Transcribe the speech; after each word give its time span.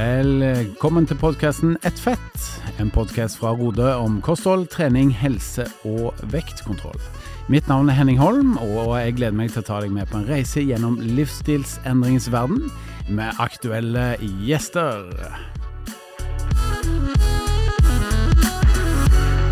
Velkommen 0.00 1.04
til 1.04 1.18
podkasten 1.20 1.74
Ett 1.84 1.98
fett, 2.00 2.44
en 2.80 2.88
podkast 2.94 3.36
fra 3.36 3.50
Rode 3.52 3.84
om 4.00 4.14
kosthold, 4.24 4.70
trening, 4.72 5.10
helse 5.12 5.66
og 5.84 6.16
vektkontroll. 6.32 6.96
Mitt 7.52 7.68
navn 7.68 7.90
er 7.90 7.98
Henning 7.98 8.16
Holm, 8.16 8.54
og 8.62 8.94
jeg 8.96 9.18
gleder 9.18 9.36
meg 9.36 9.50
til 9.52 9.60
å 9.60 9.66
ta 9.66 9.80
deg 9.84 9.92
med 9.92 10.08
på 10.08 10.16
en 10.22 10.24
reise 10.30 10.62
gjennom 10.64 10.96
livsstilsendringens 11.04 12.30
verden 12.32 12.70
med 13.12 13.42
aktuelle 13.44 14.14
gjester. 14.46 15.10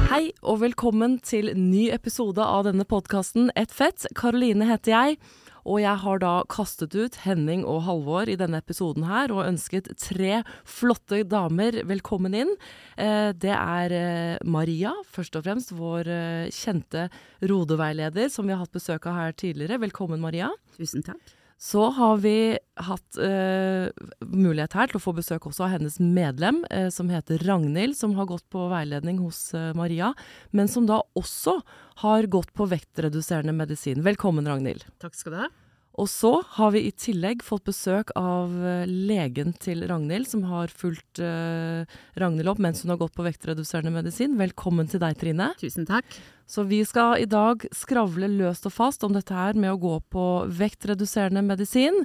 Hei 0.09 0.31
og 0.41 0.63
velkommen 0.63 1.19
til 1.21 1.53
ny 1.59 1.91
episode 1.93 2.41
av 2.41 2.65
denne 2.71 2.89
podkasten 2.89 3.53
Ett 3.53 3.75
fett. 3.75 4.09
Karoline 4.17 4.71
heter 4.71 4.97
jeg. 4.97 5.21
Og 5.69 5.83
jeg 5.83 6.01
har 6.01 6.21
da 6.23 6.33
kastet 6.49 6.95
ut 6.97 7.19
Henning 7.27 7.65
og 7.69 7.83
Halvor 7.85 8.31
i 8.31 8.39
denne 8.41 8.63
episoden 8.63 9.05
her, 9.09 9.33
og 9.35 9.45
ønsket 9.45 9.91
tre 10.01 10.41
flotte 10.65 11.21
damer 11.29 11.83
velkommen 11.89 12.37
inn. 12.37 12.55
Eh, 12.97 13.31
det 13.37 13.53
er 13.53 13.97
eh, 13.99 14.37
Maria, 14.49 14.95
først 15.13 15.37
og 15.37 15.45
fremst, 15.45 15.75
vår 15.77 16.09
eh, 16.09 16.53
kjente 16.55 17.09
rodeveileder, 17.45 18.33
som 18.33 18.49
vi 18.49 18.57
har 18.57 18.65
hatt 18.65 18.77
besøk 18.77 19.11
av 19.11 19.21
her 19.21 19.37
tidligere. 19.37 19.83
Velkommen, 19.85 20.25
Maria. 20.25 20.55
Tusen 20.79 21.05
takk. 21.05 21.38
Så 21.59 21.89
har 21.91 22.21
vi 22.23 22.55
hatt 22.87 23.19
eh, 23.19 23.91
mulighet 24.23 24.77
her 24.79 24.91
til 24.91 25.01
å 25.01 25.03
få 25.03 25.15
besøk 25.17 25.49
også 25.51 25.65
av 25.67 25.73
hennes 25.73 25.97
medlem, 25.99 26.61
eh, 26.71 26.87
som 26.95 27.11
heter 27.11 27.43
Ragnhild, 27.43 27.97
som 27.99 28.15
har 28.15 28.29
gått 28.31 28.47
på 28.55 28.69
veiledning 28.71 29.19
hos 29.19 29.41
eh, 29.59 29.73
Maria, 29.75 30.13
men 30.55 30.71
som 30.71 30.87
da 30.87 31.01
også 31.19 31.57
har 32.05 32.31
gått 32.31 32.55
på 32.55 32.69
vektreduserende 32.71 33.57
medisin. 33.59 34.05
Velkommen, 34.07 34.47
Ragnhild. 34.47 34.87
Takk 35.03 35.19
skal 35.19 35.35
du 35.35 35.41
ha. 35.43 35.51
Og 35.99 36.07
så 36.07 36.31
har 36.55 36.71
vi 36.77 36.85
i 36.87 36.93
tillegg 36.95 37.41
fått 37.43 37.65
besøk 37.67 38.13
av 38.15 38.53
legen 38.87 39.51
til 39.59 39.83
Ragnhild, 39.91 40.29
som 40.31 40.45
har 40.47 40.71
fulgt 40.71 41.19
Ragnhild 41.19 42.53
opp 42.53 42.63
mens 42.63 42.85
hun 42.85 42.93
har 42.95 43.01
gått 43.01 43.17
på 43.19 43.27
vektreduserende 43.27 43.91
medisin. 43.91 44.37
Velkommen 44.39 44.87
til 44.87 45.03
deg, 45.03 45.19
Trine. 45.19 45.51
Tusen 45.59 45.89
takk. 45.91 46.07
Så 46.47 46.63
vi 46.71 46.85
skal 46.87 47.19
i 47.25 47.27
dag 47.27 47.67
skravle 47.75 48.31
løst 48.31 48.71
og 48.71 48.77
fast 48.77 49.03
om 49.03 49.19
dette 49.19 49.35
her 49.35 49.59
med 49.59 49.75
å 49.75 49.83
gå 49.83 49.97
på 50.15 50.27
vektreduserende 50.63 51.43
medisin, 51.51 52.05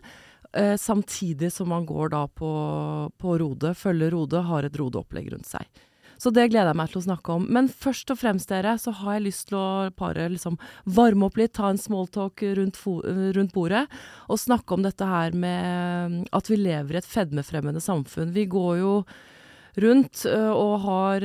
Uh, 0.53 0.77
samtidig 0.77 1.49
som 1.53 1.69
man 1.69 1.85
går 1.85 2.11
da 2.13 2.27
på, 2.29 2.49
på 3.17 3.37
Rode, 3.41 3.73
følger 3.73 4.13
Rode, 4.13 4.43
har 4.45 4.67
et 4.67 4.75
Rode-opplegg 4.77 5.31
rundt 5.33 5.49
seg. 5.49 5.65
Så 6.23 6.31
det 6.31 6.45
gleder 6.53 6.71
jeg 6.71 6.79
meg 6.79 6.91
til 6.93 7.01
å 7.01 7.03
snakke 7.09 7.33
om. 7.35 7.45
Men 7.51 7.67
først 7.67 8.13
og 8.13 8.19
fremst, 8.21 8.47
dere, 8.47 8.77
så 8.79 8.93
har 8.95 9.17
jeg 9.17 9.25
lyst 9.25 9.49
til 9.49 9.57
å 9.59 9.89
bare 9.99 10.29
liksom 10.31 10.55
varme 10.95 11.27
opp 11.27 11.39
litt, 11.41 11.51
ta 11.57 11.67
en 11.67 11.81
smalltalk 11.81 12.45
rundt, 12.61 12.79
rundt 13.35 13.51
bordet, 13.55 13.83
og 14.31 14.39
snakke 14.39 14.77
om 14.77 14.85
dette 14.85 15.09
her 15.09 15.35
med 15.35 16.23
at 16.31 16.51
vi 16.51 16.61
lever 16.61 16.95
i 16.95 17.01
et 17.01 17.09
fedmefremmende 17.09 17.83
samfunn. 17.83 18.31
Vi 18.31 18.47
går 18.47 18.79
jo 18.79 18.95
rundt 19.83 20.23
og 20.29 20.73
har 20.85 21.23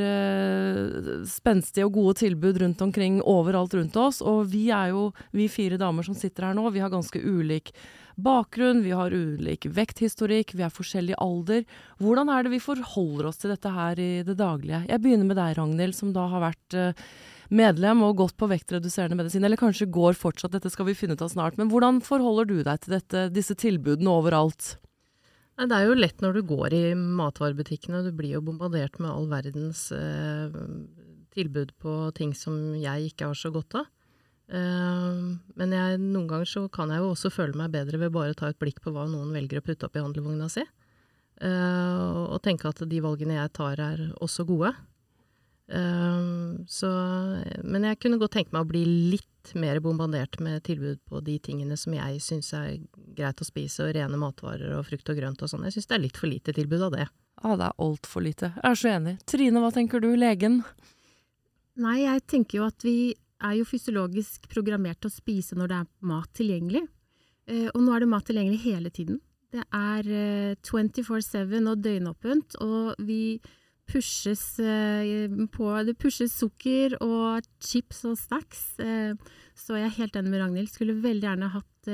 spenstige 1.28 1.86
og 1.86 1.94
gode 1.98 2.18
tilbud 2.24 2.58
rundt 2.64 2.82
omkring 2.82 3.20
overalt 3.22 3.76
rundt 3.78 3.98
oss. 4.00 4.18
Og 4.24 4.48
vi 4.50 4.66
er 4.74 4.90
jo, 4.96 5.12
vi 5.30 5.50
fire 5.52 5.78
damer 5.78 6.06
som 6.06 6.16
sitter 6.18 6.48
her 6.48 6.58
nå, 6.58 6.66
vi 6.74 6.82
har 6.82 6.90
ganske 6.90 7.22
ulik 7.22 7.70
bakgrunn, 8.18 8.82
vi 8.82 8.92
har 8.96 9.14
ulik 9.14 9.68
vekthistorikk, 9.70 10.56
vi 10.58 10.66
er 10.66 10.74
forskjellig 10.74 11.16
alder. 11.22 11.64
Hvordan 12.02 12.32
er 12.34 12.44
det 12.44 12.54
vi 12.56 12.62
forholder 12.62 13.30
oss 13.30 13.40
til 13.42 13.54
dette 13.54 13.72
her 13.72 14.00
i 14.02 14.10
det 14.26 14.36
daglige? 14.40 14.84
Jeg 14.90 15.02
begynner 15.04 15.30
med 15.30 15.38
deg, 15.38 15.56
Ragnhild, 15.58 15.96
som 15.96 16.12
da 16.16 16.26
har 16.32 16.42
vært 16.50 16.78
medlem 17.48 18.02
og 18.04 18.18
gått 18.20 18.36
på 18.38 18.48
vektreduserende 18.50 19.16
medisin, 19.18 19.44
eller 19.46 19.60
kanskje 19.60 19.88
går 19.92 20.18
fortsatt, 20.18 20.52
dette 20.54 20.70
skal 20.72 20.88
vi 20.88 20.96
finne 20.98 21.16
ut 21.16 21.24
av 21.24 21.32
snart. 21.32 21.56
Men 21.60 21.70
hvordan 21.72 22.02
forholder 22.04 22.48
du 22.48 22.58
deg 22.60 22.84
til 22.84 22.98
dette, 22.98 23.28
disse 23.32 23.56
tilbudene 23.58 24.12
overalt? 24.12 24.76
Det 25.58 25.74
er 25.74 25.88
jo 25.88 25.98
lett 25.98 26.20
når 26.22 26.38
du 26.38 26.42
går 26.46 26.74
i 26.76 26.82
matvarebutikkene. 26.94 28.04
Du 28.06 28.12
blir 28.14 28.36
jo 28.36 28.44
bombardert 28.46 29.00
med 29.02 29.10
all 29.10 29.26
verdens 29.30 29.88
eh, 29.90 30.58
tilbud 31.34 31.72
på 31.82 31.94
ting 32.14 32.34
som 32.36 32.76
jeg 32.78 33.10
ikke 33.10 33.32
har 33.32 33.38
så 33.38 33.50
godt 33.54 33.80
av. 33.80 33.88
Eh, 34.48 35.22
men 35.60 35.74
jeg, 35.76 36.00
noen 36.00 36.28
ganger 36.30 36.48
så 36.48 36.64
kan 36.72 36.92
jeg 36.92 37.04
jo 37.04 37.12
også 37.12 37.32
føle 37.32 37.58
meg 37.58 37.74
bedre 37.74 38.00
ved 38.00 38.14
bare 38.14 38.32
å 38.32 38.38
ta 38.38 38.48
et 38.48 38.60
blikk 38.60 38.80
på 38.84 38.92
hva 38.94 39.04
noen 39.10 39.34
velger 39.36 39.60
å 39.60 39.66
putte 39.66 39.88
opp 39.88 39.98
i 39.98 40.04
handlevogna 40.04 40.48
si. 40.52 40.64
Eh, 41.38 42.04
og 42.24 42.40
tenke 42.44 42.70
at 42.70 42.80
de 42.88 43.02
valgene 43.04 43.36
jeg 43.38 43.54
tar 43.58 43.82
er 43.82 44.06
også 44.18 44.48
gode. 44.48 44.74
Så, 45.68 46.88
men 47.60 47.84
jeg 47.84 47.98
kunne 48.00 48.16
godt 48.16 48.38
tenke 48.38 48.54
meg 48.56 48.62
å 48.64 48.68
bli 48.70 48.86
litt 49.12 49.50
mer 49.52 49.82
bombardert 49.84 50.38
med 50.40 50.62
tilbud 50.64 51.02
på 51.04 51.20
de 51.26 51.34
tingene 51.44 51.76
som 51.76 51.92
jeg 51.92 52.22
syns 52.24 52.54
er 52.56 52.78
greit 53.18 53.42
å 53.44 53.44
spise, 53.44 53.84
og 53.84 53.92
rene 53.92 54.16
matvarer 54.16 54.78
og 54.78 54.86
frukt 54.88 55.12
og 55.12 55.20
grønt 55.20 55.44
og 55.44 55.52
sånn. 55.52 55.66
Jeg 55.68 55.76
syns 55.76 55.90
det 55.90 55.98
er 55.98 56.04
litt 56.06 56.16
for 56.16 56.32
lite 56.32 56.54
tilbud 56.56 56.86
av 56.88 56.96
det. 56.96 57.06
Ja, 57.42 57.52
det 57.52 57.68
er 57.68 57.84
altfor 57.84 58.24
lite. 58.24 58.54
Jeg 58.56 58.64
er 58.70 58.80
så 58.80 58.90
enig. 58.94 59.14
Trine, 59.28 59.60
hva 59.60 59.70
tenker 59.76 60.02
du, 60.02 60.08
legen? 60.16 60.62
Nei, 61.78 61.98
jeg 62.06 62.24
tenker 62.32 62.62
jo 62.62 62.66
at 62.72 62.88
vi 62.88 62.96
er 63.44 63.54
jo 63.58 63.66
fysiologisk 63.68 64.48
programmert 64.50 65.00
til 65.02 65.10
å 65.10 65.14
spise 65.14 65.58
når 65.58 65.70
det 65.70 65.78
er 65.78 65.90
mat 66.10 66.30
tilgjengelig. 66.36 66.84
Og 67.72 67.78
nå 67.80 67.94
er 67.94 68.04
det 68.04 68.10
mat 68.12 68.26
tilgjengelig 68.28 68.58
hele 68.64 68.90
tiden. 68.92 69.20
Det 69.54 69.62
er 69.72 70.08
24-7 70.60 71.54
og 71.70 71.78
døgnåpent, 71.80 72.58
og 72.60 72.98
vi 73.00 73.38
pushes 73.88 74.42
på 75.54 75.68
Det 75.88 75.94
pushes 75.96 76.34
sukker 76.36 76.98
og 77.00 77.46
chips 77.64 78.02
og 78.10 78.18
snacks. 78.20 78.66
Så 78.76 79.78
jeg 79.80 79.86
er 79.86 79.96
helt 79.96 80.18
enig 80.20 80.34
med 80.34 80.42
Ragnhild. 80.42 80.68
Skulle 80.68 80.98
veldig 81.00 81.30
gjerne 81.30 81.48
hatt 81.54 81.92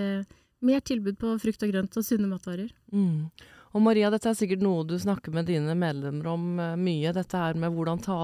mer 0.64 0.82
tilbud 0.82 1.20
på 1.20 1.36
frukt 1.42 1.62
og 1.62 1.70
grønt 1.70 2.00
og 2.00 2.06
sunne 2.06 2.30
matvarer. 2.30 2.72
Mm. 2.90 3.30
Og 3.74 3.82
Maria, 3.82 4.08
dette 4.14 4.30
er 4.30 4.38
sikkert 4.38 4.62
noe 4.62 4.86
du 4.86 4.94
snakker 5.02 5.34
med 5.34 5.48
dine 5.50 5.74
medlemmer 5.74 6.30
om 6.30 6.44
mye. 6.78 7.10
Dette 7.16 7.40
her 7.40 7.58
med 7.58 7.74
hvordan 7.74 8.02
ta 8.04 8.18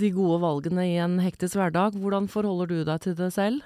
de 0.00 0.12
gode 0.12 0.42
valgene 0.42 0.84
i 0.84 0.98
en 1.00 1.16
hektisk 1.24 1.56
hverdag. 1.56 1.96
Hvordan 1.96 2.28
forholder 2.28 2.68
du 2.68 2.82
deg 2.84 3.06
til 3.06 3.16
det 3.16 3.30
selv? 3.32 3.64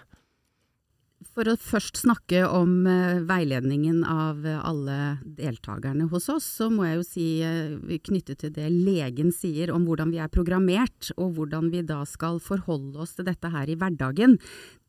For 1.34 1.48
å 1.48 1.54
først 1.58 1.98
snakke 2.02 2.42
om 2.46 2.84
uh, 2.86 3.22
veiledningen 3.26 4.02
av 4.06 4.44
uh, 4.44 4.58
alle 4.66 4.96
deltakerne 5.38 6.06
hos 6.12 6.28
oss, 6.30 6.46
så 6.60 6.68
må 6.70 6.84
jeg 6.86 6.98
jo 6.98 7.06
si, 7.08 7.26
knyttet 8.06 8.42
til 8.42 8.52
det 8.54 8.68
legen 8.70 9.32
sier 9.34 9.72
om 9.74 9.86
hvordan 9.88 10.12
vi 10.14 10.20
er 10.22 10.30
programmert, 10.32 11.10
og 11.16 11.34
hvordan 11.38 11.72
vi 11.72 11.82
da 11.86 12.02
skal 12.08 12.38
forholde 12.44 13.02
oss 13.02 13.16
til 13.16 13.26
dette 13.26 13.50
her 13.50 13.70
i 13.70 13.78
hverdagen. 13.80 14.36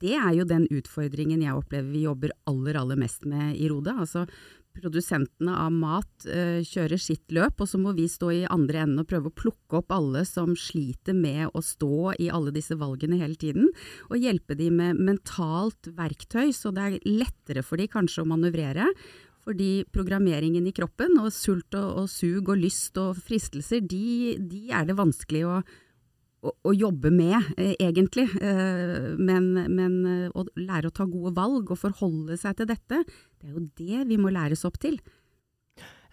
Det 0.03 0.13
er 0.19 0.35
jo 0.37 0.45
den 0.49 0.67
utfordringen 0.69 1.45
jeg 1.45 1.55
opplever 1.55 1.89
vi 1.93 2.05
jobber 2.05 2.35
aller, 2.51 2.77
aller 2.81 2.99
mest 2.99 3.25
med 3.29 3.55
i 3.55 3.71
Rode. 3.71 3.95
Altså 3.95 4.27
produsentene 4.75 5.55
av 5.57 5.73
mat 5.73 6.27
uh, 6.27 6.61
kjører 6.65 7.01
sitt 7.01 7.33
løp, 7.35 7.61
og 7.63 7.69
så 7.71 7.79
må 7.81 7.95
vi 7.97 8.07
stå 8.11 8.31
i 8.33 8.41
andre 8.51 8.83
enden 8.83 9.03
og 9.03 9.09
prøve 9.09 9.31
å 9.31 9.37
plukke 9.43 9.79
opp 9.81 9.93
alle 9.95 10.25
som 10.27 10.55
sliter 10.59 11.17
med 11.17 11.49
å 11.53 11.63
stå 11.63 12.15
i 12.21 12.29
alle 12.33 12.53
disse 12.55 12.77
valgene 12.79 13.19
hele 13.21 13.39
tiden, 13.39 13.69
og 14.09 14.19
hjelpe 14.21 14.57
dem 14.59 14.81
med 14.81 14.99
mentalt 14.99 15.91
verktøy, 15.95 16.51
så 16.55 16.73
det 16.75 16.85
er 16.89 16.99
lettere 17.07 17.63
for 17.65 17.81
dem 17.81 17.91
kanskje 17.91 18.25
å 18.25 18.29
manøvrere. 18.29 18.91
Fordi 19.45 19.85
programmeringen 19.93 20.65
i 20.65 20.73
kroppen, 20.73 21.19
og 21.21 21.29
sult 21.33 21.75
og, 21.77 21.89
og 22.01 22.07
sug 22.09 22.49
og 22.49 22.57
lyst 22.57 22.97
og 22.97 23.19
fristelser, 23.27 23.83
de, 23.85 24.37
de 24.41 24.71
er 24.73 24.87
det 24.89 24.97
vanskelig 24.97 25.43
å 25.45 25.59
å, 26.45 26.53
å, 26.69 26.73
jobbe 26.75 27.11
med, 27.13 27.51
eh, 27.57 27.73
egentlig. 27.81 28.27
Eh, 28.41 29.11
men, 29.17 29.51
men 29.73 29.99
eh, 30.09 30.31
å 30.33 30.45
lære 30.59 30.91
å 30.91 30.95
ta 30.95 31.07
gode 31.09 31.33
valg 31.37 31.71
og 31.73 31.81
forholde 31.81 32.37
seg 32.39 32.59
til 32.59 32.69
dette, 32.69 33.03
det 33.05 33.49
er 33.49 33.57
jo 33.57 33.67
det 33.81 34.07
vi 34.11 34.19
må 34.21 34.33
læres 34.33 34.65
opp 34.67 34.79
til. 34.81 34.99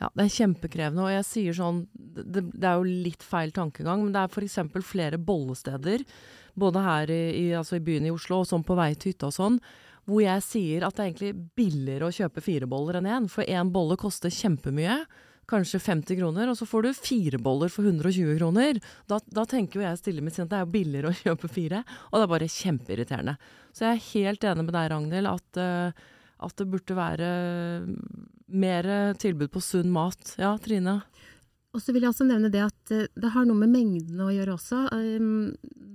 Ja, 0.00 0.08
det 0.18 0.24
er 0.24 0.34
kjempekrevende, 0.34 1.04
og 1.04 1.12
jeg 1.12 1.26
sier 1.28 1.54
sånn 1.54 1.84
Det, 1.94 2.42
det 2.50 2.66
er 2.66 2.80
jo 2.80 3.02
litt 3.04 3.22
feil 3.22 3.52
tankegang, 3.54 4.02
men 4.02 4.14
det 4.14 4.24
er 4.24 4.32
f.eks. 4.32 4.58
flere 4.82 5.20
bollesteder, 5.20 6.02
både 6.58 6.82
her 6.82 7.12
i, 7.12 7.22
i, 7.38 7.44
altså 7.54 7.78
i, 7.78 7.84
byen 7.84 8.08
i 8.08 8.12
Oslo 8.12 8.40
og 8.42 8.48
sånn 8.48 8.64
på 8.66 8.76
vei 8.76 8.90
til 8.96 9.12
hytta 9.12 9.30
og 9.30 9.36
sånn, 9.36 9.60
hvor 10.08 10.24
jeg 10.24 10.42
sier 10.42 10.82
at 10.82 10.96
det 10.96 11.04
er 11.04 11.10
egentlig 11.12 11.32
billigere 11.54 12.08
å 12.08 12.16
kjøpe 12.16 12.42
fire 12.42 12.66
boller 12.66 12.98
enn 12.98 13.06
én, 13.06 13.28
for 13.30 13.46
én 13.46 13.70
bolle 13.72 13.94
koster 14.00 14.32
kjempemye 14.34 14.98
kanskje 15.50 15.80
50 15.82 16.18
kroner, 16.20 16.50
og 16.50 16.56
så 16.58 16.66
får 16.68 16.86
du 16.86 16.90
fire 16.96 17.40
boller 17.42 17.72
for 17.72 17.86
120 17.88 18.36
kroner. 18.38 18.78
Da, 19.10 19.18
da 19.26 19.44
tenker 19.48 19.80
jo 19.80 19.86
jeg 19.86 20.00
stille 20.00 20.24
mitt 20.24 20.36
sinn 20.36 20.46
at 20.46 20.52
det 20.52 20.60
er 20.60 20.66
jo 20.66 20.74
billigere 20.76 21.12
å 21.12 21.18
kjøpe 21.24 21.50
fire, 21.52 21.82
og 22.10 22.18
det 22.18 22.26
er 22.26 22.32
bare 22.34 22.50
kjempeirriterende. 22.56 23.36
Så 23.72 23.86
jeg 23.86 23.96
er 23.96 24.08
helt 24.12 24.46
enig 24.52 24.66
med 24.68 24.76
deg, 24.76 24.90
Ragnhild, 24.92 25.32
at, 25.32 25.60
uh, 25.60 26.20
at 26.46 26.56
det 26.60 26.68
burde 26.72 26.98
være 26.98 27.32
mer 28.52 28.90
tilbud 29.20 29.52
på 29.52 29.64
sunn 29.64 29.92
mat. 29.92 30.36
Ja, 30.40 30.54
Trine? 30.62 31.00
Og 31.72 31.80
så 31.80 31.94
vil 31.94 32.04
jeg 32.04 32.12
også 32.12 32.28
nevne 32.28 32.52
det 32.52 32.62
at 32.66 32.94
uh, 32.94 33.08
det 33.08 33.34
har 33.34 33.48
noe 33.48 33.58
med 33.64 33.72
mengdene 33.72 34.28
å 34.28 34.32
gjøre 34.34 34.56
også. 34.58 34.86
Um, 34.92 35.52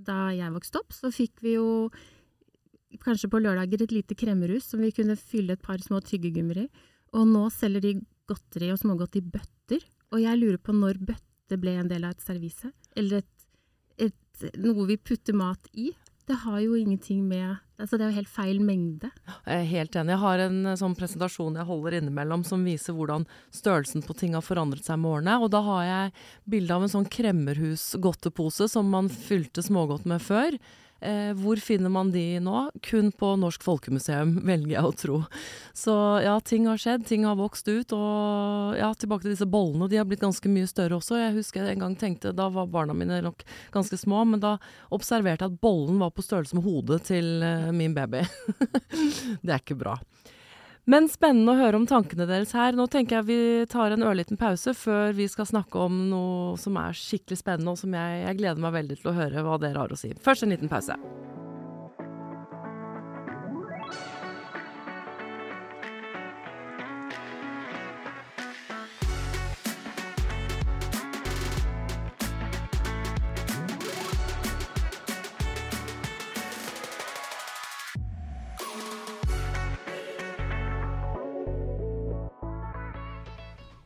da 0.07 0.27
jeg 0.35 0.53
vokste 0.55 0.81
opp, 0.81 0.95
så 0.95 1.13
fikk 1.13 1.43
vi 1.45 1.57
jo 1.57 1.67
kanskje 3.03 3.29
på 3.29 3.39
lørdager 3.43 3.83
et 3.83 3.93
lite 3.93 4.15
kremmerhus 4.17 4.69
som 4.71 4.81
vi 4.81 4.93
kunne 4.95 5.17
fylle 5.19 5.57
et 5.57 5.63
par 5.63 5.79
små 5.83 5.99
tyggegummier 6.05 6.65
i. 6.65 6.67
Og 7.15 7.27
nå 7.29 7.47
selger 7.53 7.83
de 7.83 7.93
godteri 8.29 8.71
og 8.73 8.81
smågodt 8.81 9.19
i 9.19 9.23
bøtter. 9.23 9.85
Og 10.13 10.23
jeg 10.23 10.39
lurer 10.39 10.59
på 10.61 10.75
når 10.75 10.99
bøtte 11.11 11.59
ble 11.59 11.77
en 11.79 11.91
del 11.91 12.07
av 12.07 12.15
et 12.15 12.25
servise, 12.25 12.71
eller 12.97 13.23
et, 13.23 13.47
et, 14.09 14.51
noe 14.59 14.87
vi 14.89 14.99
putter 14.99 15.35
mat 15.37 15.71
i. 15.73 15.91
Det 16.27 16.41
har 16.43 16.59
jo 16.59 16.75
ingenting 16.75 17.23
med 17.27 17.55
Altså, 17.77 17.93
det 17.93 18.07
er 18.07 18.09
jo 18.09 18.17
helt 18.17 18.31
feil 18.33 18.57
mengde. 18.65 19.11
Jeg 19.45 19.53
er 19.53 19.67
helt 19.69 19.95
enig. 19.99 20.15
Jeg 20.15 20.21
har 20.23 20.41
en 20.47 20.55
eh, 20.65 20.77
sånn 20.79 20.95
presentasjon 20.97 21.59
jeg 21.59 21.69
holder 21.69 21.99
innimellom 21.99 22.41
som 22.47 22.63
viser 22.65 22.95
hvordan 22.97 23.27
størrelsen 23.53 24.01
på 24.01 24.15
ting 24.17 24.33
har 24.33 24.41
forandret 24.41 24.87
seg 24.87 24.97
med 24.97 25.11
årene. 25.11 25.35
Og 25.45 25.51
da 25.53 25.61
har 25.61 25.83
jeg 25.85 26.15
bilde 26.49 26.73
av 26.73 26.87
en 26.87 26.93
sånn 26.95 27.05
kremmerhus-godtepose 27.13 28.65
som 28.73 28.89
man 28.89 29.11
fylte 29.13 29.61
smågodt 29.61 30.09
med 30.09 30.25
før. 30.25 30.57
Eh, 30.99 31.31
hvor 31.37 31.59
finner 31.61 31.91
man 31.93 32.09
de 32.11 32.39
nå? 32.41 32.71
Kun 32.85 33.11
på 33.11 33.35
Norsk 33.37 33.63
Folkemuseum, 33.65 34.37
velger 34.49 34.73
jeg 34.77 34.87
å 34.87 34.95
tro. 34.97 35.19
Så 35.77 35.93
ja, 36.25 36.37
ting 36.41 36.67
har 36.69 36.81
skjedd, 36.81 37.05
ting 37.07 37.27
har 37.27 37.37
vokst 37.37 37.69
ut. 37.69 37.93
Og 37.93 38.77
ja, 38.79 38.89
tilbake 38.97 39.27
til 39.27 39.35
disse 39.35 39.49
bollene, 39.49 39.89
de 39.91 40.01
har 40.01 40.07
blitt 40.09 40.25
ganske 40.25 40.51
mye 40.51 40.69
større 40.69 40.97
også. 40.97 41.19
Jeg 41.21 41.37
husker 41.37 41.63
jeg 41.63 41.77
en 41.77 41.85
gang 41.85 41.97
tenkte, 41.99 42.35
da 42.35 42.49
var 42.53 42.71
barna 42.73 42.97
mine 42.97 43.21
nok 43.25 43.45
ganske 43.73 43.99
små, 43.99 44.23
men 44.27 44.41
da 44.43 44.57
observerte 44.93 45.45
jeg 45.45 45.53
at 45.53 45.61
bollen 45.63 46.01
var 46.01 46.13
på 46.15 46.25
størrelse 46.25 46.57
med 46.57 46.65
hodet 46.67 47.03
til 47.11 47.43
eh, 47.45 47.69
min 47.75 47.95
baby. 47.97 48.25
det 49.45 49.53
er 49.53 49.61
ikke 49.61 49.77
bra. 49.79 49.97
Men 50.87 51.09
spennende 51.11 51.51
å 51.51 51.59
høre 51.59 51.75
om 51.81 51.85
tankene 51.87 52.23
deres 52.29 52.53
her. 52.55 52.75
Nå 52.77 52.85
tenker 52.87 53.17
jeg 53.17 53.27
vi 53.27 53.39
tar 53.67 53.91
en 53.91 54.05
ørliten 54.07 54.39
pause 54.39 54.71
før 54.71 55.11
vi 55.17 55.27
skal 55.27 55.49
snakke 55.49 55.81
om 55.83 55.97
noe 56.07 56.53
som 56.61 56.79
er 56.79 56.95
skikkelig 56.95 57.41
spennende, 57.41 57.73
og 57.73 57.81
som 57.81 57.91
jeg, 57.97 58.21
jeg 58.23 58.39
gleder 58.39 58.63
meg 58.63 58.77
veldig 58.77 59.01
til 59.01 59.11
å 59.11 59.17
høre 59.17 59.43
hva 59.43 59.59
dere 59.59 59.83
har 59.83 59.91
å 59.91 59.99
si. 59.99 60.13
Først 60.23 60.47
en 60.47 60.55
liten 60.55 60.71
pause. 60.71 60.95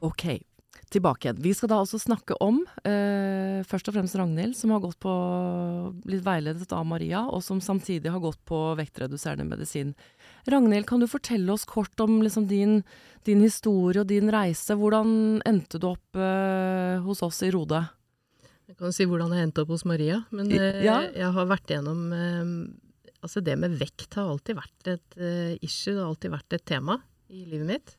Ok, 0.01 0.23
tilbake 0.89 1.27
igjen. 1.27 1.41
Vi 1.43 1.53
skal 1.53 1.69
da 1.69 1.77
også 1.83 1.99
snakke 2.01 2.33
om 2.41 2.63
eh, 2.89 3.61
først 3.69 3.91
og 3.91 3.95
fremst 3.95 4.17
Ragnhild, 4.17 4.55
som 4.57 4.73
har 4.73 4.81
gått 4.81 4.97
på, 5.03 5.13
blitt 6.07 6.23
veiledet 6.25 6.73
av 6.73 6.87
Maria, 6.89 7.27
og 7.29 7.43
som 7.45 7.61
samtidig 7.61 8.09
har 8.09 8.23
gått 8.23 8.41
på 8.49 8.59
vektreduserende 8.79 9.45
medisin. 9.45 9.93
Ragnhild, 10.49 10.87
kan 10.89 11.03
du 11.03 11.07
fortelle 11.11 11.53
oss 11.53 11.67
kort 11.69 12.01
om 12.01 12.19
liksom, 12.25 12.49
din, 12.49 12.79
din, 13.29 13.45
historie 13.45 14.01
og 14.01 14.09
din 14.09 14.33
reise? 14.33 14.73
Hvordan 14.79 15.43
endte 15.45 15.77
du 15.77 15.91
opp 15.93 16.17
eh, 16.17 16.97
hos 17.05 17.21
oss 17.27 17.43
i 17.45 17.53
Rode? 17.53 17.83
Jeg 18.71 18.79
kan 18.79 18.95
si 18.95 19.05
hvordan 19.05 19.35
jeg 19.35 19.49
endte 19.49 19.61
opp 19.61 19.75
hos 19.75 19.85
Maria, 19.85 20.23
men 20.33 20.49
eh, 20.55 20.81
ja. 20.81 21.01
jeg 21.13 21.29
har 21.37 21.49
vært 21.49 21.75
gjennom 21.75 22.07
eh, 22.15 22.55
Altså 23.21 23.37
det 23.45 23.53
med 23.61 23.75
vekt 23.77 24.15
har 24.17 24.31
alltid 24.31 24.57
vært 24.57 24.87
et 24.89 25.17
eh, 25.21 25.51
issue, 25.61 25.93
det 25.93 25.99
har 26.01 26.07
alltid 26.09 26.31
vært 26.33 26.55
et 26.57 26.63
tema 26.65 26.95
i 27.29 27.43
livet 27.45 27.67
mitt. 27.69 27.91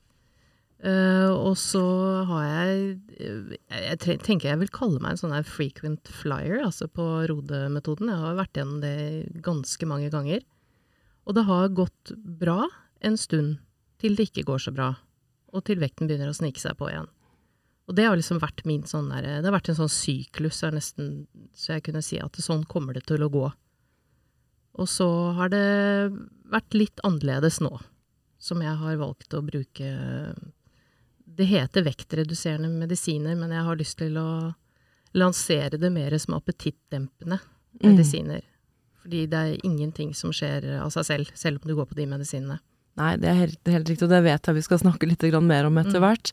Uh, 0.82 1.30
og 1.30 1.54
så 1.60 1.80
har 2.26 2.42
jeg 2.42 3.58
Jeg 3.70 3.98
tenker 4.02 4.48
jeg 4.48 4.58
vil 4.64 4.72
kalle 4.74 4.98
meg 4.98 5.14
en 5.14 5.20
sånn 5.20 5.34
her 5.34 5.46
frequent 5.46 6.10
flyer, 6.10 6.58
altså 6.64 6.88
på 6.90 7.04
Rode-metoden. 7.30 8.10
Jeg 8.10 8.22
har 8.24 8.38
vært 8.40 8.58
gjennom 8.58 8.80
det 8.82 9.30
ganske 9.46 9.86
mange 9.86 10.10
ganger. 10.10 10.42
Og 11.22 11.38
det 11.38 11.46
har 11.46 11.70
gått 11.76 12.14
bra 12.18 12.66
en 13.02 13.18
stund, 13.18 13.60
til 14.02 14.18
det 14.18 14.30
ikke 14.30 14.46
går 14.50 14.64
så 14.64 14.72
bra. 14.74 14.90
Og 15.54 15.62
til 15.68 15.78
vekten 15.78 16.10
begynner 16.10 16.32
å 16.32 16.36
snike 16.36 16.58
seg 16.58 16.74
på 16.80 16.88
igjen. 16.90 17.06
Og 17.90 17.96
det 17.98 18.06
har 18.06 18.18
liksom 18.18 18.40
vært 18.42 18.64
min 18.66 18.82
sånn 18.86 19.10
der, 19.10 19.42
Det 19.42 19.46
har 19.46 19.54
vært 19.54 19.70
en 19.70 19.80
sånn 19.82 19.92
syklus, 19.92 20.62
nesten, 20.72 21.26
så 21.54 21.76
jeg 21.76 21.86
kunne 21.86 22.02
si 22.02 22.18
at 22.18 22.38
sånn 22.42 22.64
kommer 22.64 22.94
det 22.94 23.04
til 23.06 23.22
å 23.22 23.30
gå. 23.30 23.46
Og 24.80 24.88
så 24.88 25.06
har 25.36 25.52
det 25.52 26.10
vært 26.50 26.74
litt 26.74 27.02
annerledes 27.04 27.60
nå, 27.60 27.74
som 28.40 28.62
jeg 28.64 28.74
har 28.80 28.98
valgt 28.98 29.34
å 29.36 29.44
bruke 29.44 29.90
det 31.36 31.48
heter 31.50 31.84
vektreduserende 31.86 32.70
medisiner, 32.70 33.36
men 33.38 33.52
jeg 33.54 33.66
har 33.66 33.78
lyst 33.78 33.98
til 34.00 34.16
å 34.20 34.30
lansere 35.18 35.78
det 35.80 35.90
mer 35.92 36.16
som 36.18 36.36
appetittdempende 36.38 37.38
mm. 37.38 37.84
medisiner. 37.84 38.42
Fordi 39.02 39.24
det 39.30 39.38
er 39.38 39.66
ingenting 39.66 40.12
som 40.14 40.32
skjer 40.34 40.68
av 40.80 40.92
seg 40.94 41.08
selv, 41.08 41.32
selv 41.34 41.62
om 41.62 41.70
du 41.70 41.76
går 41.78 41.88
på 41.90 41.98
de 41.98 42.06
medisinene. 42.10 42.60
Nei, 43.00 43.14
det 43.20 43.30
er 43.30 43.38
helt, 43.38 43.60
helt 43.72 43.88
riktig, 43.88 44.04
og 44.06 44.12
det 44.12 44.20
vet 44.26 44.46
jeg 44.46 44.58
vi 44.58 44.66
skal 44.66 44.82
snakke 44.82 45.08
litt 45.08 45.24
mer 45.40 45.68
om 45.68 45.80
etter 45.80 45.96
mm. 45.96 46.04
hvert. 46.04 46.32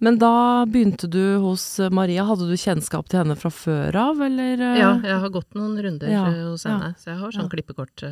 Men 0.00 0.16
da 0.18 0.64
begynte 0.66 1.06
du 1.12 1.36
hos 1.42 1.64
Maria. 1.92 2.24
Hadde 2.24 2.48
du 2.48 2.56
kjennskap 2.56 3.10
til 3.12 3.20
henne 3.20 3.36
fra 3.36 3.50
før 3.52 3.96
av, 4.00 4.22
eller? 4.24 4.62
Ja, 4.80 4.94
jeg 5.04 5.18
har 5.22 5.32
gått 5.32 5.52
noen 5.54 5.76
runder 5.76 6.08
ja, 6.08 6.24
hos 6.48 6.64
henne, 6.64 6.94
ja, 6.94 6.98
så 6.98 7.12
jeg 7.12 7.18
har 7.20 7.34
sånn 7.36 7.46
ja. 7.46 7.52
klippekort. 7.52 8.04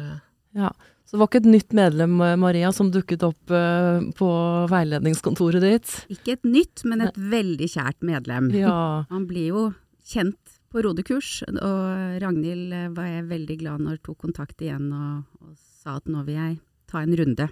Eh. 0.59 0.65
Ja, 0.67 0.73
så 1.09 1.17
det 1.17 1.23
var 1.23 1.31
ikke 1.31 1.41
et 1.41 1.53
nytt 1.55 1.73
medlem, 1.73 2.19
eh, 2.21 2.37
Maria, 2.37 2.69
som 2.77 2.91
dukket 2.93 3.23
opp 3.25 3.53
uh, 3.55 4.03
på 4.19 4.29
veiledningskontoret 4.69 5.65
ditt? 5.65 5.95
Ikke 6.13 6.35
et 6.37 6.45
nytt, 6.45 6.83
men 6.85 7.07
et 7.07 7.17
veldig 7.17 7.69
kjært 7.73 8.05
medlem. 8.05 8.51
Ja. 8.53 9.07
Han 9.15 9.25
blir 9.31 9.55
jo 9.55 9.63
kjent 10.05 10.59
på 10.69 10.83
rodekurs, 10.85 11.39
og 11.49 12.19
Ragnhild 12.21 12.75
eh, 12.77 12.91
var 12.93 13.09
jeg 13.09 13.29
veldig 13.31 13.57
glad 13.63 13.87
når 13.87 14.03
tok 14.05 14.19
kontakt 14.27 14.61
igjen 14.61 14.91
og, 14.93 15.25
og 15.41 15.55
sa 15.57 15.97
at 15.97 16.13
nå 16.13 16.27
vil 16.27 16.37
jeg 16.37 16.59
ta 16.93 17.01
en 17.01 17.17
runde. 17.17 17.49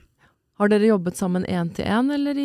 Har 0.61 0.73
dere 0.73 0.88
jobbet 0.88 1.17
sammen 1.17 1.49
én 1.49 1.73
til 1.76 1.88
én, 1.88 2.12
eller 2.12 2.37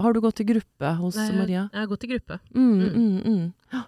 har 0.00 0.12
du 0.12 0.20
gått 0.20 0.44
i 0.44 0.48
gruppe 0.48 0.92
hos 1.00 1.16
Nei, 1.16 1.30
Maria? 1.36 1.64
Jeg 1.72 1.80
har 1.82 1.88
gått 1.88 2.04
i 2.04 2.12
gruppe. 2.12 2.40
Mm, 2.52 2.68
mm. 2.68 2.92
Mm, 2.92 3.18
mm. 3.24 3.72
ja. 3.72 3.82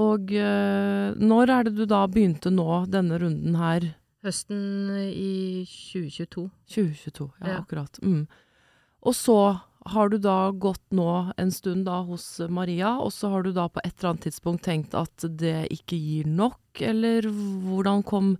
Og 0.00 0.34
øh, 0.38 1.06
når 1.18 1.50
er 1.50 1.66
det 1.66 1.74
du 1.78 1.86
da 1.90 2.04
begynte 2.06 2.50
nå, 2.54 2.84
denne 2.90 3.18
runden 3.18 3.56
her? 3.58 3.88
Høsten 4.26 4.60
i 5.08 5.64
2022. 5.64 6.46
2022, 6.68 7.30
ja, 7.40 7.52
ja. 7.54 7.58
akkurat. 7.62 8.00
Mm. 8.04 8.26
Og 9.00 9.16
så 9.16 9.38
har 9.88 10.10
du 10.12 10.18
da 10.20 10.50
gått 10.52 10.92
nå 10.92 11.32
en 11.40 11.52
stund 11.52 11.86
da 11.88 12.02
hos 12.04 12.26
Maria, 12.52 12.98
og 13.00 13.14
så 13.16 13.30
har 13.32 13.46
du 13.46 13.54
da 13.56 13.68
på 13.72 13.80
et 13.80 13.94
eller 13.94 14.10
annet 14.10 14.26
tidspunkt 14.28 14.66
tenkt 14.66 14.96
at 14.98 15.24
det 15.40 15.70
ikke 15.72 15.96
gir 15.96 16.28
nok, 16.28 16.82
eller 16.84 17.30
hvordan 17.30 18.04
kom 18.04 18.34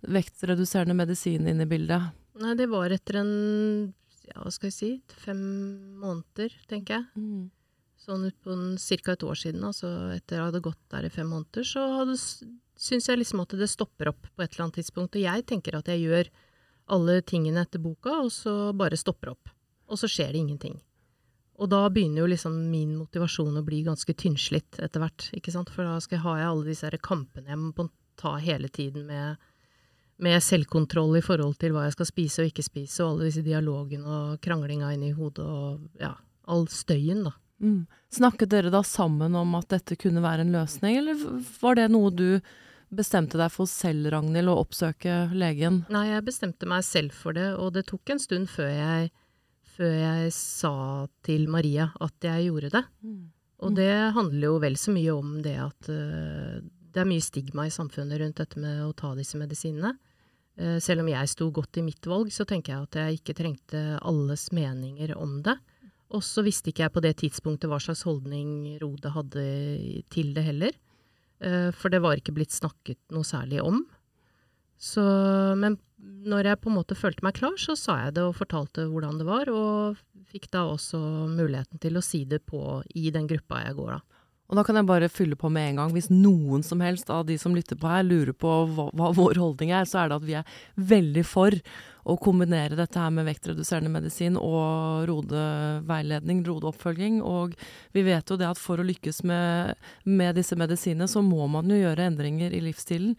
vektreduserende 0.00 0.96
medisin 0.98 1.46
inn 1.46 1.62
i 1.62 1.68
bildet? 1.70 2.10
Nei, 2.40 2.56
det 2.58 2.66
var 2.72 2.90
etter 2.90 3.20
en, 3.20 3.32
ja, 4.26 4.40
hva 4.40 4.50
skal 4.50 4.70
jeg 4.70 4.78
si, 4.78 4.90
fem 5.22 5.40
måneder, 6.00 6.56
tenker 6.70 6.98
jeg. 6.98 7.06
Mm. 7.20 7.50
Sånn 8.00 8.24
ut 8.26 8.38
på 8.42 8.56
ca. 8.56 9.12
et 9.12 9.26
år 9.28 9.38
siden, 9.38 9.62
altså 9.68 9.92
etter 10.16 10.38
jeg 10.40 10.48
hadde 10.48 10.64
gått 10.64 10.82
der 10.90 11.06
i 11.06 11.12
fem 11.12 11.28
måneder, 11.30 11.66
så 11.68 11.84
hadde 12.00 12.16
syns 12.80 13.10
jeg 13.10 13.20
liksom 13.20 13.42
at 13.44 13.56
det 13.60 13.68
stopper 13.68 14.14
opp 14.14 14.28
på 14.28 14.42
et 14.42 14.54
eller 14.54 14.66
annet 14.66 14.80
tidspunkt. 14.80 15.16
Og 15.16 15.24
jeg 15.26 15.46
tenker 15.48 15.76
at 15.76 15.90
jeg 15.92 16.06
gjør 16.06 16.30
alle 16.90 17.20
tingene 17.22 17.64
etter 17.64 17.82
boka, 17.82 18.22
og 18.24 18.32
så 18.34 18.72
bare 18.76 18.98
stopper 18.98 19.34
opp. 19.34 19.52
Og 19.90 20.00
så 20.00 20.08
skjer 20.10 20.32
det 20.32 20.40
ingenting. 20.44 20.78
Og 21.60 21.68
da 21.68 21.82
begynner 21.92 22.22
jo 22.22 22.30
liksom 22.30 22.54
min 22.70 22.94
motivasjon 22.96 23.60
å 23.60 23.64
bli 23.66 23.82
ganske 23.84 24.14
tynnslitt 24.16 24.78
etter 24.80 25.02
hvert, 25.02 25.28
ikke 25.36 25.52
sant. 25.52 25.70
For 25.74 25.84
da 25.84 25.98
skal 26.00 26.16
jeg 26.16 26.24
ha 26.24 26.36
alle 26.48 26.70
disse 26.70 26.88
her 26.88 26.96
kampene 27.04 27.52
jeg 27.52 27.60
må 27.60 27.90
ta 28.20 28.34
hele 28.40 28.70
tiden 28.72 29.04
med, 29.08 29.36
med 30.24 30.40
selvkontroll 30.44 31.18
i 31.20 31.24
forhold 31.24 31.58
til 31.60 31.76
hva 31.76 31.86
jeg 31.86 31.98
skal 31.98 32.08
spise 32.08 32.42
og 32.42 32.50
ikke 32.50 32.64
spise, 32.64 33.02
og 33.04 33.12
alle 33.12 33.28
disse 33.28 33.44
dialogene 33.44 34.08
og 34.08 34.40
kranglinga 34.44 34.94
inni 34.96 35.12
hodet 35.16 35.44
og 35.44 36.00
ja, 36.00 36.14
all 36.48 36.66
støyen, 36.72 37.26
da. 37.28 37.36
Mm. 37.60 37.84
Snakket 38.16 38.54
dere 38.54 38.72
da 38.72 38.80
sammen 38.86 39.36
om 39.36 39.52
at 39.58 39.68
dette 39.68 39.98
kunne 40.00 40.24
være 40.24 40.46
en 40.46 40.54
løsning, 40.56 40.96
eller 41.02 41.20
var 41.60 41.76
det 41.76 41.90
noe 41.92 42.08
du 42.12 42.40
bestemte 42.90 43.38
deg 43.40 43.52
for 43.54 43.70
selv, 43.70 44.10
Ragnhild, 44.14 44.50
å 44.50 44.60
oppsøke 44.64 45.22
legen? 45.36 45.84
Nei, 45.92 46.08
jeg 46.10 46.26
bestemte 46.26 46.68
meg 46.70 46.84
selv 46.86 47.14
for 47.16 47.36
det, 47.36 47.52
og 47.56 47.74
det 47.76 47.86
tok 47.90 48.14
en 48.14 48.22
stund 48.22 48.50
før 48.50 48.70
jeg, 48.70 49.10
før 49.76 49.94
jeg 49.94 50.34
sa 50.36 50.74
til 51.26 51.46
Maria 51.52 51.90
at 52.02 52.28
jeg 52.30 52.48
gjorde 52.48 52.72
det. 52.74 52.84
Mm. 53.06 53.22
Og 53.60 53.74
det 53.76 53.92
handler 54.16 54.46
jo 54.48 54.60
vel 54.62 54.76
så 54.80 54.92
mye 54.94 55.14
om 55.14 55.34
det 55.44 55.56
at 55.60 55.90
uh, 55.92 56.60
det 56.90 57.02
er 57.02 57.08
mye 57.08 57.24
stigma 57.24 57.66
i 57.68 57.74
samfunnet 57.74 58.22
rundt 58.22 58.40
dette 58.40 58.60
med 58.60 58.84
å 58.86 58.94
ta 58.96 59.12
disse 59.18 59.38
medisinene. 59.40 59.92
Uh, 60.60 60.78
selv 60.82 61.04
om 61.04 61.10
jeg 61.12 61.32
sto 61.32 61.50
godt 61.54 61.78
i 61.80 61.84
mitt 61.84 62.08
valg, 62.08 62.32
så 62.32 62.46
tenker 62.48 62.74
jeg 62.74 62.88
at 62.88 63.00
jeg 63.02 63.20
ikke 63.20 63.36
trengte 63.36 63.84
alles 64.00 64.48
meninger 64.56 65.12
om 65.18 65.42
det. 65.46 65.58
Og 66.10 66.24
så 66.26 66.42
visste 66.42 66.72
ikke 66.72 66.88
jeg 66.88 66.94
på 66.96 67.02
det 67.04 67.14
tidspunktet 67.20 67.70
hva 67.70 67.78
slags 67.82 68.02
holdning 68.08 68.80
Rode 68.80 69.12
hadde 69.14 69.44
til 70.10 70.32
det 70.34 70.48
heller. 70.48 70.74
Eh, 71.40 71.70
for 71.76 71.92
det 71.92 72.02
var 72.04 72.20
ikke 72.20 72.34
blitt 72.36 72.54
snakket 72.54 73.00
noe 73.14 73.26
særlig 73.26 73.62
om. 73.64 73.82
Så, 74.80 75.02
men 75.60 75.76
når 76.00 76.48
jeg 76.48 76.60
på 76.62 76.70
en 76.70 76.78
måte 76.78 76.96
følte 76.96 77.24
meg 77.24 77.36
klar, 77.36 77.56
så 77.60 77.76
sa 77.76 77.98
jeg 78.06 78.16
det 78.16 78.24
og 78.24 78.38
fortalte 78.38 78.86
hvordan 78.88 79.20
det 79.20 79.26
var, 79.28 79.50
og 79.52 80.00
fikk 80.30 80.48
da 80.54 80.64
også 80.70 81.00
muligheten 81.32 81.80
til 81.82 81.98
å 81.98 82.04
si 82.04 82.22
det 82.28 82.40
på 82.48 82.80
i 82.96 83.10
den 83.12 83.28
gruppa 83.28 83.64
jeg 83.66 83.76
går, 83.80 83.98
da. 83.98 84.09
Og 84.50 84.58
da 84.58 84.64
kan 84.66 84.74
jeg 84.74 84.88
bare 84.88 85.08
fylle 85.12 85.38
på 85.38 85.48
med 85.52 85.68
en 85.68 85.76
gang. 85.78 85.92
Hvis 85.94 86.08
noen 86.10 86.64
som 86.66 86.80
helst 86.82 87.10
av 87.14 87.22
de 87.28 87.36
som 87.38 87.54
lytter 87.54 87.78
på 87.78 87.86
her, 87.86 88.02
lurer 88.02 88.34
på 88.34 88.50
hva, 88.74 88.88
hva 88.98 89.12
vår 89.14 89.38
holdning 89.38 89.70
er, 89.70 89.86
så 89.86 90.02
er 90.02 90.10
det 90.10 90.18
at 90.18 90.26
vi 90.26 90.34
er 90.40 90.54
veldig 90.90 91.22
for 91.28 91.54
å 92.10 92.16
kombinere 92.18 92.78
dette 92.78 92.98
her 92.98 93.12
med 93.14 93.28
vektreduserende 93.28 93.92
medisin 93.92 94.38
og 94.40 95.06
rodeveiledning, 95.10 96.40
rodeoppfølging. 96.48 97.20
Og 97.22 97.54
vi 97.94 98.04
vet 98.08 98.32
jo 98.32 98.38
det 98.40 98.48
at 98.48 98.58
for 98.58 98.82
å 98.82 98.88
lykkes 98.88 99.22
med, 99.30 99.76
med 100.08 100.34
disse 100.40 100.58
medisinene, 100.58 101.06
så 101.06 101.22
må 101.22 101.46
man 101.52 101.70
jo 101.70 101.78
gjøre 101.78 102.08
endringer 102.10 102.56
i 102.56 102.64
livsstilen. 102.64 103.14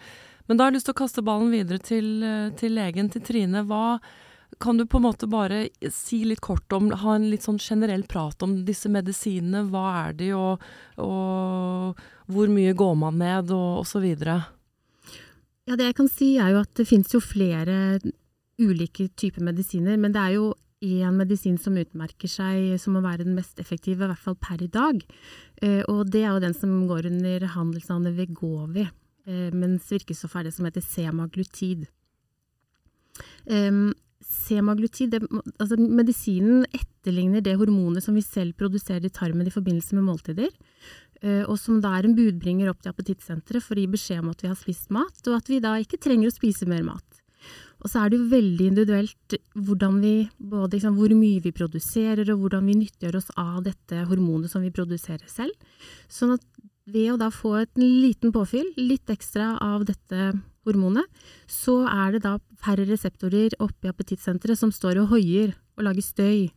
Men 0.50 0.60
da 0.60 0.66
har 0.66 0.74
jeg 0.74 0.82
lyst 0.82 0.90
til 0.90 0.98
å 0.98 1.02
kaste 1.06 1.24
ballen 1.24 1.54
videre 1.54 1.80
til, 1.80 2.12
til 2.60 2.76
legen, 2.76 3.08
til 3.14 3.24
Trine. 3.24 3.64
Hva 3.70 4.02
kan 4.60 4.78
du 4.78 4.86
på 4.86 5.00
en 5.00 5.06
måte 5.08 5.28
bare 5.32 5.68
si 5.94 6.24
litt 6.28 6.42
kort 6.44 6.72
om, 6.76 6.92
ha 6.92 7.16
en 7.16 7.30
litt 7.32 7.46
sånn 7.48 7.60
generell 7.62 8.04
prat 8.10 8.44
om 8.44 8.60
disse 8.68 8.90
medisinene? 8.92 9.64
Hva 9.72 9.86
er 10.06 10.18
de, 10.20 10.32
og, 10.38 10.66
og 11.02 12.02
hvor 12.32 12.52
mye 12.52 12.74
går 12.78 12.98
man 13.00 13.22
ned, 13.22 13.54
og 13.56 13.84
osv.? 13.86 14.08
Ja, 15.70 15.78
det 15.78 15.92
jeg 15.92 15.98
kan 16.02 16.10
si 16.12 16.34
er 16.42 16.56
jo 16.56 16.64
at 16.66 16.74
det 16.78 16.90
finnes 16.90 17.14
jo 17.14 17.22
flere 17.24 18.00
ulike 18.62 19.08
typer 19.18 19.46
medisiner, 19.46 19.98
men 19.98 20.14
det 20.14 20.22
er 20.22 20.38
jo 20.38 20.52
én 20.82 21.14
medisin 21.14 21.58
som 21.62 21.78
utmerker 21.78 22.30
seg 22.30 22.76
som 22.82 22.98
å 22.98 23.04
være 23.04 23.26
den 23.26 23.36
mest 23.38 23.60
effektive, 23.62 24.04
i 24.04 24.10
hvert 24.10 24.24
fall 24.24 24.38
per 24.42 24.62
i 24.66 24.70
dag. 24.72 25.02
Eh, 25.62 25.82
og 25.86 26.10
det 26.14 26.24
er 26.26 26.34
jo 26.34 26.44
den 26.44 26.58
som 26.58 26.74
går 26.90 27.08
under 27.12 27.46
handelsnavnet 27.56 28.18
Vegovi, 28.18 28.88
eh, 29.28 29.50
mens 29.54 29.92
virkestoffet 29.94 30.42
er 30.42 30.50
det 30.50 30.56
som 30.58 30.66
heter 30.66 30.86
semaglutid. 30.86 31.86
Semaglutid, 34.22 35.14
det, 35.14 35.22
altså 35.58 35.78
medisinen 35.82 36.66
etterligner 36.70 37.44
det 37.44 37.58
hormonet 37.60 38.06
som 38.06 38.18
vi 38.18 38.24
selv 38.26 38.56
produserer 38.60 39.08
i 39.08 39.14
tarmen 39.14 39.48
i 39.48 39.54
forbindelse 39.54 39.98
med 39.98 40.08
måltider, 40.10 40.52
uh, 41.24 41.44
og 41.48 41.56
som 41.60 41.80
da 41.84 41.96
er 41.98 42.10
en 42.10 42.18
budbringer 42.18 42.70
opp 42.72 42.84
til 42.84 42.94
appetittsenteret 42.94 43.66
for 43.66 43.78
å 43.78 43.86
gi 43.86 43.94
beskjed 43.96 44.22
om 44.24 44.34
at 44.34 44.46
vi 44.46 44.52
har 44.52 44.60
spist 44.60 44.94
mat, 44.94 45.24
og 45.26 45.40
at 45.40 45.50
vi 45.52 45.62
da 45.64 45.78
ikke 45.82 46.02
trenger 46.02 46.30
å 46.30 46.36
spise 46.36 46.70
mer 46.70 46.86
mat. 46.88 47.08
Og 47.82 47.90
så 47.90 48.04
er 48.04 48.12
det 48.12 48.20
jo 48.20 48.30
veldig 48.30 48.66
individuelt 48.70 49.36
hvordan 49.58 49.96
vi, 50.04 50.16
både 50.38 50.78
liksom, 50.78 50.98
hvor 51.00 51.14
mye 51.18 51.42
vi 51.42 51.54
produserer, 51.56 52.28
og 52.30 52.44
hvordan 52.44 52.68
vi 52.70 52.78
nyttiggjør 52.84 53.18
oss 53.18 53.32
av 53.42 53.64
dette 53.66 54.04
hormonet 54.10 54.54
som 54.54 54.62
vi 54.62 54.74
produserer 54.74 55.26
selv. 55.32 55.56
Sånn 56.06 56.36
at 56.36 56.46
ved 56.90 57.12
å 57.14 57.20
da 57.20 57.30
få 57.34 57.56
et 57.62 57.78
liten 57.78 58.34
påfyll, 58.34 58.72
litt 58.78 59.10
ekstra 59.12 59.56
av 59.62 59.86
dette 59.90 60.32
hormonet, 60.66 61.06
så 61.50 61.82
er 61.90 62.16
det 62.16 62.24
da 62.26 62.38
færre 62.62 62.86
reseptorer 62.90 63.56
oppe 63.62 63.88
i 63.88 63.92
appetittsenteret 63.92 64.60
som 64.60 64.74
står 64.74 65.02
og 65.02 65.14
hoier 65.16 65.56
og 65.78 65.86
lager 65.88 66.06
støy. 66.06 66.50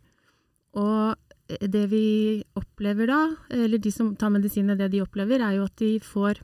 Og 0.76 1.14
det 1.48 1.84
vi 1.92 2.06
opplever 2.56 3.08
da, 3.10 3.20
eller 3.52 3.80
de 3.80 3.92
som 3.92 4.14
tar 4.16 4.32
medisinene, 4.32 4.78
det 4.80 4.90
de 4.94 5.04
opplever, 5.04 5.44
er 5.44 5.58
jo 5.58 5.68
at 5.68 5.76
de 5.80 5.92
får 6.02 6.40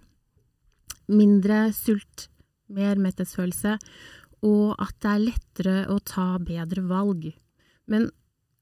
mindre 1.11 1.71
sult, 1.75 2.29
mer 2.71 3.01
metthetsfølelse, 3.03 3.77
og 4.47 4.77
at 4.81 4.95
det 5.03 5.11
er 5.11 5.25
lettere 5.25 5.77
å 5.93 5.99
ta 6.05 6.35
bedre 6.41 6.85
valg. 6.89 7.27
Men 7.91 8.09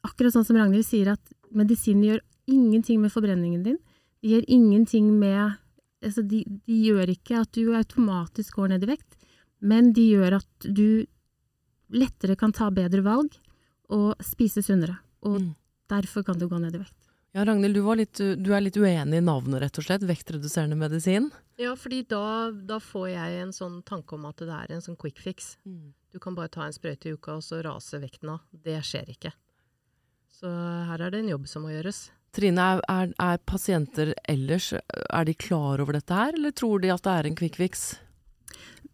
akkurat 0.06 0.34
sånn 0.34 0.46
som 0.48 0.58
Ragnhild 0.58 0.86
sier, 0.86 1.12
at 1.12 1.34
medisinen 1.54 2.06
gjør 2.06 2.24
ingenting 2.48 3.02
med 3.02 3.12
forbrenningen 3.12 3.66
din. 3.66 3.78
Gjør 4.24 4.44
ingenting 4.50 5.12
med 5.18 5.58
altså 6.04 6.22
de, 6.22 6.42
de, 6.46 6.76
gjør 6.88 7.12
ikke 7.12 7.42
at 7.42 7.54
du 7.54 7.74
automatisk 7.76 8.58
går 8.58 8.72
ned 8.74 8.86
i 8.86 8.92
vekt, 8.92 9.16
men 9.58 9.92
de 9.94 10.04
gjør 10.12 10.38
at 10.40 10.66
du 10.66 11.06
lettere 11.94 12.36
kan 12.38 12.54
ta 12.54 12.68
bedre 12.74 13.02
valg 13.06 13.34
og 13.94 14.12
spise 14.24 14.62
sunnere. 14.62 14.98
Og 15.26 15.40
mm. 15.42 15.52
derfor 15.90 16.26
kan 16.26 16.38
du 16.38 16.46
gå 16.50 16.60
ned 16.62 16.76
i 16.76 16.82
vekt. 16.82 16.94
Ja, 17.36 17.44
Ragnhild, 17.44 17.76
du, 17.76 17.88
litt, 17.98 18.18
du, 18.18 18.48
er 18.56 18.62
litt 18.64 18.78
uenig 18.80 19.18
i 19.20 19.24
navnet, 19.24 19.60
rett 19.60 19.78
og 19.78 19.84
slett. 19.84 20.06
Vektreduserende 20.08 20.78
medisin? 20.80 21.28
Ja, 21.60 21.74
fordi 21.76 22.00
da, 22.08 22.48
da, 22.50 22.78
får 22.80 23.10
jeg 23.12 23.42
en 23.42 23.52
sånn 23.54 23.80
tanke 23.86 24.16
om 24.16 24.24
at 24.30 24.40
det 24.40 24.54
er 24.54 24.72
en 24.72 24.84
sånn 24.84 24.96
quick 24.98 25.20
fix. 25.22 25.56
Mm. 25.68 25.92
Du 26.14 26.18
kan 26.22 26.38
bare 26.38 26.50
ta 26.52 26.64
en 26.64 26.74
sprøyte 26.74 27.10
i 27.10 27.18
uka, 27.18 27.36
og 27.36 27.44
så 27.44 27.60
raser 27.64 28.00
vekten 28.02 28.32
av. 28.32 28.46
Det 28.50 28.78
skjer 28.86 29.12
ikke. 29.12 29.34
Så 30.38 30.48
her 30.88 31.04
er 31.04 31.12
det 31.12 31.20
en 31.24 31.32
jobb 31.34 31.50
som 31.50 31.66
må 31.66 31.74
gjøres. 31.74 32.06
Trine, 32.36 32.60
er, 32.60 32.82
er, 32.92 33.14
er, 33.24 33.40
pasienter 33.48 34.12
ellers 34.28 34.72
er 34.74 35.24
de 35.24 35.34
klar 35.34 35.80
over 35.80 35.96
dette 35.96 36.14
her, 36.14 36.36
eller 36.36 36.52
tror 36.52 36.82
de 36.82 36.92
at 36.92 37.04
det 37.06 37.14
er 37.14 37.28
en 37.30 37.38
quick 37.38 37.56
fix? 37.56 37.88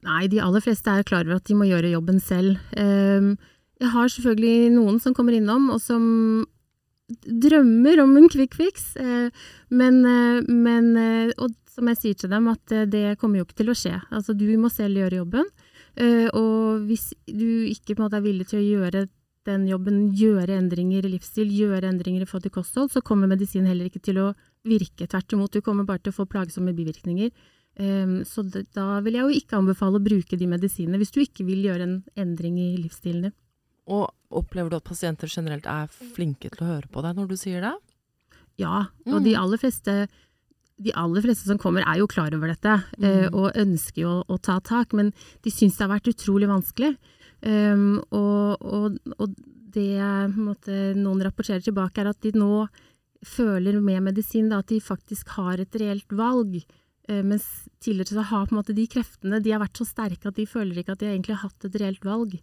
Nei, 0.04 0.26
de 0.30 0.40
aller 0.44 0.62
fleste 0.62 0.92
er 0.92 1.06
klar 1.06 1.24
over 1.24 1.40
at 1.40 1.48
de 1.48 1.56
må 1.56 1.66
gjøre 1.68 1.94
jobben 1.94 2.20
selv. 2.22 2.60
Ehm, 2.76 3.34
jeg 3.80 3.90
har 3.90 4.10
selvfølgelig 4.12 4.74
noen 4.76 5.00
som 5.02 5.16
kommer 5.16 5.36
innom, 5.36 5.70
og 5.74 5.80
som 5.82 6.04
drømmer 7.24 8.00
om 8.04 8.16
en 8.16 8.30
quick 8.32 8.54
fix, 8.56 8.94
eh, 8.96 9.28
men, 9.68 10.04
eh, 10.06 10.42
men 10.48 10.96
eh, 10.96 11.32
Og 11.38 11.52
som 11.68 11.88
jeg 11.88 11.96
sier 11.98 12.14
til 12.14 12.30
dem, 12.30 12.46
at 12.48 12.64
det 12.86 13.18
kommer 13.18 13.40
jo 13.40 13.44
ikke 13.44 13.58
til 13.58 13.70
å 13.72 13.74
skje. 13.74 13.96
Altså, 14.14 14.32
du 14.32 14.46
må 14.56 14.70
selv 14.70 14.94
gjøre 14.94 15.18
jobben. 15.18 15.48
Og 16.38 16.86
hvis 16.86 17.08
du 17.26 17.66
ikke 17.66 17.96
måte 17.98 18.14
er 18.14 18.22
villig 18.22 18.46
til 18.46 18.60
å 18.60 18.62
gjøre 18.62 19.08
den 19.48 19.66
jobben, 19.68 20.08
gjøre 20.16 20.56
endringer 20.58 21.06
i 21.06 21.12
livsstil, 21.14 21.50
gjøre 21.52 21.90
endringer 21.90 22.24
i 22.24 22.28
forhold 22.28 22.46
til 22.48 22.54
kosthold, 22.54 22.90
så 22.92 23.02
kommer 23.04 23.30
medisin 23.30 23.68
heller 23.68 23.90
ikke 23.90 24.02
til 24.04 24.20
å 24.22 24.30
virke. 24.64 25.08
Tvert 25.10 25.36
imot, 25.36 25.52
du 25.52 25.64
kommer 25.64 25.86
bare 25.88 26.02
til 26.04 26.14
å 26.14 26.18
få 26.18 26.28
plagsomme 26.30 26.74
bivirkninger. 26.76 27.32
Um, 27.74 28.20
så 28.28 28.44
da 28.46 29.00
vil 29.02 29.16
jeg 29.18 29.24
jo 29.24 29.40
ikke 29.40 29.58
anbefale 29.58 29.98
å 29.98 30.04
bruke 30.04 30.36
de 30.38 30.46
medisinene 30.46 31.00
hvis 31.00 31.10
du 31.10 31.18
ikke 31.24 31.42
vil 31.42 31.64
gjøre 31.66 31.88
en 31.88 31.96
endring 32.22 32.60
i 32.62 32.68
livsstilen 32.78 33.26
din. 33.26 33.34
Og 33.90 34.06
opplever 34.30 34.70
du 34.70 34.76
at 34.78 34.86
pasienter 34.86 35.28
generelt 35.28 35.66
er 35.68 35.90
flinke 35.90 36.52
til 36.52 36.62
å 36.62 36.70
høre 36.70 36.90
på 36.92 37.02
deg 37.04 37.18
når 37.18 37.32
du 37.32 37.34
sier 37.40 37.64
det? 37.64 37.74
Ja, 38.62 38.86
og 39.08 39.18
mm. 39.18 39.24
de 39.26 39.34
aller 39.40 39.60
fleste 39.60 39.96
de 40.84 40.90
aller 40.98 41.22
fleste 41.22 41.46
som 41.46 41.58
kommer, 41.58 41.84
er 41.86 42.00
jo 42.00 42.08
klar 42.10 42.34
over 42.34 42.50
dette 42.50 42.72
mm. 42.98 43.04
uh, 43.04 43.26
og 43.30 43.58
ønsker 43.58 44.00
jo 44.02 44.14
å, 44.20 44.22
å, 44.26 44.38
ta 44.42 44.58
tak, 44.64 44.94
men 44.96 45.12
de 45.44 45.52
syns 45.54 45.76
det 45.76 45.84
har 45.84 45.92
vært 45.92 46.10
utrolig 46.10 46.48
vanskelig. 46.50 46.94
Um, 47.44 47.98
og, 48.08 48.62
og, 48.64 48.96
og, 49.18 49.34
det 49.74 49.98
måte, 50.38 50.94
noen 50.94 51.22
rapporterer 51.26 51.60
tilbake, 51.64 52.00
er 52.00 52.12
at 52.12 52.20
de 52.22 52.30
nå 52.38 52.64
føler 53.26 53.80
med 53.82 54.04
medisin 54.06 54.46
da, 54.52 54.60
at 54.62 54.70
de 54.70 54.78
faktisk 54.80 55.32
har 55.34 55.60
et 55.60 55.78
reelt 55.80 56.14
valg. 56.14 56.60
Uh, 57.10 57.20
mens 57.26 57.44
tidligere 57.84 58.20
så 58.20 58.26
har 58.30 58.54
måte 58.54 58.76
de 58.76 58.86
kreftene 58.88 59.42
de 59.44 59.52
har 59.52 59.60
vært 59.60 59.80
så 59.80 59.86
sterke 59.88 60.30
at 60.30 60.38
de 60.38 60.46
føler 60.48 60.80
ikke 60.80 60.94
at 60.94 61.02
de 61.02 61.10
egentlig 61.10 61.36
har 61.36 61.50
hatt 61.50 61.68
et 61.68 61.80
reelt 61.82 62.06
valg. 62.06 62.38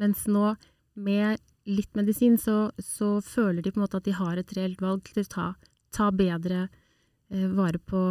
Mens 0.00 0.24
nå, 0.30 0.54
med 0.94 1.42
litt 1.68 1.92
medisin, 1.98 2.38
så, 2.40 2.70
så 2.80 3.16
føler 3.24 3.60
de 3.62 3.72
på 3.72 3.80
en 3.80 3.84
måte 3.84 4.00
at 4.00 4.06
de 4.06 4.14
har 4.16 4.38
et 4.38 4.56
reelt 4.56 4.80
valg 4.82 5.04
til 5.10 5.24
å 5.24 5.32
ta, 5.34 5.48
ta 5.92 6.08
bedre 6.14 6.68
uh, 6.70 7.48
vare 7.58 7.82
på, 7.82 8.06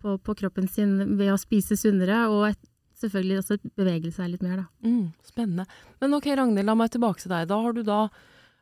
på, 0.00 0.16
på, 0.16 0.38
kroppen 0.40 0.70
sin 0.70 1.18
ved 1.18 1.34
å 1.34 1.40
spise 1.40 1.76
sunnere, 1.76 2.24
og 2.32 2.54
et, 2.54 2.72
selvfølgelig 3.00 3.42
også 3.42 3.58
bevege 3.76 4.12
seg 4.14 4.32
litt 4.32 4.44
mer, 4.44 4.62
da. 4.62 4.88
Mm, 4.88 5.12
spennende. 5.26 5.66
Men 6.00 6.16
ok, 6.16 6.30
Ragnhild, 6.38 6.68
la 6.68 6.76
meg 6.78 6.92
tilbake 6.94 7.22
til 7.22 7.32
deg. 7.34 7.48
Da 7.50 7.60
har 7.62 7.76
du 7.76 7.82
da 7.86 8.00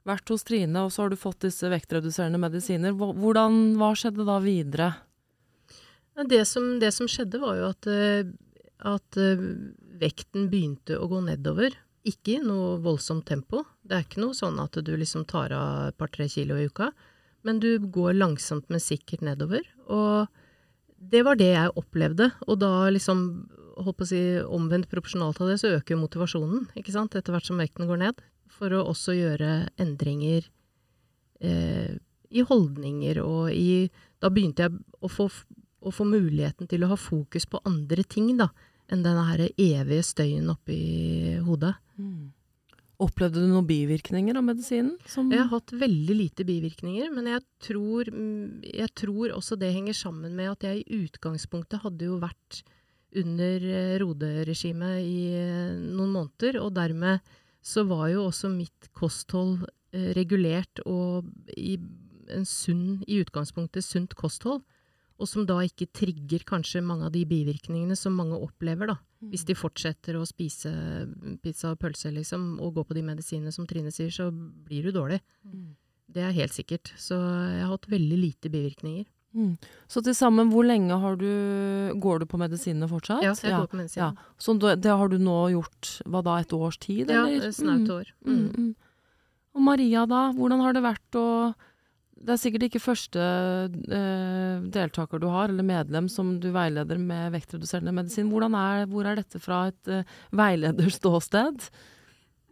vært 0.04 0.28
hos 0.32 0.44
Trine, 0.44 0.84
og 0.84 0.92
så 0.92 1.04
har 1.04 1.12
du 1.12 1.18
fått 1.20 1.46
disse 1.46 1.68
vektreduserende 1.72 2.40
medisiner. 2.42 2.94
Hvordan, 2.96 3.76
hva 3.80 3.94
skjedde 3.96 4.26
da 4.28 4.40
videre? 4.44 4.90
Det 6.14 6.44
som, 6.46 6.76
det 6.82 6.92
som 6.94 7.08
skjedde, 7.10 7.40
var 7.42 7.58
jo 7.58 7.70
at, 7.72 7.88
eh, 7.90 8.28
at, 8.86 9.18
eh, 9.18 9.48
vekten 9.98 10.50
begynte 10.52 10.98
å 10.98 11.08
gå 11.10 11.22
nedover. 11.24 11.74
Ikke 12.04 12.36
i 12.36 12.44
noe 12.44 12.76
voldsomt 12.84 13.24
tempo. 13.26 13.64
Det 13.82 13.96
er 13.96 14.04
ikke 14.04 14.22
noe 14.22 14.36
sånn 14.36 14.60
at 14.60 14.76
du 14.84 14.92
liksom 14.96 15.24
tar 15.26 15.54
av 15.56 15.88
et 15.88 15.98
par-tre 15.98 16.28
kilo 16.28 16.58
i 16.60 16.68
uka. 16.68 16.92
Men 17.44 17.60
du 17.60 17.78
går 17.78 18.16
langsomt, 18.16 18.68
men 18.68 18.80
sikkert 18.80 19.24
nedover. 19.24 19.64
Og 19.88 20.28
det 20.98 21.24
var 21.24 21.36
det 21.40 21.52
jeg 21.54 21.76
opplevde. 21.80 22.30
Og 22.46 22.60
da 22.60 22.90
liksom 22.92 23.48
holdt 23.76 23.98
på 23.98 24.06
å 24.06 24.08
si, 24.08 24.22
omvendt 24.44 24.90
proporsjonalt 24.92 25.40
av 25.42 25.50
det, 25.50 25.58
så 25.60 25.72
øker 25.76 25.94
jo 25.94 26.02
motivasjonen, 26.02 26.68
ikke 26.78 26.94
sant, 26.94 27.16
etter 27.18 27.34
hvert 27.34 27.48
som 27.48 27.60
vekten 27.60 27.88
går 27.90 28.00
ned. 28.04 28.22
For 28.54 28.74
å 28.76 28.84
også 28.92 29.16
gjøre 29.16 29.50
endringer 29.82 30.46
eh, 31.42 31.96
i 32.34 32.44
holdninger 32.46 33.20
og 33.24 33.50
i 33.54 33.88
Da 34.22 34.30
begynte 34.32 34.64
jeg 34.64 34.78
å 35.04 35.10
få, 35.10 35.26
å 35.28 35.90
få, 35.92 36.06
muligheten 36.08 36.68
til 36.70 36.86
å 36.86 36.94
ha 36.94 36.96
fokus 36.96 37.44
på 37.50 37.60
andre 37.68 38.06
ting, 38.08 38.30
da, 38.38 38.48
enn 38.88 39.02
denne 39.04 39.26
her 39.28 39.42
evige 39.50 40.06
støyen 40.06 40.48
oppi 40.48 40.78
hodet. 41.44 41.74
Mm. 42.00 42.32
Opplevde 43.04 43.42
du 43.42 43.50
noen 43.50 43.66
bivirkninger 43.66 44.38
av 44.38 44.46
medisinen? 44.46 44.94
jeg 45.34 45.42
har 45.42 45.50
hatt 45.50 45.74
veldig 45.76 46.16
lite 46.16 46.46
bivirkninger, 46.46 47.10
men 47.12 47.28
jeg 47.32 47.42
tror, 47.66 48.08
jeg 48.64 48.90
tror 48.96 49.34
også 49.34 49.58
det 49.60 49.72
henger 49.74 49.98
sammen 49.98 50.32
med 50.38 50.52
at 50.54 50.64
jeg 50.70 50.84
i 50.84 51.02
utgangspunktet 51.02 51.82
hadde 51.82 52.08
jo 52.08 52.20
vært 52.22 52.62
under 53.20 53.64
eh, 53.70 53.96
Rode-regimet 54.02 55.00
i 55.04 55.18
eh, 55.38 55.72
noen 55.74 56.12
måneder, 56.14 56.60
og 56.62 56.74
dermed 56.76 57.24
så 57.64 57.86
var 57.88 58.08
jo 58.12 58.26
også 58.28 58.50
mitt 58.52 58.90
kosthold 58.96 59.64
eh, 59.94 60.12
regulert 60.18 60.82
og 60.84 61.30
i 61.56 61.78
en 62.34 62.46
sunn, 62.48 63.02
i 63.06 63.20
utgangspunktet 63.22 63.84
sunt 63.84 64.16
kosthold, 64.18 64.62
og 65.14 65.30
som 65.30 65.46
da 65.46 65.60
ikke 65.62 65.92
trigger 65.94 66.42
kanskje 66.48 66.82
mange 66.82 67.06
av 67.06 67.14
de 67.14 67.22
bivirkningene 67.28 67.94
som 67.96 68.16
mange 68.18 68.38
opplever, 68.40 68.90
da. 68.90 68.96
Mm. 69.22 69.30
Hvis 69.30 69.46
de 69.46 69.54
fortsetter 69.56 70.18
å 70.18 70.26
spise 70.26 70.72
pizza 71.44 71.70
og 71.72 71.80
pølse, 71.80 72.10
liksom, 72.12 72.56
og 72.58 72.74
gå 72.80 72.84
på 72.88 72.96
de 72.98 73.04
medisinene 73.06 73.54
som 73.54 73.68
Trine 73.68 73.92
sier, 73.94 74.10
så 74.12 74.30
blir 74.32 74.88
du 74.88 74.94
dårlig. 74.96 75.20
Mm. 75.46 75.76
Det 76.14 76.24
er 76.24 76.34
helt 76.36 76.54
sikkert. 76.54 76.90
Så 77.00 77.16
jeg 77.16 77.62
har 77.62 77.70
hatt 77.70 77.88
veldig 77.90 78.18
lite 78.18 78.50
bivirkninger. 78.52 79.06
Mm. 79.34 79.56
Så 79.90 79.98
til 80.06 80.14
sammen, 80.14 80.50
hvor 80.52 80.62
lenge 80.62 80.94
har 81.02 81.16
du 81.18 81.26
Går 81.98 82.22
du 82.22 82.26
på 82.30 82.38
medisinene 82.38 82.86
fortsatt? 82.86 83.24
Ja, 83.26 83.32
jeg 83.34 83.50
går 83.50 83.66
på 83.72 83.80
medisinene. 83.80 84.14
Ja. 84.14 84.34
Så 84.38 84.54
det, 84.62 84.76
det 84.84 84.94
har 84.94 85.10
du 85.10 85.16
nå 85.18 85.38
gjort 85.56 85.90
hva 86.06 86.22
da, 86.22 86.36
et 86.38 86.54
års 86.54 86.78
tid, 86.78 87.10
Ja, 87.10 87.24
eller? 87.26 87.50
snaut 87.54 87.90
år. 87.90 88.12
Mm. 88.24 88.34
Mm, 88.38 88.50
mm. 88.54 88.74
Og 89.54 89.62
Maria 89.66 90.04
da, 90.10 90.28
hvordan 90.34 90.62
har 90.62 90.74
det 90.74 90.82
vært 90.86 91.18
å 91.18 91.26
Det 92.24 92.32
er 92.32 92.38
sikkert 92.40 92.62
ikke 92.68 92.80
første 92.80 93.20
eh, 93.20 94.62
deltaker 94.72 95.20
du 95.20 95.26
har, 95.28 95.50
eller 95.50 95.66
medlem, 95.66 96.06
som 96.08 96.38
du 96.40 96.48
veileder 96.54 96.96
med 96.96 97.34
vektreduserende 97.34 97.92
medisin. 97.92 98.30
Hvordan 98.32 98.54
er, 98.56 98.86
hvor 98.88 99.04
er 99.04 99.18
dette 99.18 99.42
fra 99.42 99.66
et 99.68 99.90
eh, 99.92 100.06
veilederståsted? 100.32 101.66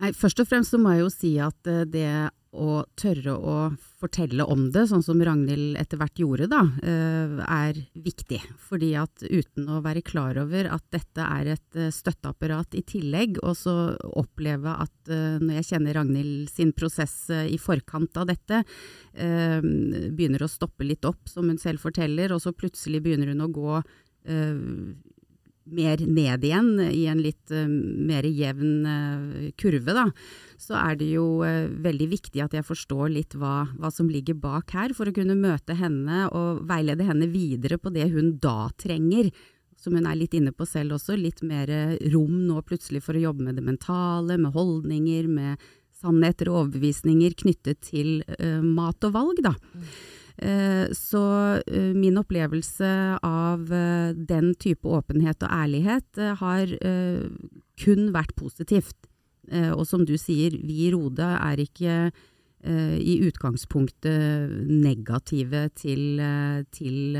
Nei, 0.03 0.11
først 0.19 0.43
og 0.43 0.51
fremst 0.51 0.75
så 0.75 0.81
må 0.83 0.97
jeg 0.97 1.05
jo 1.05 1.11
si 1.15 1.33
at 1.41 1.71
eh, 1.71 1.85
det 1.89 2.11
å 2.53 2.83
tørre 3.01 3.39
å 3.39 3.57
fortelle 4.03 4.45
om 4.45 4.67
det, 4.75 4.85
sånn 4.91 5.05
som 5.05 5.23
Ragnhild 5.23 5.79
etter 5.81 6.01
hvert 6.01 6.21
gjorde, 6.21 6.49
da, 6.51 6.63
eh, 6.83 7.39
er 7.47 7.79
viktig. 7.95 8.41
Fordi 8.69 8.93
at 8.99 9.25
uten 9.25 9.71
å 9.71 9.81
være 9.85 10.03
klar 10.05 10.39
over 10.43 10.69
at 10.75 10.85
dette 10.95 11.23
er 11.25 11.55
et 11.55 11.79
eh, 11.79 11.93
støtteapparat 11.95 12.77
i 12.79 12.83
tillegg, 12.83 13.41
og 13.43 13.57
så 13.59 13.77
oppleve 14.19 14.75
at 14.83 14.91
når 15.13 15.57
jeg 15.59 15.67
kjenner 15.73 15.97
Ragnhild 15.97 16.51
sin 16.53 16.71
prosess 16.77 17.27
i 17.31 17.57
forkant 17.59 18.15
av 18.21 18.29
dette, 18.29 18.61
begynner 19.13 20.45
å 20.45 20.51
stoppe 20.51 20.87
litt 20.87 21.03
opp, 21.09 21.27
som 21.27 21.49
hun 21.51 21.59
selv 21.59 21.83
forteller, 21.83 22.31
og 22.31 22.39
så 22.45 22.53
plutselig 22.55 23.03
begynner 23.03 23.33
hun 23.33 23.43
å 23.43 23.51
gå 23.51 23.81
mer 25.75 26.03
ned 26.07 26.45
igjen 26.45 26.71
i 26.91 27.07
en 27.11 27.21
litt 27.23 27.53
uh, 27.55 27.67
mer 27.69 28.27
jevn 28.29 28.87
uh, 28.87 29.49
kurve, 29.59 29.95
da, 29.97 30.07
så 30.61 30.77
er 30.79 30.99
det 31.01 31.11
jo 31.15 31.27
uh, 31.43 31.71
veldig 31.85 32.09
viktig 32.13 32.43
at 32.45 32.57
jeg 32.57 32.67
forstår 32.67 33.13
litt 33.15 33.37
hva, 33.39 33.65
hva, 33.79 33.91
som 33.93 34.11
ligger 34.13 34.39
bak 34.39 34.75
her, 34.77 34.95
for 34.97 35.09
å 35.09 35.17
kunne 35.17 35.39
møte 35.39 35.77
henne 35.79 36.27
og 36.31 36.63
veilede 36.69 37.09
henne 37.09 37.31
videre 37.33 37.81
på 37.81 37.93
det 37.95 38.11
hun 38.15 38.37
da 38.43 38.71
trenger. 38.79 39.33
Som 39.83 39.97
hun 39.99 40.07
er 40.07 40.15
litt 40.15 40.35
inne 40.39 40.53
på 40.55 40.67
selv 40.69 40.95
også, 40.95 41.17
litt 41.19 41.43
mer 41.43 41.71
rom 42.13 42.45
nå 42.47 42.61
plutselig 42.63 43.01
for 43.03 43.19
å 43.19 43.25
jobbe 43.25 43.49
med 43.49 43.57
det 43.59 43.65
mentale, 43.67 44.37
med 44.39 44.55
holdninger, 44.55 45.27
med 45.27 45.71
sannheter 45.99 46.53
og 46.53 46.61
overbevisninger 46.61 47.35
knyttet 47.41 47.81
til 47.89 48.21
mat 48.63 49.03
og 49.09 49.17
valg, 49.17 49.43
da. 49.43 49.57
Eh, 50.43 50.91
så 50.97 51.23
eh, 51.67 51.93
min 51.95 52.19
opplevelse 52.19 52.91
av 53.23 53.69
eh, 53.71 54.11
den 54.17 54.55
type 54.59 54.89
åpenhet 54.91 55.45
og 55.47 55.55
ærlighet 55.55 56.19
har 56.41 56.73
kun 57.83 58.11
vært 58.15 58.35
positivt. 58.39 58.97
Og 59.53 59.83
som 59.91 60.05
du 60.07 60.15
sier, 60.17 60.55
vi 60.55 60.87
i 60.87 60.93
Rode 60.95 61.27
er 61.27 61.59
ikke 61.59 61.95
i 62.63 63.15
utgangspunktet 63.27 64.53
negative 64.71 65.65
til, 65.75 66.23
til 66.71 67.19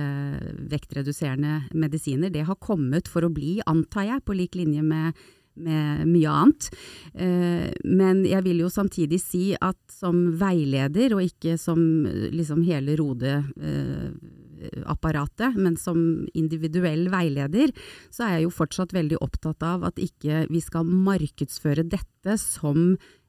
vektreduserende 0.71 1.57
medisiner. 1.75 2.31
Det 2.31 2.45
har 2.47 2.61
kommet 2.63 3.11
for 3.11 3.27
å 3.27 3.33
bli, 3.35 3.57
antar 3.67 4.07
jeg, 4.07 4.23
på 4.23 4.37
lik 4.39 4.55
linje 4.61 4.87
med 4.87 5.19
med 5.55 6.09
mye 6.09 6.31
annet. 6.31 6.71
Eh, 7.15 7.73
men 7.85 8.25
jeg 8.29 8.45
vil 8.47 8.61
jo 8.65 8.69
samtidig 8.73 9.21
si 9.23 9.57
at 9.61 9.77
som 9.93 10.37
veileder, 10.41 11.15
og 11.17 11.23
ikke 11.27 11.59
som 11.61 12.07
liksom 12.33 12.63
hele 12.67 12.97
Rode-apparatet, 12.99 15.51
eh, 15.53 15.59
men 15.59 15.77
som 15.81 16.27
individuell 16.39 17.11
veileder, 17.13 17.69
så 18.11 18.23
er 18.27 18.33
jeg 18.37 18.45
jo 18.47 18.59
fortsatt 18.59 18.93
veldig 18.97 19.19
opptatt 19.25 19.61
av 19.67 19.79
at 19.89 19.97
ikke 20.03 20.35
vi 20.51 20.61
skal 20.65 20.85
markedsføre 20.89 21.85
dette 21.85 22.33
som 22.41 22.79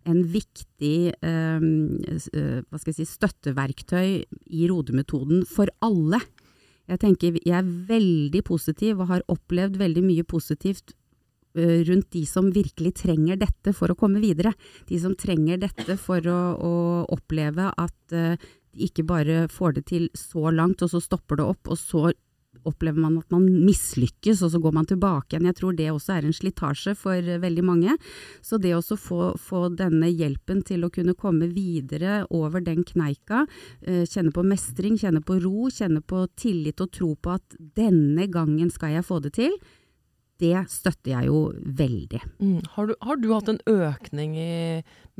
en 0.04 0.24
viktig 0.28 1.14
eh, 1.16 1.60
si, 2.92 3.06
støtteverktøy 3.08 4.10
i 4.24 4.68
Rode-metoden 4.72 5.46
for 5.48 5.68
alle. 5.84 6.20
Jeg 6.92 7.00
tenker 7.00 7.38
jeg 7.40 7.56
er 7.56 7.64
veldig 7.88 8.42
positiv 8.44 9.00
og 9.00 9.08
har 9.14 9.24
opplevd 9.32 9.80
veldig 9.80 10.04
mye 10.04 10.24
positivt 10.28 10.92
rundt 11.54 12.12
de 12.12 12.26
som 12.26 12.50
virkelig 12.54 12.96
trenger 13.04 13.38
dette 13.42 13.74
for 13.78 13.92
å 13.92 13.98
komme 13.98 14.22
videre. 14.24 14.54
De 14.90 15.00
som 15.00 15.16
trenger 15.16 15.62
dette 15.62 15.98
for 16.02 16.26
å, 16.30 16.42
å 16.58 16.76
oppleve 17.14 17.70
at 17.70 18.18
uh, 18.18 18.36
de 18.74 18.88
ikke 18.88 19.06
bare 19.06 19.48
får 19.54 19.78
det 19.78 19.88
til 19.92 20.12
så 20.18 20.50
langt, 20.50 20.82
og 20.82 20.90
så 20.90 21.02
stopper 21.04 21.38
det 21.38 21.50
opp, 21.54 21.70
og 21.70 21.78
så 21.78 22.12
opplever 22.64 23.02
man 23.02 23.18
at 23.20 23.34
man 23.34 23.44
mislykkes, 23.66 24.40
og 24.46 24.54
så 24.54 24.60
går 24.62 24.74
man 24.78 24.88
tilbake 24.88 25.34
igjen. 25.34 25.50
Jeg 25.50 25.58
tror 25.58 25.76
det 25.78 25.90
også 25.92 26.14
er 26.16 26.28
en 26.28 26.36
slitasje 26.38 26.96
for 26.98 27.18
uh, 27.22 27.38
veldig 27.44 27.66
mange. 27.70 27.98
Så 28.46 28.58
det 28.62 28.74
å 28.78 28.82
få, 28.82 29.34
få, 29.42 29.68
denne 29.78 30.10
hjelpen 30.10 30.64
til 30.66 30.88
å 30.88 30.92
kunne 30.94 31.18
komme 31.18 31.52
videre 31.54 32.24
over 32.34 32.64
den 32.66 32.82
kneika, 32.88 33.44
kjenne 33.84 34.34
på 34.34 34.46
mestring, 34.48 34.98
kjenne 35.02 35.22
på 35.26 35.38
ro, 35.44 35.68
kjenne 35.74 36.02
på 36.02 36.26
tillit 36.40 36.82
og 36.82 36.94
tro 36.96 37.14
på 37.14 37.36
at 37.36 37.58
denne 37.78 38.30
gangen 38.32 38.72
skal 38.74 38.96
jeg 38.96 39.06
få 39.06 39.20
det 39.26 39.36
til, 39.38 39.58
det 40.42 40.66
støtter 40.72 41.14
jeg 41.14 41.30
jo 41.30 41.40
veldig. 41.64 42.22
Mm. 42.42 42.60
Har, 42.76 42.90
du, 42.90 42.96
har, 43.02 43.20
du, 43.22 43.30
hatt 43.34 43.52
en 43.52 43.62
økning 43.70 44.36
i 44.40 44.54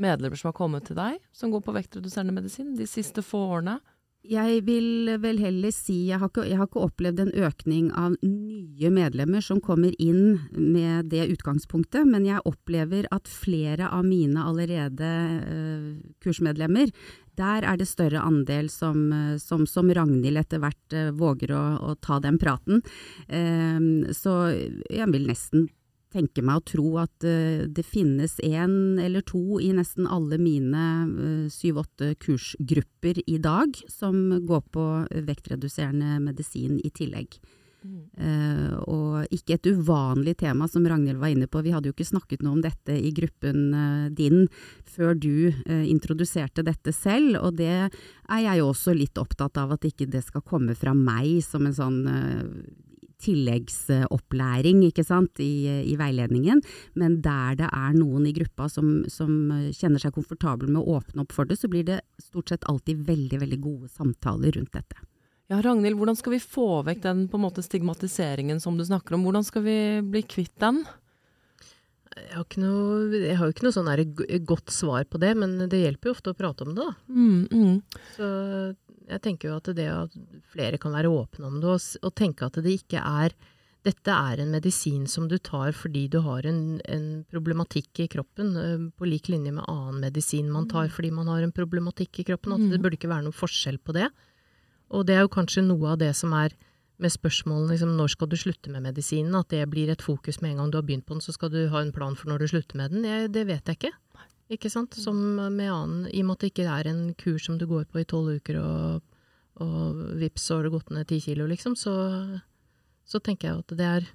medlemmer 0.00 0.40
som 0.40 0.50
har 0.50 0.58
kommet 0.58 0.88
til 0.88 0.98
deg, 0.98 1.20
som 1.32 1.52
går 1.54 1.62
på 1.64 1.74
vektreduserende 1.76 2.34
medisin, 2.34 2.74
de 2.78 2.88
siste 2.90 3.22
få 3.24 3.44
årene? 3.58 3.78
Jeg 4.24 4.62
vil 4.64 5.18
vel 5.20 5.36
heller 5.36 5.72
si 5.74 6.06
jeg 6.08 6.16
har, 6.16 6.30
ikke, 6.32 6.46
jeg 6.48 6.56
har 6.56 6.68
ikke 6.70 6.84
opplevd 6.86 7.18
en 7.26 7.32
økning 7.44 7.90
av 7.92 8.14
nye 8.24 8.90
medlemmer 8.92 9.44
som 9.44 9.60
kommer 9.60 9.92
inn 10.00 10.38
med 10.56 11.10
det 11.12 11.26
utgangspunktet, 11.34 12.08
men 12.08 12.24
jeg 12.24 12.40
opplever 12.48 13.04
at 13.12 13.28
flere 13.28 13.90
av 13.92 14.06
mine 14.08 14.40
allerede 14.40 15.10
uh, 15.44 15.90
kursmedlemmer 16.24 16.88
der 17.38 17.66
er 17.66 17.78
det 17.78 17.88
større 17.90 18.22
andel 18.24 18.68
som, 18.72 19.06
eh, 19.12 19.36
som, 19.42 19.66
som 19.66 19.90
Ragnhild 19.90 20.40
etter 20.40 20.62
hvert 20.62 20.96
uh, 20.96 21.10
våger 21.14 21.54
å, 21.54 21.62
å, 21.90 21.94
ta 22.02 22.20
den 22.22 22.38
praten. 22.40 22.82
Uh, 23.28 24.10
så 24.14 24.54
jeg 24.90 25.10
vil 25.12 25.26
nesten 25.30 25.68
tenke 26.14 26.44
meg 26.46 26.60
å 26.60 26.66
tro 26.70 26.86
at 27.02 27.26
uh, 27.26 27.64
det 27.66 27.86
finnes 27.86 28.38
én 28.44 29.00
eller 29.02 29.24
to 29.26 29.58
i 29.58 29.72
nesten 29.74 30.06
alle 30.06 30.38
mine 30.38 31.50
syv-åtte 31.50 32.14
kursgrupper 32.22 33.24
i 33.26 33.40
dag 33.42 33.74
som 33.90 34.28
går 34.46 34.64
på 34.74 34.86
vektreduserende 35.26 36.20
medisin 36.22 36.78
i 36.78 36.92
tillegg. 36.94 37.38
Uh, 37.84 38.76
og 38.88 39.34
ikke 39.34 39.58
et 39.58 39.66
uvanlig 39.76 40.38
tema, 40.40 40.64
som 40.70 40.86
Ragnhild 40.88 41.20
var 41.20 41.34
inne 41.34 41.48
på. 41.50 41.60
Vi 41.64 41.74
hadde 41.74 41.90
jo 41.90 41.96
ikke 41.96 42.06
snakket 42.08 42.44
noe 42.44 42.56
om 42.56 42.62
dette 42.64 42.96
i 42.96 43.10
gruppen 43.12 43.74
uh, 43.76 44.06
din 44.08 44.46
før 44.88 45.12
du 45.18 45.50
uh, 45.50 45.84
introduserte 45.84 46.64
dette 46.64 46.94
selv, 46.96 47.36
og 47.42 47.58
det 47.60 47.74
er 47.74 48.40
jeg 48.46 48.62
jo 48.62 48.70
også 48.70 48.96
litt 48.96 49.20
opptatt 49.20 49.60
av 49.60 49.76
at 49.76 49.84
ikke 49.84 50.08
det 50.08 50.24
skal 50.24 50.46
komme 50.46 50.76
fra 50.78 50.96
meg 50.96 51.42
som 51.44 51.68
en 51.68 51.76
sånn 51.76 52.00
tilleggsopplæring 53.24 54.82
ikke 54.88 55.04
sant, 55.04 55.40
i, 55.40 55.68
i, 55.84 55.94
veiledningen, 56.00 56.60
men 57.00 57.20
der 57.24 57.60
det 57.60 57.68
er 57.68 57.96
noen 57.96 58.28
i 58.28 58.34
gruppa 58.36 58.68
som, 58.72 59.02
som 59.12 59.32
kjenner 59.76 60.00
seg 60.02 60.16
komfortable 60.16 60.68
med 60.68 60.82
å 60.82 61.00
åpne 61.00 61.24
opp 61.24 61.36
for 61.36 61.48
det, 61.48 61.60
så 61.60 61.70
blir 61.72 61.86
det 61.88 62.02
stort 62.20 62.52
sett 62.52 62.68
alltid 62.68 63.04
veldig, 63.08 63.40
veldig 63.44 63.60
gode 63.64 63.92
samtaler 63.92 64.56
rundt 64.56 64.76
dette. 64.76 65.04
Ja, 65.52 65.60
Ragnhild, 65.60 65.98
hvordan 66.00 66.16
skal 66.16 66.32
vi 66.38 66.40
få 66.40 66.68
vekk 66.86 67.02
den 67.04 67.24
måte 67.40 67.62
stigmatiseringen 67.64 68.62
som 68.64 68.78
du 68.78 68.84
snakker 68.86 69.16
om? 69.16 69.26
Hvordan 69.26 69.44
skal 69.44 69.64
vi 69.66 69.78
bli 70.00 70.22
kvitt 70.24 70.54
den? 70.62 70.84
Jeg 72.14 72.38
har, 72.38 72.46
noe, 72.62 73.18
jeg 73.18 73.36
har 73.36 73.48
jo 73.48 73.52
ikke 73.52 73.66
noe 73.66 73.74
sånn 73.74 73.90
godt 74.46 74.72
svar 74.72 75.04
på 75.10 75.18
det, 75.20 75.32
men 75.36 75.56
det 75.66 75.82
hjelper 75.82 76.08
jo 76.08 76.14
ofte 76.14 76.32
å 76.32 76.38
prate 76.38 76.64
om 76.64 76.76
det. 76.76 76.84
da. 76.86 76.94
Mm, 77.10 77.40
mm. 77.50 78.04
Så 78.14 78.28
jeg 79.10 79.22
tenker 79.24 79.50
jo 79.50 79.58
at 79.58 79.72
det 79.76 79.88
at 79.90 80.14
flere 80.52 80.78
kan 80.80 80.94
være 80.94 81.10
åpne 81.12 81.50
om 81.50 81.58
det, 81.60 81.74
og, 81.74 81.90
og, 82.00 82.14
tenke 82.16 82.46
at 82.46 82.60
det 82.64 82.78
ikke 82.78 83.02
er 83.02 83.34
dette 83.84 84.08
er 84.08 84.40
en 84.40 84.54
medisin 84.54 85.02
som 85.10 85.26
du 85.28 85.36
tar 85.44 85.74
fordi 85.76 86.06
du 86.08 86.22
har 86.24 86.46
en, 86.48 86.78
en 86.88 87.08
problematikk 87.28 88.00
i 88.00 88.06
kroppen, 88.08 88.54
eh, 88.56 88.86
på 88.96 89.08
lik 89.10 89.28
linje 89.28 89.52
med 89.52 89.66
annen 89.68 89.98
medisin 90.06 90.48
man 90.48 90.70
tar 90.70 90.88
mm. 90.88 90.94
fordi 90.94 91.10
man 91.12 91.28
har 91.28 91.44
en 91.44 91.52
problematikk 91.52 92.22
i 92.22 92.24
kroppen. 92.30 92.54
At 92.56 92.64
det 92.64 92.78
mm. 92.78 92.84
burde 92.86 92.96
ikke 92.96 93.12
være 93.12 93.26
noen 93.26 93.36
forskjell 93.36 93.82
på 93.84 93.98
det. 93.98 94.08
Og 94.92 95.06
det 95.08 95.16
er 95.16 95.24
jo 95.24 95.32
kanskje 95.32 95.64
noe 95.64 95.94
av 95.94 96.00
det 96.02 96.12
som 96.16 96.34
er 96.36 96.54
med 97.02 97.10
spørsmålene 97.10 97.74
liksom, 97.74 97.94
når 97.98 98.12
skal 98.12 98.30
du 98.30 98.36
slutte 98.38 98.70
med 98.70 98.84
medisinen, 98.84 99.34
at 99.38 99.50
det 99.50 99.64
blir 99.70 99.90
et 99.90 100.04
fokus 100.04 100.40
med 100.42 100.52
en 100.52 100.62
gang 100.62 100.70
du 100.70 100.78
har 100.78 100.86
begynt 100.86 101.06
på 101.08 101.16
den, 101.16 101.24
så 101.24 101.34
skal 101.34 101.50
du 101.50 101.64
ha 101.72 101.82
en 101.82 101.92
plan 101.94 102.14
for 102.18 102.30
når 102.30 102.44
du 102.44 102.52
slutter 102.52 102.78
med 102.78 102.94
den. 102.94 103.06
Jeg, 103.08 103.32
det 103.34 103.46
vet 103.50 103.70
jeg 103.70 103.80
ikke. 103.80 103.92
Ikke 104.54 104.70
sant? 104.70 104.94
Som 105.00 105.18
med 105.36 105.70
annen, 105.72 106.04
I 106.12 106.20
og 106.22 106.28
med 106.28 106.36
at 106.36 106.44
det 106.44 106.52
ikke 106.52 106.68
er 106.70 106.90
en 106.90 107.04
kur 107.18 107.40
som 107.42 107.58
du 107.58 107.66
går 107.66 107.86
på 107.90 108.02
i 108.02 108.08
tolv 108.08 108.36
uker, 108.38 108.60
og, 108.60 109.24
og 109.64 110.02
vips, 110.20 110.46
så 110.46 110.58
har 110.58 110.68
du 110.68 110.74
gått 110.76 110.92
ned 110.94 111.08
ti 111.10 111.18
kilo, 111.24 111.48
liksom, 111.50 111.74
så, 111.80 111.94
så, 113.08 113.20
tenker 113.24 113.50
jeg 113.50 113.64
at 113.64 113.76
det 113.80 113.88
er 113.88 114.10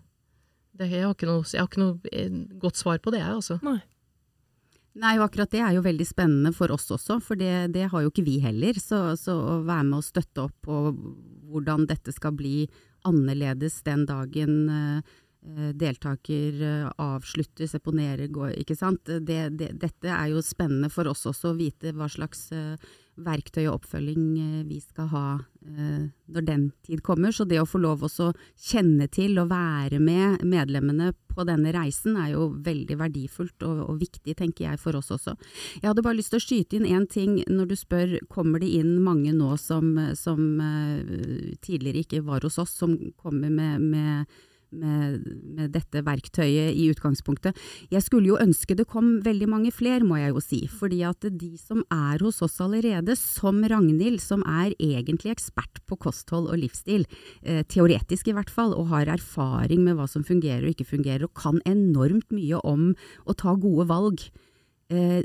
det, 0.79 0.87
jeg, 0.93 1.03
har 1.03 1.27
noe, 1.27 1.43
jeg, 1.43 1.59
har 1.59 1.67
ikke 1.67 1.81
noe, 1.81 2.11
eh, 2.13 2.29
godt 2.61 2.79
svar 2.79 3.01
på 3.03 3.11
det, 3.11 3.19
jeg, 3.19 3.39
altså. 3.41 3.57
Nei. 3.65 3.81
Nei, 4.97 5.13
og 5.19 5.27
akkurat 5.27 5.51
det 5.53 5.61
er 5.61 5.75
jo 5.75 5.85
veldig 5.85 6.05
spennende 6.07 6.51
for 6.55 6.73
oss 6.73 6.89
også, 6.91 7.19
for 7.21 7.39
det, 7.39 7.69
det 7.75 7.87
har 7.91 8.03
jo 8.03 8.09
ikke 8.09 8.25
vi 8.25 8.39
heller. 8.41 8.77
Så, 8.81 9.13
så, 9.21 9.35
å 9.37 9.57
være 9.67 9.85
med 9.91 9.99
og 10.01 10.07
støtte 10.07 10.47
opp 10.47 10.55
på 10.65 10.79
hvordan 11.49 11.85
dette 11.89 12.13
skal 12.13 12.33
bli 12.37 12.63
annerledes 13.07 13.79
den 13.85 14.03
dagen 14.09 14.55
eh, 14.73 15.17
deltaker 15.41 16.61
eh, 16.61 16.87
avslutter, 16.99 17.67
seponerer, 17.67 18.27
går, 18.27 18.57
ikke 18.59 18.75
sant. 18.75 19.05
Det, 19.07 19.41
det, 19.55 19.69
dette 19.79 20.11
er 20.11 20.33
jo 20.33 20.43
spennende 20.43 20.91
for 20.91 21.07
oss 21.07 21.25
også 21.29 21.53
å 21.53 21.59
vite 21.59 21.93
hva 21.95 22.09
slags, 22.11 22.49
eh, 22.51 22.75
verktøy 23.19 23.65
og 23.67 23.79
oppfølging 23.79 24.25
eh, 24.39 24.59
vi 24.67 24.79
skal 24.83 25.09
ha 25.13 25.23
eh, 25.65 26.09
når 26.31 26.45
den 26.47 26.65
tid 26.85 27.01
kommer. 27.05 27.33
Så 27.35 27.45
det 27.47 27.59
å 27.61 27.67
få 27.67 27.81
lov 27.81 28.05
å 28.07 28.31
kjenne 28.55 29.09
til 29.11 29.39
og 29.41 29.51
være 29.51 29.99
med 30.03 30.43
medlemmene 30.47 31.11
på 31.29 31.45
denne 31.47 31.71
reisen 31.75 32.17
er 32.19 32.33
jo 32.33 32.49
veldig 32.65 32.99
verdifullt 32.99 33.67
og, 33.67 33.83
og, 33.87 33.95
viktig, 34.01 34.35
tenker 34.39 34.69
jeg, 34.69 34.81
for 34.81 34.99
oss 34.99 35.11
også. 35.15 35.35
Jeg 35.79 35.87
hadde 35.87 36.03
bare 36.05 36.19
lyst 36.19 36.33
til 36.33 36.41
å 36.41 36.45
skyte 36.45 36.79
inn 36.79 36.89
én 36.89 37.07
ting 37.07 37.39
når 37.47 37.71
du 37.71 37.77
spør 37.79 38.17
kommer 38.31 38.63
det 38.63 38.71
inn 38.79 38.97
mange 39.05 39.31
nå 39.35 39.53
som, 39.61 39.93
som 40.19 40.43
tidligere 41.63 42.03
ikke 42.03 42.23
var 42.27 42.43
hos 42.43 42.59
oss, 42.61 42.75
som 42.81 42.97
kommer 43.19 43.53
med, 43.53 43.87
med 43.93 44.39
med, 44.71 45.23
med, 45.43 45.71
dette 45.73 46.03
verktøyet 46.05 46.75
i 46.77 46.87
utgangspunktet. 46.91 47.57
Jeg 47.91 48.05
skulle 48.05 48.31
jo 48.31 48.39
ønske 48.41 48.77
det 48.77 48.87
kom 48.89 49.17
veldig 49.25 49.49
mange 49.49 49.71
flere, 49.75 50.05
må 50.05 50.19
jeg 50.19 50.33
jo 50.33 50.43
si. 50.43 50.61
Fordi 50.71 51.01
at 51.07 51.29
de 51.29 51.51
som 51.61 51.81
er 51.93 52.21
hos 52.25 52.41
oss 52.45 52.59
allerede, 52.63 53.15
som 53.19 53.63
Ragnhild, 53.63 54.21
som 54.23 54.43
er 54.45 54.75
egentlig 54.77 55.33
ekspert 55.35 55.81
på 55.89 55.99
kosthold 55.99 56.51
og 56.51 56.61
livsstil, 56.61 57.07
eh, 57.43 57.63
teoretisk 57.63 58.29
i 58.29 58.37
hvert 58.37 58.53
fall, 58.53 58.75
og 58.77 58.91
har 58.93 59.09
erfaring 59.09 59.83
med 59.85 59.97
hva 59.97 60.07
som 60.09 60.25
fungerer 60.27 60.67
og 60.67 60.75
ikke 60.75 60.91
fungerer, 60.93 61.25
og 61.25 61.35
kan 61.37 61.61
enormt 61.65 62.29
mye 62.35 62.61
om 62.63 62.93
å 63.25 63.35
ta 63.37 63.55
gode 63.55 63.89
valg. 63.89 64.29
Eh, 64.89 65.23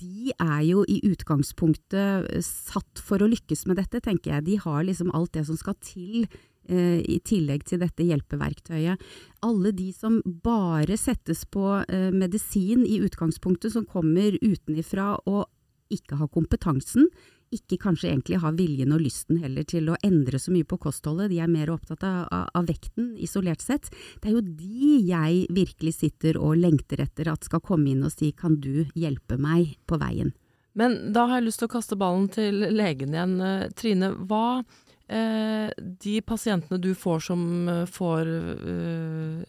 de 0.00 0.32
er 0.38 0.62
jo 0.68 0.84
i 0.88 1.00
utgangspunktet 1.04 2.28
satt 2.46 3.00
for 3.02 3.22
å 3.22 3.28
lykkes 3.30 3.66
med 3.66 3.80
dette, 3.80 4.00
tenker 4.04 4.36
jeg. 4.36 4.46
De 4.46 4.58
har 4.62 4.84
liksom 4.86 5.10
alt 5.14 5.34
det 5.34 5.46
som 5.48 5.58
skal 5.58 5.76
til 5.82 6.28
i 6.72 7.18
tillegg 7.24 7.66
til 7.68 7.82
dette 7.82 8.06
hjelpeverktøyet. 8.06 9.00
Alle 9.44 9.72
de 9.76 9.90
som 9.92 10.20
bare 10.24 10.96
settes 11.00 11.44
på 11.44 11.66
eh, 11.84 12.10
medisin 12.14 12.86
i 12.86 13.00
utgangspunktet, 13.04 13.74
som 13.74 13.86
kommer 13.86 14.38
utenifra 14.40 15.14
og 15.28 15.46
ikke 15.92 16.18
har 16.20 16.30
kompetansen, 16.32 17.10
ikke 17.54 17.78
kanskje 17.78 18.08
egentlig 18.10 18.40
har 18.42 18.54
viljen 18.56 18.94
og 18.96 19.02
lysten 19.04 19.38
heller 19.42 19.66
til 19.68 19.90
å 19.92 19.98
endre 20.02 20.40
så 20.42 20.50
mye 20.50 20.66
på 20.66 20.78
kostholdet, 20.82 21.30
de 21.30 21.38
er 21.44 21.50
mer 21.50 21.70
opptatt 21.70 22.02
av, 22.08 22.24
av, 22.32 22.64
vekten 22.66 23.12
isolert 23.22 23.62
sett. 23.62 23.90
Det 24.20 24.30
er 24.30 24.38
jo 24.38 24.42
de 24.42 24.96
jeg 25.06 25.44
virkelig 25.54 25.94
sitter 26.00 26.40
og 26.40 26.56
lengter 26.58 27.04
etter 27.04 27.30
at 27.30 27.46
skal 27.46 27.62
komme 27.62 27.92
inn 27.92 28.02
og 28.06 28.14
si 28.14 28.32
kan 28.34 28.56
du 28.58 28.88
hjelpe 28.98 29.38
meg 29.38 29.76
på 29.86 30.00
veien. 30.02 30.32
Men 30.74 31.12
da 31.14 31.28
har 31.30 31.38
jeg 31.38 31.46
lyst 31.50 31.62
til 31.62 31.68
å 31.68 31.74
kaste 31.76 31.98
ballen 32.00 32.26
til 32.34 32.64
legen 32.74 33.14
igjen. 33.14 33.36
Eh, 33.38 33.68
Trine, 33.78 34.10
hva 34.26 34.64
Eh, 34.64 34.83
de 35.06 36.20
pasientene 36.20 36.80
du 36.80 36.94
får 36.94 37.20
som 37.20 37.68
eh, 37.68 37.84
får 37.86 38.28
eh, 38.28 39.42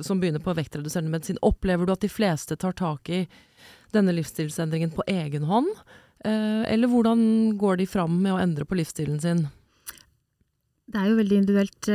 som 0.00 0.20
begynner 0.20 0.42
på 0.44 0.54
vektreduserende 0.54 1.10
medisin, 1.10 1.40
opplever 1.42 1.86
du 1.86 1.92
at 1.92 2.04
de 2.04 2.10
fleste 2.12 2.56
tar 2.56 2.76
tak 2.78 3.08
i 3.10 3.24
denne 3.90 4.12
livsstilsendringen 4.14 4.92
på 4.94 5.02
egen 5.10 5.48
hånd? 5.48 5.72
Eller 6.22 6.90
hvordan 6.90 7.20
går 7.58 7.80
de 7.80 7.86
fram 7.86 8.14
med 8.22 8.34
å 8.34 8.38
endre 8.38 8.66
på 8.66 8.76
livsstilen 8.78 9.18
sin? 9.22 9.40
Det 10.86 11.00
er 11.00 11.10
jo 11.10 11.18
veldig 11.18 11.40
individuelt 11.40 11.90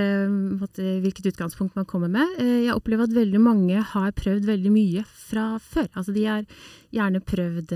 hvilket 1.05 1.29
utgangspunkt 1.31 1.79
man 1.79 1.87
kommer 1.87 2.11
med. 2.11 2.35
Jeg 2.43 2.75
opplever 2.75 3.07
at 3.07 3.15
veldig 3.15 3.39
mange 3.39 3.87
har 3.93 4.11
prøvd 4.19 4.51
veldig 4.51 4.73
mye 4.75 5.05
fra 5.07 5.47
før. 5.63 5.87
Altså 5.93 6.15
de 6.15 6.27
har 6.27 6.43
gjerne 6.91 7.23
prøvd 7.23 7.75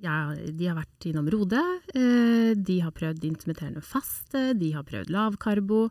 ja, 0.00 0.32
de 0.32 0.68
har 0.68 0.78
vært 0.78 1.06
innom 1.10 1.28
Rode. 1.32 1.60
Eh, 1.92 2.52
de 2.56 2.78
har 2.80 2.94
prøvd 2.96 3.24
intermitterende 3.28 3.82
faste, 3.84 4.54
de 4.56 4.72
har 4.72 4.86
prøvd 4.88 5.12
lavkarbo. 5.12 5.88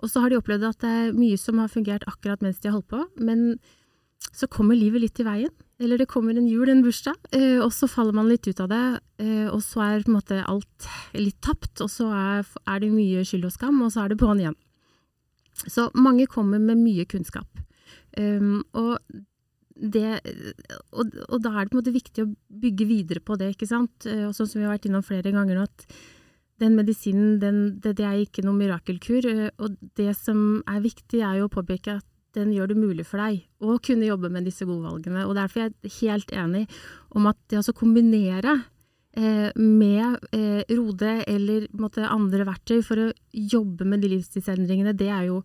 Og 0.00 0.12
så 0.12 0.22
har 0.22 0.32
de 0.32 0.38
opplevd 0.40 0.66
at 0.68 0.82
det 0.84 0.92
er 0.92 1.16
mye 1.16 1.38
som 1.40 1.60
har 1.62 1.72
fungert 1.72 2.04
akkurat 2.10 2.44
mens 2.44 2.60
de 2.60 2.68
har 2.68 2.76
holdt 2.76 2.90
på. 2.92 3.02
Men 3.16 3.56
så 4.32 4.48
kommer 4.52 4.76
livet 4.76 5.04
litt 5.04 5.22
i 5.22 5.26
veien. 5.26 5.54
Eller 5.80 6.00
det 6.00 6.08
kommer 6.08 6.36
en 6.36 6.48
jul, 6.48 6.68
en 6.72 6.80
bursdag, 6.84 7.18
eh, 7.36 7.58
og 7.60 7.68
så 7.76 7.88
faller 7.88 8.16
man 8.16 8.30
litt 8.30 8.46
ut 8.48 8.60
av 8.64 8.70
det. 8.72 8.84
Eh, 9.20 9.48
og 9.50 9.60
så 9.64 9.82
er 9.84 10.04
på 10.04 10.12
en 10.12 10.18
måte 10.18 10.40
alt 10.48 10.88
litt 11.16 11.36
tapt, 11.44 11.82
og 11.84 11.90
så 11.92 12.08
er, 12.16 12.80
det 12.80 12.92
mye 12.92 13.24
skyld 13.28 13.44
og 13.48 13.52
skam, 13.52 13.82
og 13.84 13.92
så 13.92 14.04
er 14.04 14.12
det 14.12 14.20
på'n 14.22 14.40
igjen. 14.40 14.56
Så 15.68 15.88
mange 15.96 16.28
kommer 16.28 16.60
med 16.60 16.80
mye 16.80 17.04
kunnskap. 17.08 17.48
Og 18.16 18.98
det, 19.76 20.20
og, 20.92 21.14
og, 21.28 21.38
da 21.44 21.52
er 21.52 21.66
det 21.66 21.72
på 21.72 21.76
en 21.76 21.82
måte 21.82 21.94
viktig 21.94 22.24
å 22.24 22.30
bygge 22.64 22.88
videre 22.88 23.20
på 23.24 23.36
det, 23.40 23.52
ikke 23.54 23.68
sant. 23.68 24.08
Eh, 24.08 24.24
og 24.28 24.34
sånn 24.36 24.48
som 24.48 24.60
vi 24.60 24.66
har 24.66 24.76
vært 24.76 24.88
innom 24.88 25.04
flere 25.04 25.32
ganger 25.34 25.58
nå, 25.58 25.66
at 25.68 25.86
den 26.62 26.76
medisinen, 26.78 27.36
den, 27.42 27.58
det, 27.84 27.96
det, 27.98 28.06
er 28.06 28.22
ikke 28.22 28.44
noen 28.46 28.60
mirakelkur. 28.62 29.28
Eh, 29.28 29.48
og 29.60 29.76
det 29.98 30.12
som 30.18 30.62
er 30.70 30.84
viktig, 30.84 31.20
er 31.20 31.40
jo 31.40 31.50
å 31.50 31.52
påpeke 31.52 31.98
at 32.00 32.06
den 32.36 32.52
gjør 32.52 32.72
det 32.72 32.78
mulig 32.78 33.06
for 33.08 33.20
deg 33.22 33.44
å 33.64 33.78
kunne 33.80 34.08
jobbe 34.08 34.28
med 34.32 34.44
disse 34.48 34.66
gode 34.68 34.84
valgene. 34.84 35.24
Og 35.28 35.36
derfor 35.38 35.64
er 35.64 35.70
jeg 35.70 35.94
helt 36.02 36.32
enig 36.36 36.66
om 37.16 37.28
at 37.30 37.38
det 37.48 37.62
å 37.62 37.76
kombinere 37.76 38.58
eh, 39.16 39.48
med 39.56 40.26
eh, 40.36 40.64
Rode 40.76 41.14
eller 41.24 41.68
måte, 41.76 42.04
andre 42.04 42.48
verktøy 42.48 42.82
for 42.84 43.06
å 43.06 43.12
jobbe 43.32 43.88
med 43.88 44.04
de 44.04 44.12
livsstilsendringene, 44.16 44.96
det 44.96 45.08
er 45.12 45.30
jo 45.30 45.40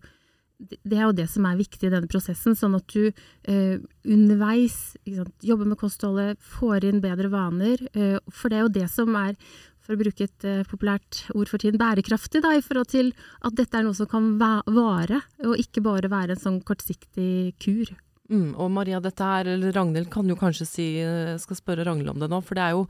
det 0.70 0.96
er 0.96 1.04
jo 1.06 1.16
det 1.16 1.28
som 1.30 1.46
er 1.48 1.58
viktig 1.58 1.88
i 1.88 1.92
denne 1.92 2.10
prosessen, 2.10 2.56
sånn 2.58 2.76
at 2.78 2.94
du 2.94 3.08
eh, 3.08 3.82
underveis 4.02 4.94
sant, 5.02 5.34
jobber 5.44 5.68
med 5.72 5.80
kostholdet, 5.80 6.40
får 6.58 6.86
inn 6.88 7.02
bedre 7.04 7.30
vaner. 7.32 7.82
Eh, 7.92 8.18
for 8.30 8.52
det 8.52 8.58
er 8.58 8.64
jo 8.66 8.74
det 8.76 8.88
som 8.92 9.16
er, 9.18 9.34
for 9.82 9.96
å 9.96 10.02
bruke 10.02 10.28
et 10.28 10.46
eh, 10.46 10.62
populært 10.68 11.24
ord 11.34 11.50
for 11.50 11.62
tiden, 11.62 11.80
bærekraftig, 11.82 12.44
da, 12.44 12.54
i 12.56 12.64
forhold 12.64 12.92
til 12.92 13.12
at 13.42 13.58
dette 13.58 13.78
er 13.78 13.86
noe 13.86 13.98
som 13.98 14.10
kan 14.10 14.32
vare, 14.38 15.22
og 15.44 15.58
ikke 15.60 15.84
bare 15.84 16.12
være 16.12 16.36
en 16.36 16.44
sånn 16.44 16.62
kortsiktig 16.66 17.54
kur. 17.62 17.92
Mm, 18.32 18.54
og 18.56 18.70
Maria, 18.72 19.02
dette 19.02 19.26
her, 19.26 19.50
eller 19.56 19.74
Ragnhild 19.76 20.08
kan 20.12 20.30
jo 20.30 20.38
kanskje 20.40 20.68
si, 20.68 20.88
eh, 21.02 21.34
skal 21.42 21.58
spørre 21.58 21.84
Ragnhild 21.88 22.14
om 22.14 22.22
det 22.22 22.30
nå, 22.32 22.40
for 22.46 22.58
det 22.58 22.68
er 22.68 22.78
jo 22.78 22.86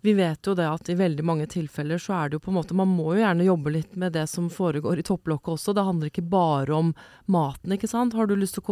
vi 0.00 0.14
vet 0.16 0.46
jo 0.46 0.54
det 0.56 0.64
at 0.64 0.88
i 0.88 0.96
veldig 0.96 1.24
mange 1.28 1.46
tilfeller 1.50 2.00
så 2.00 2.14
er 2.16 2.30
det 2.30 2.38
jo 2.38 2.44
på 2.46 2.52
en 2.52 2.56
måte 2.56 2.76
Man 2.76 2.88
må 2.88 3.10
jo 3.12 3.20
gjerne 3.20 3.44
jobbe 3.44 3.72
litt 3.74 3.96
med 4.00 4.14
det 4.16 4.24
som 4.32 4.48
foregår 4.52 5.00
i 5.00 5.04
topplokket 5.04 5.52
også. 5.54 5.74
Det 5.76 5.84
handler 5.84 6.08
ikke 6.08 6.24
bare 6.32 6.76
om 6.76 6.92
maten, 7.28 7.74
ikke 7.76 7.90
sant. 7.90 8.16
Har 8.16 8.30
du 8.30 8.36
lyst 8.38 8.56
til 8.56 8.64
å 8.64 8.68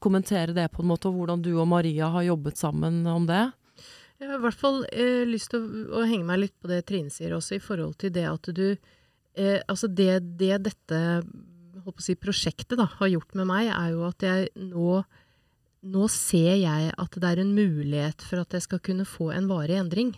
kommentere 0.00 0.56
det 0.56 0.70
på 0.72 0.80
en 0.80 0.88
måte, 0.88 1.10
og 1.10 1.20
hvordan 1.20 1.44
du 1.44 1.52
og 1.52 1.68
Maria 1.68 2.08
har 2.14 2.24
jobbet 2.30 2.60
sammen 2.60 3.02
om 3.10 3.28
det? 3.28 3.50
Jeg 4.20 4.28
har 4.28 4.40
i 4.40 4.44
hvert 4.46 4.60
fall 4.60 4.82
eh, 4.92 5.22
lyst 5.28 5.52
til 5.52 5.64
å, 5.64 5.84
å, 6.00 6.06
henge 6.08 6.28
meg 6.28 6.42
litt 6.46 6.56
på 6.60 6.68
det 6.68 6.82
Trine 6.88 7.12
sier 7.12 7.36
også, 7.36 7.56
i 7.56 7.64
forhold 7.64 7.98
til 8.00 8.12
det 8.12 8.26
at 8.28 8.50
du 8.52 8.66
eh, 8.68 9.60
Altså 9.64 9.88
det, 9.88 10.12
det 10.40 10.58
dette 10.66 11.00
si, 12.04 12.16
prosjektet 12.20 12.76
da, 12.80 12.88
har 12.98 13.08
gjort 13.08 13.36
med 13.40 13.48
meg, 13.48 13.70
er 13.72 13.94
jo 13.94 14.04
at 14.08 14.24
jeg 14.24 14.52
nå 14.56 15.02
nå 15.80 16.08
ser 16.12 16.58
jeg 16.60 16.90
at 16.92 17.14
det 17.16 17.28
er 17.30 17.40
en 17.40 17.54
mulighet 17.56 18.20
for 18.20 18.42
at 18.42 18.52
jeg 18.52 18.66
skal 18.66 18.82
kunne 18.84 19.06
få 19.08 19.30
en 19.32 19.46
varig 19.48 19.78
endring 19.80 20.10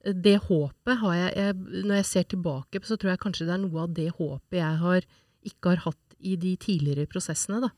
det 0.00 0.36
håpet 0.46 1.00
har 1.02 1.14
jeg, 1.16 1.32
jeg, 1.36 1.56
Når 1.84 1.94
jeg 1.98 2.08
ser 2.08 2.28
tilbake, 2.32 2.80
så 2.84 2.96
tror 2.96 3.12
jeg 3.12 3.22
kanskje 3.24 3.46
det 3.48 3.56
er 3.56 3.62
noe 3.64 3.84
av 3.84 3.94
det 3.96 4.08
håpet 4.16 4.58
jeg 4.60 4.80
har, 4.80 5.06
ikke 5.50 5.74
har 5.74 5.82
hatt 5.88 6.16
i 6.20 6.36
de 6.40 6.54
tidligere 6.60 7.08
prosessene. 7.10 7.60
da. 7.66 7.70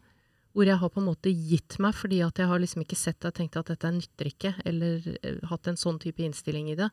Hvor 0.53 0.69
jeg 0.69 0.79
har 0.79 0.93
på 0.93 1.01
en 1.01 1.09
måte 1.09 1.33
gitt 1.33 1.79
meg 1.83 1.97
fordi 1.97 2.21
at 2.23 2.39
jeg 2.39 2.51
har 2.51 2.61
liksom 2.61 2.85
ikke 2.85 2.99
sett 2.99 3.25
og 3.25 3.35
tenkt 3.35 3.57
at 3.59 3.73
dette 3.73 3.91
nytter 3.91 4.31
ikke, 4.31 4.55
eller 4.69 5.01
uh, 5.01 5.47
hatt 5.51 5.71
en 5.71 5.81
sånn 5.81 5.99
type 6.03 6.23
innstilling 6.23 6.71
i 6.73 6.79
det. 6.79 6.91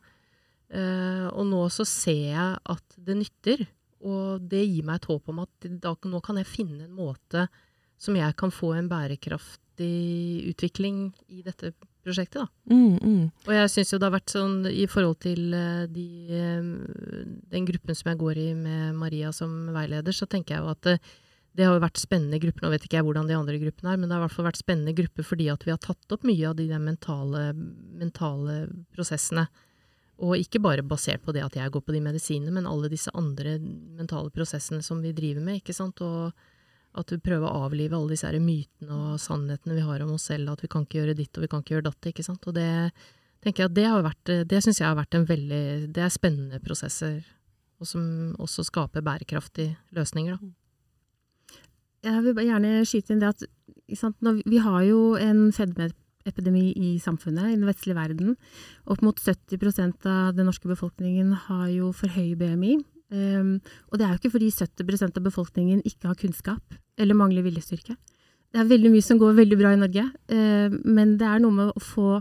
Uh, 0.70 1.28
og 1.34 1.44
nå 1.50 1.64
så 1.74 1.84
ser 1.86 2.24
jeg 2.30 2.60
at 2.74 2.96
det 2.96 3.18
nytter, 3.18 3.66
og 4.00 4.46
det 4.48 4.62
gir 4.64 4.86
meg 4.86 5.00
et 5.00 5.10
håp 5.10 5.28
om 5.28 5.42
at 5.44 5.70
da, 5.82 5.92
nå 5.92 6.22
kan 6.24 6.38
jeg 6.40 6.48
finne 6.48 6.86
en 6.86 6.96
måte 6.96 7.46
som 8.00 8.16
jeg 8.16 8.32
kan 8.40 8.54
få 8.54 8.72
en 8.78 8.88
bærekraftig 8.88 10.48
utvikling 10.48 11.10
i 11.28 11.42
dette 11.44 11.74
prosjektet, 12.04 12.42
da. 12.42 12.74
Mm, 12.74 12.98
mm. 12.98 13.24
Og 13.46 13.54
jeg 13.56 13.72
syns 13.72 13.92
jo 13.92 14.00
det 14.00 14.08
har 14.08 14.16
vært 14.16 14.34
sånn 14.34 14.58
i 14.70 14.86
forhold 14.90 15.18
til 15.24 15.56
uh, 15.56 15.86
de, 15.90 16.06
uh, 16.32 17.24
den 17.52 17.66
gruppen 17.68 17.98
som 17.98 18.12
jeg 18.12 18.20
går 18.20 18.40
i 18.40 18.50
med 18.58 19.00
Maria 19.00 19.32
som 19.36 19.72
veileder, 19.74 20.16
så 20.16 20.28
tenker 20.30 20.56
jeg 20.56 20.64
jo 20.64 20.72
at 20.72 20.90
uh, 20.94 21.10
det 21.56 21.66
har 21.66 21.74
jo 21.74 21.82
vært 21.82 21.98
spennende 22.00 22.38
grupper. 22.42 22.64
Nå 22.64 22.70
vet 22.74 22.84
ikke 22.86 23.00
jeg 23.00 23.06
hvordan 23.06 23.30
de 23.30 23.36
andre 23.36 23.58
gruppene 23.60 23.92
er, 23.92 23.98
men 23.98 24.06
det 24.08 24.14
har 24.14 24.22
i 24.22 24.26
hvert 24.28 24.36
fall 24.36 24.46
vært 24.46 24.60
spennende 24.60 24.94
grupper 24.96 25.26
fordi 25.26 25.48
at 25.50 25.66
vi 25.66 25.74
har 25.74 25.80
tatt 25.82 26.14
opp 26.14 26.26
mye 26.28 26.46
av 26.46 26.54
de 26.60 26.68
mentale, 26.78 27.42
mentale 28.00 28.60
prosessene. 28.94 29.48
Og 30.20 30.36
ikke 30.36 30.60
bare 30.62 30.84
basert 30.86 31.24
på 31.24 31.34
det 31.34 31.42
at 31.42 31.56
jeg 31.56 31.72
går 31.72 31.82
på 31.82 31.96
de 31.96 32.02
medisinene, 32.04 32.52
men 32.54 32.68
alle 32.68 32.90
disse 32.92 33.10
andre 33.16 33.56
mentale 33.58 34.30
prosessene 34.34 34.84
som 34.84 35.00
vi 35.02 35.14
driver 35.16 35.42
med. 35.42 35.60
ikke 35.60 35.74
sant? 35.74 36.02
Og 36.04 36.30
at 36.98 37.10
du 37.10 37.20
prøver 37.22 37.46
å 37.46 37.66
avlive 37.68 37.94
alle 37.94 38.16
disse 38.16 38.30
mytene 38.42 38.96
og 38.96 39.20
sannhetene 39.22 39.76
vi 39.76 39.86
har 39.86 40.02
om 40.02 40.14
oss 40.16 40.26
selv, 40.30 40.50
at 40.50 40.64
vi 40.64 40.70
kan 40.70 40.86
ikke 40.86 41.00
gjøre 41.00 41.16
ditt 41.18 41.36
og 41.36 41.44
vi 41.44 41.50
kan 41.50 41.62
ikke 41.62 41.76
gjøre 41.76 41.86
datt, 41.86 42.08
ikke 42.10 42.26
sant. 42.26 42.48
Og 42.50 42.56
det 42.56 42.70
tenker 43.44 43.64
jeg 43.64 43.70
at 43.70 43.76
det 43.76 43.86
har 43.86 44.06
vært, 44.06 44.32
det 44.50 44.62
syns 44.64 44.82
jeg 44.82 44.88
har 44.88 44.98
vært 44.98 45.16
en 45.16 45.28
veldig 45.28 45.62
Det 45.94 46.02
er 46.04 46.12
spennende 46.12 46.60
prosesser, 46.64 47.20
og 47.80 47.88
som 47.88 48.02
også 48.42 48.66
skaper 48.66 49.06
bærekraftige 49.06 49.76
løsninger, 49.96 50.40
da. 50.40 50.56
Jeg 52.00 52.22
vil 52.24 52.46
gjerne 52.46 52.84
skyte 52.88 53.12
inn 53.12 53.20
det 53.20 53.28
at 53.34 53.42
sant, 53.98 54.16
vi 54.48 54.60
har 54.64 54.84
jo 54.86 55.18
en 55.20 55.50
fedmeepidemi 55.52 56.70
i 56.72 56.94
samfunnet, 57.02 57.50
i 57.52 57.58
den 57.58 57.68
vestlige 57.68 57.98
verden. 57.98 58.38
Opp 58.88 59.04
mot 59.04 59.20
70% 59.20 60.08
av 60.08 60.32
den 60.38 60.48
norske 60.48 60.70
befolkningen 60.70 61.34
har 61.46 61.66
jo 61.68 61.92
for 61.96 62.08
høy 62.16 62.32
BMI. 62.40 62.78
Um, 63.10 63.56
og 63.90 63.98
det 63.98 64.06
er 64.06 64.12
jo 64.12 64.20
ikke 64.20 64.34
fordi 64.36 64.50
70 64.54 65.08
av 65.08 65.24
befolkningen 65.24 65.80
ikke 65.88 66.12
har 66.12 66.18
kunnskap 66.18 66.76
eller 67.00 67.18
mangler 67.18 67.42
viljestyrke. 67.42 67.96
Det 68.50 68.60
er 68.60 68.70
veldig 68.70 68.92
mye 68.92 69.06
som 69.06 69.18
går 69.18 69.34
veldig 69.38 69.58
bra 69.58 69.72
i 69.74 69.80
Norge, 69.80 70.04
uh, 70.06 70.76
men 70.86 71.16
det 71.18 71.26
er 71.26 71.42
noe 71.42 71.56
med 71.56 71.72
å 71.74 71.82
få, 71.82 72.20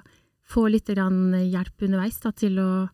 få 0.49 0.65
litt 0.73 0.89
hjelp 0.89 1.85
underveis 1.85 2.17
da, 2.23 2.33
til, 2.33 2.57
å, 2.61 2.87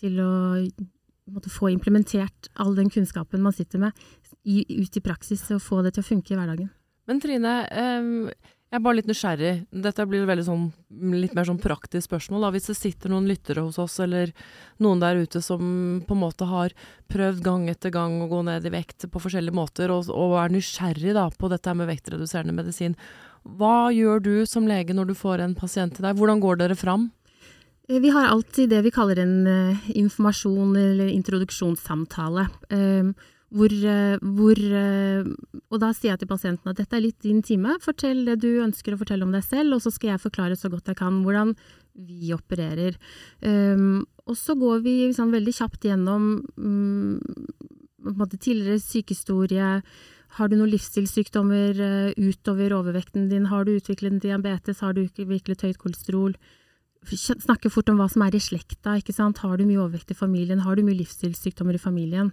til 0.00 0.20
å 0.24 1.44
få 1.52 1.72
implementert 1.72 2.48
all 2.60 2.74
den 2.76 2.88
kunnskapen 2.92 3.44
man 3.44 3.56
sitter 3.56 3.86
med, 3.86 4.06
i, 4.44 4.64
ut 4.80 4.96
i 4.96 5.04
praksis 5.04 5.44
og 5.52 5.62
få 5.64 5.82
det 5.84 5.94
til 5.94 6.04
å 6.04 6.08
funke 6.08 6.34
i 6.34 6.38
hverdagen. 6.40 6.72
Men 7.08 7.20
Trine, 7.20 7.54
eh, 7.68 8.50
jeg 8.74 8.80
er 8.80 8.82
bare 8.82 8.98
litt 8.98 9.06
nysgjerrig. 9.06 9.52
Dette 9.84 10.04
blir 10.10 10.24
veldig 10.26 10.44
sånn, 10.48 10.64
litt 11.14 11.34
mer 11.36 11.46
sånn 11.46 11.60
praktisk 11.62 12.08
spørsmål. 12.08 12.42
Da. 12.42 12.48
Hvis 12.56 12.66
det 12.72 12.74
sitter 12.74 13.12
noen 13.12 13.28
lyttere 13.30 13.62
hos 13.62 13.78
oss, 13.78 14.00
eller 14.02 14.32
noen 14.82 14.98
der 14.98 15.20
ute 15.22 15.38
som 15.46 16.02
på 16.02 16.16
en 16.16 16.22
måte 16.24 16.48
har 16.50 16.74
prøvd 17.12 17.44
gang 17.44 17.68
etter 17.70 17.94
gang 17.94 18.16
å 18.24 18.26
gå 18.32 18.40
ned 18.48 18.66
i 18.66 18.72
vekt 18.74 19.06
på 19.06 19.22
forskjellige 19.22 19.54
måter, 19.54 19.94
og, 19.94 20.10
og 20.10 20.34
er 20.42 20.50
nysgjerrig 20.56 21.14
da, 21.14 21.28
på 21.30 21.52
dette 21.52 21.76
med 21.78 21.86
vektreduserende 21.92 22.56
medisin. 22.56 22.96
Hva 23.46 23.92
gjør 23.94 24.24
du 24.24 24.34
som 24.50 24.66
lege 24.66 24.96
når 24.96 25.12
du 25.12 25.14
får 25.22 25.44
en 25.44 25.54
pasient 25.54 25.94
til 25.94 26.08
deg? 26.08 26.18
Hvordan 26.18 26.42
går 26.42 26.58
dere 26.64 26.78
fram? 26.78 27.12
Eh, 27.86 28.00
vi 28.02 28.10
har 28.10 28.26
alltid 28.26 28.74
det 28.74 28.82
vi 28.88 28.94
kaller 28.96 29.22
en 29.22 29.36
uh, 29.46 29.86
informasjon 29.94 30.74
eller 30.82 31.14
introduksjonssamtale. 31.14 32.48
Uh, 32.74 33.14
hvor, 33.54 33.70
uh, 33.70 34.18
hvor 34.36 34.60
Og 35.70 35.80
da 35.82 35.90
sier 35.94 36.12
jeg 36.12 36.22
til 36.22 36.30
pasienten 36.30 36.70
at 36.70 36.78
dette 36.80 36.96
er 36.96 37.04
litt 37.04 37.20
din 37.22 37.42
time. 37.42 37.76
Fortell 37.82 38.24
det 38.26 38.40
du 38.42 38.50
ønsker 38.64 38.94
å 38.94 39.00
fortelle 39.00 39.26
om 39.26 39.34
deg 39.34 39.44
selv, 39.46 39.76
og 39.76 39.84
så 39.84 39.92
skal 39.94 40.14
jeg 40.14 40.24
forklare 40.24 40.58
så 40.58 40.70
godt 40.72 40.90
jeg 40.90 40.98
kan 40.98 41.22
hvordan 41.24 41.54
vi 41.94 42.32
opererer. 42.34 42.96
Um, 43.42 44.02
og 44.26 44.38
så 44.38 44.56
går 44.58 44.82
vi 44.82 44.96
liksom 45.04 45.30
veldig 45.34 45.54
kjapt 45.54 45.86
gjennom 45.86 46.42
um, 46.58 47.20
tidligere 48.34 48.80
sykehistorie. 48.82 49.70
Har 50.34 50.50
du 50.50 50.56
noen 50.58 50.72
livsstilssykdommer 50.72 51.78
utover 52.18 52.74
overvekten 52.74 53.28
din? 53.30 53.46
Har 53.52 53.64
du 53.64 53.76
utviklet 53.76 54.18
diabetes? 54.22 54.82
Har 54.82 54.96
du 54.96 55.04
utviklet 55.04 55.62
høyt 55.62 55.78
kolesterol? 55.78 56.34
snakke 57.12 57.70
fort 57.70 57.88
om 57.90 57.98
hva 57.98 58.08
som 58.08 58.22
er 58.22 58.34
i 58.34 58.40
slekta. 58.40 58.96
ikke 58.96 59.12
sant? 59.12 59.38
Har 59.38 59.56
du 59.56 59.64
mye 59.66 59.80
overvekt 59.80 60.10
i 60.10 60.14
familien? 60.14 60.60
Har 60.60 60.76
du 60.76 60.82
mye 60.82 60.96
livsstilssykdommer 60.96 61.74
i 61.74 61.78
familien? 61.82 62.32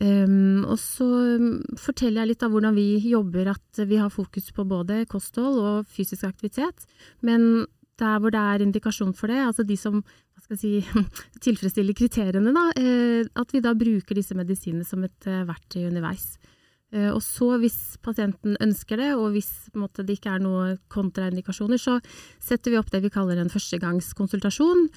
Um, 0.00 0.62
og 0.70 0.78
så 0.80 1.06
um, 1.36 1.58
forteller 1.76 2.22
jeg 2.22 2.30
litt 2.30 2.44
av 2.46 2.54
hvordan 2.54 2.76
vi 2.76 2.86
jobber, 3.10 3.50
at 3.52 3.82
vi 3.84 3.98
har 4.00 4.12
fokus 4.14 4.48
på 4.56 4.64
både 4.64 5.02
kosthold 5.10 5.58
og 5.60 5.90
fysisk 5.92 6.24
aktivitet. 6.28 6.86
Men 7.26 7.66
der 8.00 8.20
hvor 8.20 8.32
det 8.32 8.40
er 8.40 8.64
indikasjon 8.64 9.12
for 9.16 9.28
det, 9.32 9.40
altså 9.44 9.66
de 9.66 9.76
som 9.76 10.00
si, 10.56 10.78
tilfredsstiller 11.44 11.96
kriteriene, 11.96 12.54
da, 12.54 12.70
eh, 12.80 13.26
at 13.36 13.52
vi 13.54 13.62
da 13.64 13.74
bruker 13.76 14.16
disse 14.16 14.36
medisinene 14.38 14.86
som 14.86 15.04
et 15.06 15.28
eh, 15.28 15.44
verktøy 15.48 15.84
underveis. 15.90 16.32
Eh, 16.90 17.10
og 17.12 17.20
så, 17.22 17.52
hvis 17.62 17.78
pasienten 18.02 18.56
ønsker 18.62 18.98
det, 18.98 19.10
og 19.14 19.36
hvis 19.36 19.50
måte, 19.78 20.04
det 20.06 20.18
ikke 20.18 20.34
er 20.34 20.42
noen 20.42 20.80
kontraindikasjoner, 20.90 21.78
så 21.78 21.98
setter 22.42 22.74
vi 22.74 22.80
opp 22.80 22.90
det 22.90 23.04
vi 23.04 23.12
kaller 23.14 23.38
en 23.38 23.52
førstegangskonsultasjon. 23.52 24.88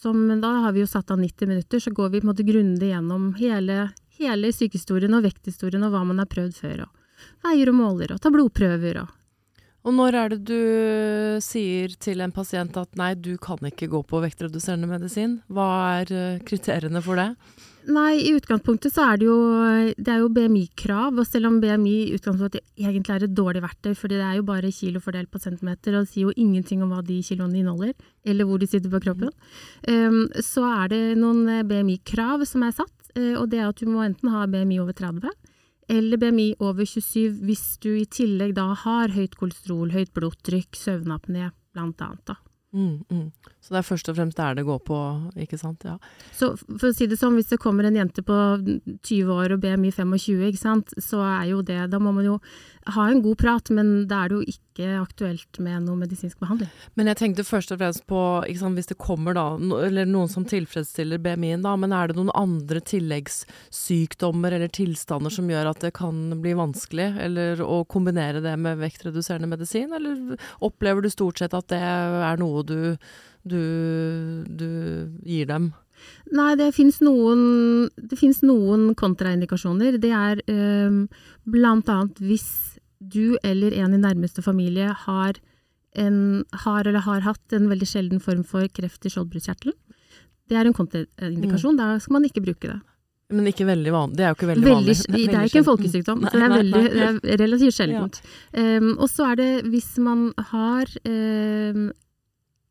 Som, 0.00 0.28
da 0.42 0.52
har 0.66 0.76
vi 0.76 0.84
jo 0.84 0.90
satt 0.90 1.10
av 1.10 1.20
90 1.20 1.50
minutter, 1.50 1.82
så 1.82 1.94
går 1.94 2.12
vi 2.12 2.22
på 2.22 2.28
en 2.28 2.32
måte 2.32 2.46
grundig 2.46 2.92
gjennom 2.92 3.32
hele, 3.40 3.88
hele 4.20 4.52
sykehistorien 4.54 5.16
og 5.16 5.24
vekthistorien 5.26 5.86
og 5.86 5.94
hva 5.94 6.04
man 6.08 6.22
har 6.22 6.28
prøvd 6.30 6.60
før. 6.60 6.84
Og 6.86 7.48
veier 7.48 7.72
og 7.72 7.80
måler 7.80 8.14
og 8.14 8.22
tar 8.22 8.34
blodprøver 8.34 9.02
og 9.04 9.16
og 9.80 9.94
når 9.96 10.16
er 10.18 10.32
det 10.34 10.40
du 10.44 11.40
sier 11.40 11.92
til 12.04 12.20
en 12.20 12.34
pasient 12.36 12.74
at 12.76 12.98
nei, 13.00 13.14
du 13.16 13.32
kan 13.40 13.62
ikke 13.64 13.88
gå 13.88 14.02
på 14.04 14.20
vektreduserende 14.20 14.88
medisin? 14.90 15.38
Hva 15.48 15.68
er 16.02 16.12
eh, 16.12 16.42
kriteriene 16.44 17.00
for 17.04 17.16
det? 17.16 17.30
Nei, 17.88 18.18
i 18.20 18.34
utgangspunktet 18.36 18.92
så 18.92 19.06
er 19.08 19.20
det 19.22 19.24
jo, 19.24 19.38
det 19.96 20.12
er 20.12 20.20
jo 20.20 20.28
BMI-krav. 20.36 21.16
Og 21.16 21.24
selv 21.24 21.48
om 21.48 21.56
BMI 21.62 21.94
i 22.02 22.12
utgangspunktet 22.18 22.60
egentlig 22.76 23.14
er 23.14 23.24
et 23.24 23.36
dårlig 23.38 23.64
verktøy, 23.64 23.94
fordi 23.96 24.20
det 24.20 24.26
er 24.26 24.36
jo 24.36 24.46
bare 24.50 24.74
kilo 24.76 25.00
fordelt 25.00 25.32
på 25.32 25.40
centimeter, 25.40 25.96
og 25.96 26.04
det 26.04 26.12
sier 26.12 26.28
jo 26.28 26.36
ingenting 26.36 26.84
om 26.84 26.92
hva 26.92 27.00
de 27.06 27.16
kiloene 27.24 27.62
inneholder, 27.62 27.96
eller 28.28 28.48
hvor 28.48 28.60
de 28.60 28.68
sitter 28.68 28.92
på 28.92 29.00
kroppen, 29.00 29.32
um, 29.88 30.22
så 30.44 30.66
er 30.84 30.92
det 30.92 31.02
noen 31.18 31.64
BMI-krav 31.70 32.44
som 32.48 32.68
er 32.68 32.76
satt. 32.76 32.99
Eh, 33.16 33.36
og 33.36 33.48
det 33.52 33.60
er 33.60 33.70
at 33.70 33.80
du 33.80 33.90
må 33.90 34.04
enten 34.04 34.32
ha 34.32 34.46
BMI 34.50 34.80
over 34.82 34.96
30 34.96 35.30
eller 35.90 36.20
BMI 36.22 36.52
over 36.62 36.86
27 36.86 37.40
hvis 37.46 37.64
du 37.82 37.90
i 37.98 38.06
tillegg 38.06 38.54
da 38.58 38.68
har 38.84 39.10
høyt 39.16 39.34
kolesterol, 39.38 39.90
høyt 39.90 40.12
blodtrykk, 40.14 40.78
søvnapné 40.78 41.50
blant 41.74 42.04
annet. 42.06 42.22
Da. 42.30 42.36
Mm, 42.70 43.02
mm. 43.10 43.24
Så 43.58 43.74
det 43.74 43.80
er 43.80 43.86
først 43.88 44.08
og 44.12 44.14
fremst 44.14 44.38
der 44.38 44.54
det 44.54 44.64
går 44.68 44.78
på, 44.86 44.96
ikke 45.42 45.58
sant? 45.58 45.82
Ja. 45.84 45.96
Så 46.36 46.52
for 46.68 46.90
å 46.90 46.94
si 46.94 47.08
det 47.10 47.18
sånn, 47.18 47.34
hvis 47.38 47.50
det 47.50 47.58
kommer 47.62 47.88
en 47.88 47.98
jente 47.98 48.22
på 48.26 48.36
20 48.62 49.32
år 49.34 49.56
og 49.56 49.64
BMI 49.64 49.90
25, 49.96 50.44
ikke 50.52 50.60
sant, 50.60 50.94
så 51.02 51.24
er 51.26 51.50
jo 51.50 51.64
det 51.66 51.80
Da 51.90 51.98
må 51.98 52.14
man 52.14 52.28
jo 52.28 52.38
ha 52.88 53.08
en 53.10 53.22
god 53.22 53.38
prat, 53.38 53.70
men 53.70 54.08
da 54.08 54.24
er 54.24 54.30
det 54.30 54.38
jo 54.38 54.54
ikke 54.54 54.88
aktuelt 55.02 55.58
med 55.60 55.84
noe 55.84 55.98
medisinsk 56.00 56.40
behandling. 56.40 56.70
Men 56.96 57.10
jeg 57.10 57.18
tenkte 57.20 57.44
først 57.44 57.74
og 57.74 57.80
fremst 57.82 58.06
på, 58.08 58.20
sant, 58.56 58.78
hvis 58.78 58.88
det 58.88 58.96
kommer 59.00 59.36
da, 59.36 59.44
eller 59.84 60.08
noen 60.08 60.30
som 60.32 60.46
tilfredsstiller 60.48 61.20
BMI-en 61.20 61.66
da, 61.66 61.74
men 61.80 61.92
er 61.96 62.08
det 62.08 62.16
noen 62.16 62.32
andre 62.38 62.80
tilleggssykdommer 62.80 64.56
eller 64.56 64.72
tilstander 64.72 65.34
som 65.34 65.50
gjør 65.52 65.72
at 65.74 65.84
det 65.84 65.92
kan 65.98 66.40
bli 66.40 66.56
vanskelig, 66.56 67.10
eller 67.26 67.60
å 67.64 67.82
kombinere 67.90 68.40
det 68.44 68.56
med 68.60 68.80
vektreduserende 68.80 69.50
medisin, 69.50 69.92
eller 69.96 70.40
opplever 70.64 71.04
du 71.04 71.12
stort 71.12 71.42
sett 71.42 71.56
at 71.56 71.68
det 71.72 71.82
er 71.84 72.40
noe 72.40 72.64
du, 72.64 72.96
du, 73.44 73.60
du 74.48 74.70
gir 75.28 75.52
dem? 75.52 75.72
Nei, 76.36 76.50
det 76.60 76.70
fins 76.76 77.00
noen, 77.04 77.88
noen 78.46 78.90
kontraindikasjoner. 78.98 79.98
Det 80.02 80.12
er 80.14 80.42
um, 80.50 81.04
blant 81.48 81.88
annet 81.90 82.20
hvis 82.22 82.48
du 83.00 83.38
eller 83.42 83.74
en 83.80 83.96
i 83.96 84.00
nærmeste 84.00 84.44
familie 84.44 84.92
har, 85.06 85.38
en, 85.98 86.44
har 86.64 86.86
eller 86.86 87.06
har 87.06 87.24
hatt 87.24 87.56
en 87.56 87.70
veldig 87.70 87.88
sjelden 87.88 88.20
form 88.20 88.44
for 88.44 88.68
kreft 88.76 89.06
i 89.08 89.12
skjoldbruskkjertelen. 89.12 89.76
Det 90.50 90.58
er 90.58 90.68
en 90.68 90.76
kontraindikasjon. 90.76 91.76
Mm. 91.76 91.80
Da 91.80 91.98
skal 92.02 92.18
man 92.18 92.26
ikke 92.28 92.44
bruke 92.44 92.72
det. 92.72 92.80
Men 93.30 93.46
ikke 93.46 93.66
veldig 93.68 93.92
vanlig. 93.94 94.18
Det 94.18 94.24
er 94.24 94.32
jo 94.32 94.36
ikke 94.36 94.50
veldig, 94.50 94.66
veldig 94.66 94.76
vanlig. 94.76 95.26
Det 95.30 95.38
er 95.38 95.48
ikke 95.48 95.60
en 95.60 95.68
folkesykdom, 95.68 96.22
så 96.26 96.32
det 96.34 96.46
er, 96.46 96.54
veldig, 96.56 96.82
det 96.90 97.34
er 97.34 97.40
relativt 97.44 97.76
sjeldent. 97.76 98.22
Ja. 98.50 98.78
Um, 98.82 98.88
og 98.96 99.10
så 99.10 99.28
er 99.30 99.38
det 99.38 99.50
hvis 99.70 99.90
man 100.02 100.24
har 100.50 100.90
um, 101.06 101.84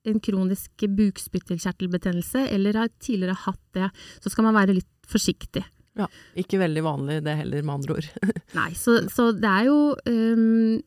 en 0.08 0.22
kronisk 0.24 0.86
bukspyttelkjertelbetennelse, 0.96 2.46
eller 2.56 2.78
har 2.84 2.94
tidligere 3.02 3.36
hatt 3.46 3.62
det, 3.76 3.90
så 4.24 4.32
skal 4.32 4.48
man 4.48 4.58
være 4.58 4.78
litt 4.78 5.10
forsiktig. 5.10 5.66
Ja, 6.00 6.08
Ikke 6.40 6.62
veldig 6.62 6.84
vanlig 6.86 7.20
det 7.26 7.36
heller, 7.42 7.66
med 7.66 7.82
andre 7.82 7.98
ord. 8.00 8.08
Nei, 8.60 8.70
så, 8.78 9.02
så, 9.12 9.32
det 9.36 9.50
er 9.50 9.68
jo 9.68 9.80
um, 10.08 10.80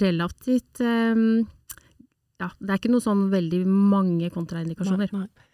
relativt 0.00 0.80
um, 0.84 1.44
Ja, 2.38 2.48
det 2.56 2.70
er 2.70 2.80
ikke 2.80 2.92
noe 2.94 3.04
sånn 3.04 3.26
veldig 3.32 3.64
mange 3.66 4.30
kontraindikasjoner. 4.32 5.12
Nei, 5.12 5.26
nei. 5.26 5.47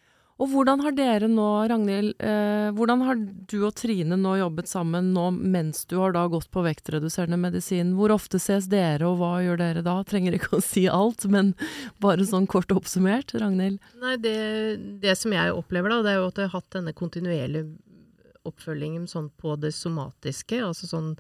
Og 0.45 0.51
hvordan 0.53 0.83
har 0.85 0.93
dere 0.93 1.29
nå, 1.31 1.47
Ragnhild, 1.71 2.11
eh, 2.21 2.69
hvordan 2.77 3.05
har 3.07 3.17
du 3.49 3.55
og 3.65 3.71
Trine 3.79 4.19
nå 4.21 4.35
jobbet 4.37 4.69
sammen 4.69 5.07
nå 5.17 5.31
mens 5.33 5.87
du 5.89 5.95
har 6.03 6.13
da 6.13 6.27
gått 6.29 6.51
på 6.53 6.61
vektreduserende 6.67 7.39
medisin? 7.41 7.95
Hvor 7.97 8.13
ofte 8.13 8.37
ses 8.43 8.69
dere, 8.69 9.07
og 9.09 9.23
hva 9.23 9.39
gjør 9.41 9.63
dere 9.63 9.85
da? 9.87 9.95
Trenger 10.05 10.37
ikke 10.37 10.59
å 10.59 10.65
si 10.65 10.85
alt, 10.85 11.25
men 11.33 11.55
bare 12.05 12.27
sånn 12.29 12.49
kort 12.51 12.75
oppsummert, 12.77 13.33
Ragnhild? 13.41 13.81
Nei, 14.03 14.19
det, 14.21 14.37
det 15.01 15.17
som 15.17 15.33
jeg 15.33 15.57
opplever 15.57 15.95
da, 15.95 16.03
det 16.05 16.13
er 16.13 16.21
jo 16.21 16.29
at 16.29 16.43
jeg 16.43 16.53
har 16.53 16.59
hatt 16.59 16.77
denne 16.77 16.93
kontinuerlige 16.99 17.71
oppfølgingen 18.45 19.09
sånn 19.09 19.33
på 19.41 19.57
det 19.57 19.73
somatiske, 19.73 20.61
altså 20.61 20.91
sånn 20.91 21.15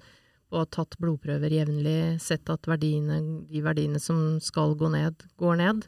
og 0.52 0.60
har 0.60 0.70
tatt 0.76 0.98
blodprøver 1.02 1.50
jevnlig, 1.50 1.98
sett 2.22 2.50
at 2.52 2.68
verdiene, 2.70 3.16
de 3.48 3.62
verdiene 3.64 3.98
som 3.98 4.36
skal 4.44 4.76
gå 4.78 4.92
ned, 4.92 5.24
går 5.40 5.56
ned. 5.58 5.86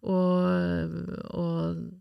Og, 0.00 0.96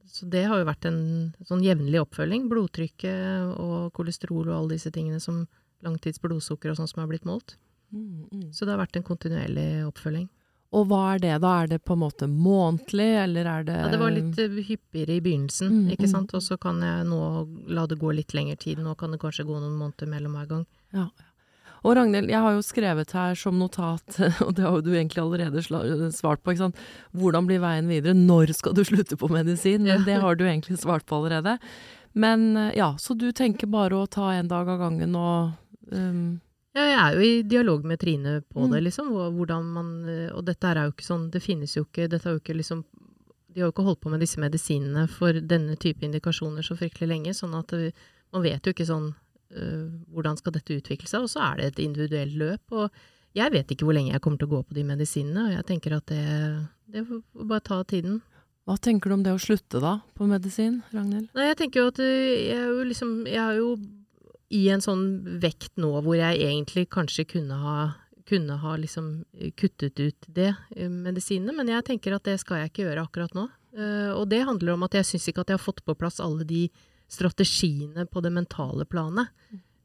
så 0.09 0.25
det 0.25 0.43
har 0.49 0.59
jo 0.59 0.67
vært 0.67 0.87
en 0.89 1.01
sånn 1.47 1.63
jevnlig 1.63 2.01
oppfølging. 2.01 2.47
Blodtrykket 2.51 3.53
og 3.61 3.93
kolesterol 3.97 4.49
og 4.49 4.55
alle 4.55 4.75
disse 4.77 4.91
tingene 4.93 5.21
som 5.23 5.43
langtids 5.85 6.21
blodsukker 6.23 6.71
og 6.71 6.79
sånn 6.79 6.89
som 6.89 7.03
har 7.03 7.09
blitt 7.11 7.27
målt. 7.29 7.55
Mm, 7.93 8.27
mm. 8.31 8.49
Så 8.53 8.65
det 8.65 8.73
har 8.73 8.81
vært 8.81 8.99
en 8.99 9.05
kontinuerlig 9.07 9.69
oppfølging. 9.87 10.27
Og 10.77 10.85
hva 10.85 10.99
er 11.15 11.21
det 11.23 11.37
da? 11.41 11.53
Er 11.63 11.69
det 11.71 11.79
på 11.81 11.95
en 11.95 12.03
måte 12.03 12.27
månedlig, 12.29 13.07
eller 13.23 13.47
er 13.49 13.63
det 13.65 13.77
Ja, 13.79 13.87
det 13.89 14.01
var 14.01 14.13
litt 14.13 14.37
uh, 14.37 14.59
hyppigere 14.67 15.15
i 15.15 15.23
begynnelsen, 15.25 15.71
mm, 15.73 15.87
ikke 15.95 16.05
mm. 16.05 16.11
sant. 16.11 16.35
Og 16.37 16.45
så 16.45 16.59
kan 16.61 16.83
jeg 16.85 17.07
nå 17.09 17.21
la 17.73 17.87
det 17.89 17.97
gå 18.01 18.13
litt 18.13 18.35
lengre 18.37 18.59
tid. 18.61 18.83
Nå 18.85 18.93
kan 18.99 19.15
det 19.15 19.21
kanskje 19.23 19.47
gå 19.49 19.57
noen 19.57 19.79
måneder 19.79 20.11
mellom 20.11 20.37
hver 20.37 20.51
gang. 20.51 20.67
Ja, 20.93 21.07
ja. 21.09 21.28
Og 21.83 21.95
Ragnhild, 21.95 22.31
jeg 22.31 22.41
har 22.43 22.55
jo 22.55 22.65
skrevet 22.65 23.13
her 23.15 23.37
som 23.39 23.59
notat, 23.61 24.17
og 24.45 24.51
det 24.57 24.65
har 24.65 24.75
jo 24.77 24.83
du 24.85 24.91
egentlig 24.95 25.23
allerede 25.23 25.63
svart 26.15 26.43
på, 26.43 26.53
ikke 26.53 26.65
sant. 26.67 26.83
Hvordan 27.15 27.47
blir 27.49 27.63
veien 27.63 27.87
videre? 27.91 28.17
Når 28.17 28.53
skal 28.57 28.75
du 28.75 28.83
slutte 28.87 29.19
på 29.19 29.31
medisin? 29.31 29.87
Men 29.87 30.03
det 30.07 30.19
har 30.23 30.35
du 30.39 30.45
egentlig 30.47 30.79
svart 30.81 31.07
på 31.07 31.21
allerede. 31.21 31.57
Men 32.19 32.51
eh, 32.57 32.75
ja, 32.79 32.93
så 32.99 33.13
du 33.13 33.29
tenker 33.31 33.69
bare 33.69 33.97
å 33.97 34.09
ta 34.09 34.33
en 34.33 34.51
dag 34.51 34.69
av 34.69 34.85
gangen 34.85 35.17
og 35.17 35.57
um 35.93 36.39
ja, 36.77 36.83
jeg 36.85 36.97
er 37.01 37.15
jo 37.15 37.25
i 37.25 37.37
dialog 37.49 37.85
med 37.89 37.97
Trine 37.99 38.33
på 38.45 38.61
mm. 38.61 38.71
det, 38.71 38.81
liksom. 38.85 39.07
Hvordan 39.35 39.69
man 39.73 39.87
eh, 40.05 40.27
Og 40.37 40.43
dette 40.45 40.69
er 40.69 40.83
jo 40.85 40.93
ikke 40.93 41.07
sånn 41.07 41.23
Det 41.33 41.41
finnes 41.41 41.73
jo 41.75 41.81
ikke 41.81 42.05
Dette 42.11 42.29
er 42.29 42.35
jo 42.35 42.41
ikke 42.43 42.55
liksom 42.59 42.83
De 43.49 43.57
har 43.57 43.67
jo 43.67 43.73
ikke 43.73 43.85
holdt 43.87 44.01
på 44.03 44.11
med 44.13 44.21
disse 44.21 44.39
medisinene 44.39 45.07
for 45.09 45.33
denne 45.33 45.79
type 45.81 46.05
indikasjoner 46.05 46.65
så 46.65 46.77
fryktelig 46.77 47.09
lenge, 47.09 47.33
sånn 47.33 47.55
at 47.57 47.73
man 47.73 48.43
vet 48.45 48.61
jo 48.61 48.75
ikke 48.75 48.85
sånn 48.85 49.07
hvordan 49.49 50.37
skal 50.37 50.53
dette 50.53 50.75
utvikle 50.77 51.09
seg, 51.09 51.25
og 51.25 51.31
så 51.31 51.41
er 51.47 51.59
det 51.59 51.69
et 51.69 51.79
individuelt 51.85 52.35
løp. 52.37 52.75
Og 52.75 53.37
jeg 53.37 53.53
vet 53.53 53.71
ikke 53.73 53.87
hvor 53.87 53.97
lenge 53.97 54.13
jeg 54.13 54.23
kommer 54.25 54.41
til 54.41 54.49
å 54.49 54.55
gå 54.57 54.63
på 54.67 54.77
de 54.77 54.83
medisinene, 54.87 55.47
og 55.47 55.55
jeg 55.57 55.67
tenker 55.69 55.95
at 55.97 56.11
det, 56.11 56.25
det 56.93 57.05
får 57.07 57.47
bare 57.49 57.65
ta 57.65 57.79
tiden. 57.89 58.19
Hva 58.69 58.75
tenker 58.77 59.09
du 59.09 59.17
om 59.17 59.23
det 59.25 59.33
å 59.33 59.41
slutte 59.41 59.81
da, 59.81 59.95
på 60.13 60.27
medisin, 60.29 60.83
Ragnhild? 60.93 61.31
Nei, 61.33 61.47
jeg 61.49 61.57
tenker 61.63 61.81
jo 61.81 61.93
at 61.93 62.01
øh, 62.05 62.33
jeg 62.37 62.57
er 62.59 62.67
jo 62.69 62.83
liksom 62.85 63.15
Jeg 63.25 63.39
er 63.41 63.55
jo 63.57 63.71
i 64.49 64.61
en 64.73 64.81
sånn 64.81 65.03
vekt 65.41 65.75
nå 65.77 65.89
hvor 66.01 66.17
jeg 66.17 66.41
egentlig 66.41 66.87
kanskje 66.89 67.25
kunne 67.29 67.57
ha 67.61 67.79
kunne 68.29 68.59
ha 68.61 68.75
liksom 68.77 69.23
kuttet 69.57 69.97
ut 69.97 70.27
det, 70.29 70.51
medisinene, 70.77 71.53
men 71.57 71.71
jeg 71.71 71.85
tenker 71.87 72.13
at 72.13 72.27
det 72.29 72.35
skal 72.37 72.59
jeg 72.61 72.69
ikke 72.69 72.83
gjøre 72.83 73.07
akkurat 73.07 73.33
nå. 73.33 73.47
Og 74.13 74.27
det 74.29 74.43
handler 74.45 74.75
om 74.75 74.85
at 74.85 74.99
jeg 74.99 75.07
syns 75.09 75.25
ikke 75.31 75.41
at 75.41 75.49
jeg 75.49 75.57
har 75.57 75.63
fått 75.63 75.81
på 75.81 75.95
plass 75.97 76.19
alle 76.21 76.45
de 76.45 76.67
strategiene 77.09 78.05
på 78.09 78.21
det 78.23 78.31
mentale 78.35 78.85
planet. 78.89 79.33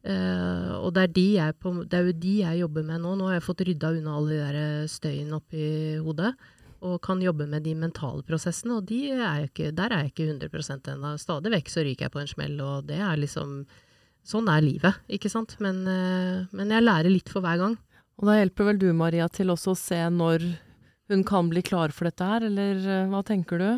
Uh, 0.05 0.85
og 0.85 0.91
det 0.93 1.07
er, 1.07 1.13
de 1.17 1.29
på, 1.57 1.71
det 1.89 1.97
er 1.97 2.11
jo 2.11 2.19
de 2.21 2.35
jeg 2.43 2.61
jobber 2.61 2.85
med 2.85 3.01
nå. 3.01 3.15
Nå 3.17 3.31
har 3.31 3.39
jeg 3.39 3.47
fått 3.47 3.65
rydda 3.65 3.95
unna 3.97 4.19
alle 4.19 4.35
de 4.35 4.43
der 4.43 4.91
støyen 4.93 5.33
oppi 5.37 5.65
hodet 6.05 6.35
og 6.85 7.01
kan 7.05 7.23
jobbe 7.23 7.47
med 7.49 7.65
de 7.65 7.73
mentale 7.79 8.21
prosessene, 8.29 8.79
og 8.79 8.89
de 8.91 9.15
er 9.15 9.47
ikke, 9.47 9.71
der 9.77 9.93
er 9.93 10.05
jeg 10.05 10.13
ikke 10.13 10.27
100 10.35 10.93
ennå. 10.93 11.15
Stadig 11.21 11.53
vekk 11.55 11.73
så 11.73 11.85
ryker 11.87 12.07
jeg 12.07 12.13
på 12.13 12.21
en 12.21 12.29
smell, 12.29 12.59
og 12.61 12.91
det 12.91 13.01
er 13.01 13.21
liksom 13.21 13.65
Sånn 14.25 14.47
er 14.49 14.63
livet, 14.65 15.03
ikke 15.13 15.29
sant. 15.29 15.51
Men, 15.61 15.83
uh, 15.85 16.47
men 16.57 16.71
jeg 16.73 16.81
lærer 16.81 17.13
litt 17.13 17.29
for 17.29 17.45
hver 17.45 17.59
gang. 17.61 17.75
Og 18.17 18.25
da 18.25 18.39
hjelper 18.39 18.71
vel 18.71 18.79
du, 18.81 18.87
Maria, 18.97 19.27
til 19.29 19.53
også 19.53 19.75
å 19.75 19.77
se 19.77 19.99
når 20.17 20.47
hun 21.13 21.25
kan 21.29 21.51
bli 21.51 21.61
klar 21.61 21.93
for 21.93 22.09
dette 22.09 22.25
her, 22.25 22.47
eller 22.49 22.81
uh, 22.89 23.11
hva 23.13 23.21
tenker 23.29 23.61
du? 23.61 23.69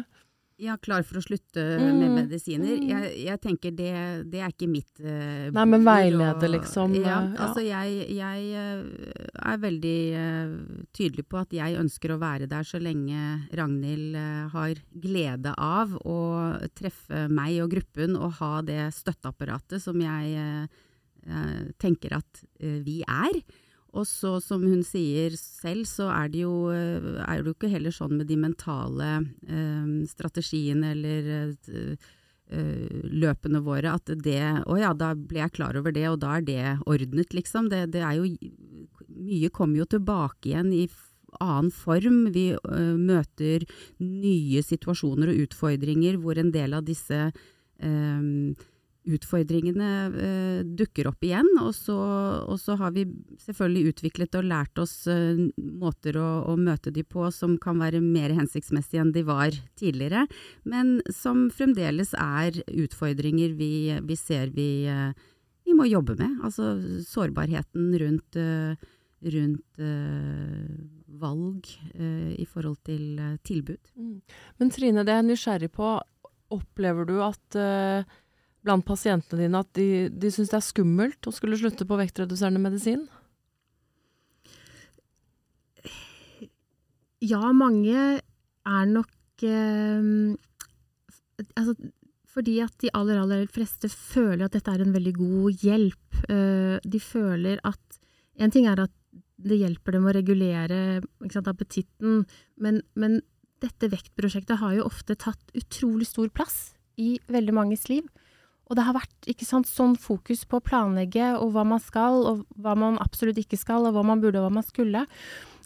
Ja, 0.56 0.78
klar 0.80 1.02
for 1.04 1.18
å 1.18 1.20
slutte 1.20 1.60
Mm, 1.76 1.98
med 2.00 2.12
medisiner. 2.16 2.78
mm. 2.80 2.88
Jeg, 2.88 3.10
jeg 3.26 3.40
tenker 3.42 3.72
det, 3.76 3.90
det 4.32 4.40
er 4.40 4.52
ikke 4.54 4.68
mitt 4.70 5.02
uh, 5.04 5.50
Nei, 5.52 5.64
men 5.68 5.84
veileder 5.84 6.38
veilede, 6.40 6.48
liksom, 6.54 6.94
Ja, 6.96 7.02
eh, 7.02 7.34
ja. 7.34 7.40
altså 7.44 7.60
jeg, 7.60 8.06
jeg 8.16 8.46
eh, 8.56 9.26
er 9.52 9.58
veldig 9.60 10.00
uh, 10.16 10.54
tydelig 10.96 11.26
på 11.28 11.42
at 11.42 11.52
jeg 11.52 11.76
ønsker 11.76 12.14
å 12.14 12.18
være 12.22 12.48
der 12.48 12.64
så 12.64 12.80
lenge 12.80 13.48
Ragnhild 13.52 14.16
har 14.54 14.80
glede 14.96 15.52
av 15.60 15.92
å 16.08 16.18
treffe 16.72 17.26
meg 17.28 17.60
og 17.60 17.74
gruppen 17.76 18.16
og 18.16 18.38
ha 18.40 18.62
det 18.64 18.88
støtteapparatet 18.96 19.82
som 19.82 20.00
jeg 20.00 20.68
tenker 21.82 22.14
at 22.16 22.42
vi 22.86 23.00
er. 23.02 23.40
Og 23.96 24.04
så, 24.08 24.36
som 24.44 24.64
hun 24.66 24.82
sier 24.84 25.34
selv, 25.40 25.86
så 25.88 26.10
er 26.12 26.30
det 26.32 26.44
jo, 26.44 26.68
eh, 26.74 27.16
er 27.24 27.40
det 27.40 27.50
jo 27.50 27.56
ikke 27.56 27.72
heller 27.72 27.94
sånn 27.94 28.18
med 28.18 28.28
de 28.28 28.36
mentale 28.40 29.10
eh, 29.48 29.88
strategiene 30.10 30.92
eller 30.92 31.32
eh, 31.38 32.12
eh, 32.50 33.00
løpene 33.24 33.62
våre 33.64 33.96
at 33.96 34.12
det 34.22 34.42
Å 34.66 34.78
ja, 34.80 34.92
da 34.92 35.14
ble 35.16 35.42
jeg 35.44 35.56
klar 35.56 35.78
over 35.80 35.94
det, 35.96 36.06
og 36.10 36.20
da 36.24 36.36
er 36.36 36.46
det 36.46 36.76
ordnet, 36.84 37.34
liksom. 37.36 37.70
Det, 37.72 37.86
det 37.96 38.04
er 38.04 38.20
jo 38.20 38.30
Mye 39.16 39.48
kommer 39.48 39.80
jo 39.80 39.86
tilbake 39.88 40.50
igjen 40.50 40.74
i 40.76 40.82
annen 41.40 41.70
form. 41.72 42.26
Vi 42.34 42.50
eh, 42.52 42.96
møter 43.00 43.64
nye 44.02 44.62
situasjoner 44.64 45.32
og 45.32 45.44
utfordringer 45.46 46.18
hvor 46.20 46.38
en 46.40 46.52
del 46.52 46.76
av 46.76 46.84
disse 46.84 47.20
eh, 47.24 48.26
utfordringene 49.06 49.90
eh, 50.10 50.60
dukker 50.78 51.08
opp 51.10 51.22
igjen, 51.24 51.48
og 51.62 51.72
så, 51.76 51.96
og 52.46 52.58
så 52.60 52.76
har 52.80 52.94
vi 52.96 53.06
selvfølgelig 53.42 53.92
utviklet 53.92 54.38
og 54.38 54.48
lært 54.50 54.82
oss 54.82 54.94
eh, 55.10 55.38
måter 55.56 56.18
å, 56.20 56.28
å 56.50 56.56
møte 56.58 56.92
de 56.94 57.04
på 57.06 57.28
som 57.34 57.56
kan 57.62 57.78
være 57.82 58.02
mer 58.02 58.34
hensiktsmessige 58.36 59.04
enn 59.04 59.14
de 59.14 59.22
var 59.26 59.54
tidligere, 59.78 60.26
men 60.66 60.98
som 61.14 61.46
fremdeles 61.54 62.12
er 62.18 62.60
utfordringer 62.66 63.54
vi, 63.58 63.72
vi 64.02 64.18
ser 64.18 64.52
vi, 64.56 64.70
eh, 64.90 65.14
vi 65.66 65.76
må 65.76 65.88
jobbe 65.90 66.18
med. 66.18 66.42
Altså 66.46 66.76
sårbarheten 67.06 67.90
rundt, 68.02 68.36
rundt 69.26 69.80
valg 71.18 71.66
i 71.98 72.46
forhold 72.46 72.78
til 72.86 73.18
tilbud. 73.42 73.90
Mm. 73.98 74.20
Men 74.60 74.70
Trine, 74.70 75.02
det 75.02 75.16
jeg 75.16 75.24
er 75.24 75.26
nysgjerrig 75.26 75.70
på, 75.74 75.88
opplever 76.54 77.08
du 77.10 77.16
at 77.26 77.58
blant 78.66 78.84
pasientene 78.86 79.46
dine 79.46 79.62
at 79.62 79.70
de, 79.78 80.08
de 80.10 80.32
syns 80.34 80.50
det 80.52 80.58
er 80.58 80.66
skummelt 80.66 81.28
å 81.28 81.34
skulle 81.34 81.58
slutte 81.60 81.86
på 81.88 81.98
vektreduserende 82.00 82.62
medisin? 82.62 83.06
Ja, 87.24 87.52
mange 87.56 88.00
er 88.66 88.88
nok 88.90 89.44
eh, 89.46 90.08
altså, 91.56 91.74
Fordi 92.34 92.58
at 92.64 92.74
de 92.82 92.92
aller, 92.92 93.22
aller 93.22 93.46
fleste 93.52 93.88
føler 93.88 94.46
at 94.46 94.56
dette 94.58 94.74
er 94.74 94.84
en 94.84 94.92
veldig 94.94 95.14
god 95.16 95.64
hjelp. 95.64 96.20
Eh, 96.28 96.76
de 96.84 97.00
føler 97.00 97.62
at 97.64 98.02
En 98.36 98.52
ting 98.52 98.68
er 98.68 98.82
at 98.84 98.92
det 99.36 99.56
hjelper 99.60 99.96
dem 99.96 100.06
å 100.08 100.12
regulere 100.12 101.00
sant, 101.32 101.48
appetitten, 101.48 102.22
men, 102.60 102.80
men 102.96 103.18
dette 103.64 103.88
vektprosjektet 103.92 104.60
har 104.60 104.74
jo 104.76 104.86
ofte 104.88 105.16
tatt 105.16 105.52
utrolig 105.56 106.08
stor 106.08 106.28
plass 106.32 106.56
i 107.00 107.16
veldig 107.32 107.54
manges 107.56 107.84
liv. 107.88 108.04
Og 108.66 108.74
det 108.78 108.86
har 108.86 108.96
vært 108.96 109.28
ikke 109.30 109.46
sant, 109.46 109.68
sånn 109.70 109.94
fokus 110.00 110.42
på 110.48 110.58
å 110.58 110.64
planlegge 110.64 111.34
og 111.38 111.52
hva 111.54 111.62
man 111.68 111.82
skal, 111.82 112.24
og 112.26 112.46
hva 112.58 112.74
man 112.78 112.98
absolutt 113.02 113.38
ikke 113.38 113.58
skal, 113.60 113.86
og 113.86 113.94
hva 113.94 114.02
man 114.06 114.22
burde 114.22 114.40
og 114.40 114.48
hva 114.48 114.56
man 114.58 114.66
skulle. 114.66 115.04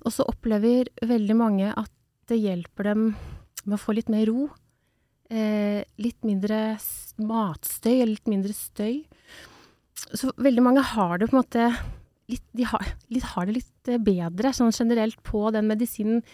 Og 0.04 0.12
så 0.12 0.26
opplever 0.28 0.90
veldig 1.08 1.36
mange 1.36 1.70
at 1.72 1.92
det 2.30 2.40
hjelper 2.42 2.90
dem 2.92 3.06
med 3.64 3.76
å 3.76 3.80
få 3.80 3.96
litt 3.96 4.10
mer 4.12 4.28
ro. 4.28 4.50
Eh, 5.30 5.80
litt 6.02 6.26
mindre 6.26 6.76
matstøy, 7.22 7.94
eller 8.00 8.16
litt 8.16 8.30
mindre 8.30 8.54
støy. 8.56 9.00
Så 9.96 10.32
veldig 10.40 10.64
mange 10.64 10.84
har 10.92 11.18
det 11.20 11.30
på 11.30 11.36
en 11.36 11.42
måte 11.42 11.66
litt, 12.30 12.46
de 12.56 12.66
har, 12.68 12.86
litt, 13.12 13.26
har 13.32 13.48
det 13.48 13.58
litt 13.60 13.90
eh, 13.90 14.00
bedre 14.02 14.52
sånn 14.56 14.74
generelt 14.74 15.20
på 15.26 15.48
den 15.54 15.68
medisinen. 15.70 16.24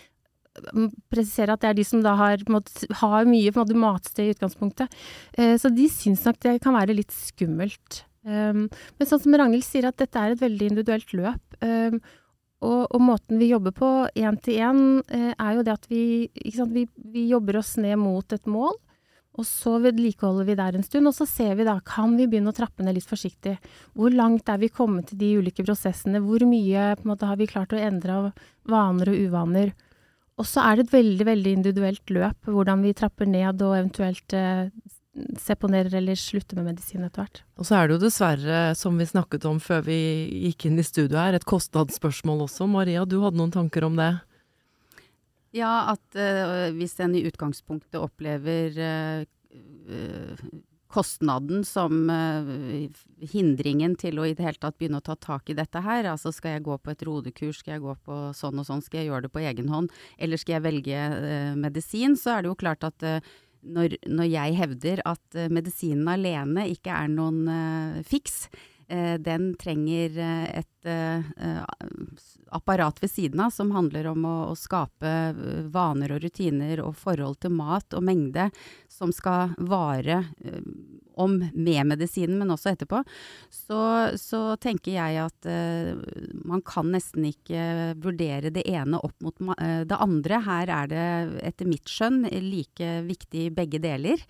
Presisere 1.12 1.56
at 1.56 1.62
det 1.62 1.70
er 1.70 1.78
de 1.78 1.86
som 1.86 2.02
da 2.04 2.16
har, 2.18 2.42
måtte, 2.52 2.88
har 3.02 3.28
mye 3.28 3.52
på 3.52 3.62
en 3.62 3.66
måte, 3.66 3.80
matsted 3.86 4.26
i 4.26 4.34
utgangspunktet. 4.36 5.00
Eh, 5.38 5.56
så 5.60 5.72
de 5.72 5.88
syns 5.92 6.24
nok 6.26 6.40
det 6.44 6.58
kan 6.64 6.76
være 6.76 6.96
litt 6.96 7.14
skummelt. 7.14 8.04
Um, 8.26 8.66
men 8.98 9.06
sånn 9.06 9.22
som 9.22 9.36
Ragnhild 9.38 9.62
sier, 9.62 9.86
at 9.86 10.00
dette 10.00 10.18
er 10.18 10.34
et 10.34 10.40
veldig 10.42 10.72
individuelt 10.72 11.12
løp. 11.14 11.58
Um, 11.62 12.00
og, 12.64 12.88
og 12.88 13.02
måten 13.04 13.38
vi 13.38 13.50
jobber 13.52 13.74
på 13.76 13.90
én 14.16 14.38
til 14.42 14.58
én, 14.64 14.82
eh, 15.12 15.32
er 15.36 15.58
jo 15.58 15.64
det 15.66 15.74
at 15.76 15.86
vi, 15.90 16.02
sant, 16.54 16.72
vi, 16.74 16.86
vi 17.12 17.26
jobber 17.30 17.60
oss 17.60 17.74
ned 17.78 17.98
mot 18.00 18.32
et 18.32 18.48
mål. 18.50 18.74
Og 19.36 19.44
så 19.44 19.74
vedlikeholder 19.84 20.46
vi 20.48 20.56
der 20.56 20.78
en 20.78 20.86
stund, 20.86 21.10
og 21.10 21.12
så 21.12 21.26
ser 21.28 21.58
vi 21.58 21.66
da, 21.68 21.76
kan 21.84 22.14
vi 22.16 22.24
begynne 22.24 22.54
å 22.54 22.56
trappe 22.56 22.84
ned 22.84 22.96
litt 22.96 23.08
forsiktig. 23.08 23.58
Hvor 23.92 24.14
langt 24.14 24.48
er 24.48 24.62
vi 24.62 24.72
kommet 24.72 25.10
til 25.10 25.20
de 25.20 25.34
ulike 25.42 25.66
prosessene? 25.66 26.22
Hvor 26.24 26.46
mye 26.48 26.94
måte, 27.04 27.28
har 27.28 27.36
vi 27.36 27.50
klart 27.50 27.76
å 27.76 27.80
endre 27.80 28.16
av 28.16 28.30
vaner 28.72 29.12
og 29.12 29.26
uvaner? 29.28 29.74
Og 30.36 30.44
så 30.44 30.62
er 30.68 30.76
det 30.76 30.86
et 30.86 30.96
veldig, 30.98 31.26
veldig 31.26 31.52
individuelt 31.58 32.12
løp, 32.12 32.50
hvordan 32.50 32.84
vi 32.84 32.92
trapper 32.96 33.28
ned 33.28 33.62
og 33.64 33.76
eventuelt 33.78 34.36
eh, 34.36 34.68
seponerer 35.40 35.94
eller 35.96 36.18
slutter 36.18 36.58
med 36.58 36.72
medisin 36.72 37.04
etter 37.06 37.24
hvert. 37.24 37.42
Og 37.56 37.68
så 37.68 37.78
er 37.78 37.88
det 37.88 37.96
jo 37.96 38.02
dessverre, 38.04 38.60
som 38.76 38.98
vi 39.00 39.08
snakket 39.08 39.46
om 39.48 39.60
før 39.62 39.86
vi 39.88 39.98
gikk 40.46 40.68
inn 40.68 40.80
i 40.80 40.84
studio 40.86 41.18
her, 41.20 41.36
et 41.36 41.48
kostnadsspørsmål 41.48 42.44
også. 42.46 42.68
Maria, 42.68 43.06
du 43.08 43.18
hadde 43.24 43.40
noen 43.40 43.54
tanker 43.54 43.88
om 43.88 43.96
det? 43.98 44.12
Ja, 45.56 45.94
at 45.94 46.20
eh, 46.20 46.68
hvis 46.76 46.98
en 47.00 47.16
i 47.16 47.24
utgangspunktet 47.28 47.96
opplever 48.00 48.76
eh, 48.76 49.24
eh, 49.88 50.46
kostnaden 50.96 51.64
som 51.66 52.08
eh, 52.12 52.88
hindringen 53.32 53.96
til 54.00 54.20
å 54.20 54.26
i 54.28 54.34
det 54.36 54.46
hele 54.46 54.60
tatt 54.62 54.78
begynne 54.80 55.02
å 55.02 55.04
ta 55.04 55.16
tak 55.20 55.52
i 55.52 55.56
dette 55.58 55.82
her, 55.84 56.08
altså 56.12 56.32
skal 56.34 56.56
jeg 56.56 56.66
gå 56.68 56.76
på 56.80 56.92
et 56.92 57.04
rodekurs, 57.06 57.60
skal 57.60 57.76
jeg 57.76 57.84
gå 57.84 57.96
på 58.06 58.20
sånn 58.36 58.62
og 58.62 58.68
sånn, 58.68 58.84
skal 58.84 59.02
jeg 59.02 59.10
gjøre 59.10 59.26
det 59.26 59.32
på 59.34 59.42
egen 59.44 59.72
hånd, 59.72 59.92
eller 60.18 60.40
skal 60.40 60.58
jeg 60.58 60.66
velge 60.68 61.02
eh, 61.16 61.52
medisin, 61.58 62.16
så 62.16 62.36
er 62.36 62.44
det 62.44 62.52
jo 62.52 62.60
klart 62.64 62.86
at 62.88 63.04
eh, 63.06 63.34
når, 63.66 63.98
når 64.06 64.30
jeg 64.30 64.56
hevder 64.60 65.02
at 65.10 65.38
medisinen 65.50 66.06
alene 66.12 66.68
ikke 66.70 66.92
er 66.94 67.08
noen 67.10 67.48
fiks, 68.06 68.44
den 69.18 69.54
trenger 69.58 70.18
eh, 70.18 70.60
et 70.60 70.86
eh, 70.86 71.18
eh, 71.18 71.62
apparat 72.54 73.02
ved 73.02 73.10
siden 73.10 73.40
av 73.40 73.50
som 73.50 73.72
handler 73.74 74.06
om 74.12 74.24
å, 74.24 74.36
å 74.52 74.54
skape 74.58 75.10
eh, 75.32 75.64
vaner 75.74 76.14
og 76.14 76.22
rutiner 76.22 76.82
og 76.84 76.94
forhold 76.98 77.40
til 77.42 77.56
mat 77.58 77.96
og 77.96 78.04
mengde 78.06 78.50
som 78.92 79.12
skal 79.14 79.56
vare 79.58 80.22
eh, 80.44 80.62
om 81.16 81.38
med 81.40 81.88
medisinen, 81.88 82.36
men 82.38 82.52
også 82.52 82.74
etterpå, 82.74 83.00
så, 83.50 83.80
så 84.20 84.40
tenker 84.60 84.92
jeg 84.98 85.20
at 85.22 85.48
eh, 85.48 85.96
man 86.44 86.62
kan 86.66 86.92
nesten 86.92 87.24
ikke 87.30 87.94
vurdere 88.04 88.52
det 88.52 88.66
ene 88.68 89.00
opp 89.00 89.16
mot 89.24 89.40
eh, 89.56 89.82
det 89.88 89.96
andre. 89.96 90.42
Her 90.44 90.74
er 90.82 90.92
det 90.92 91.06
etter 91.48 91.70
mitt 91.70 91.88
skjønn 91.88 92.26
like 92.44 92.90
viktig 93.08 93.48
begge 93.56 93.80
deler, 93.82 94.20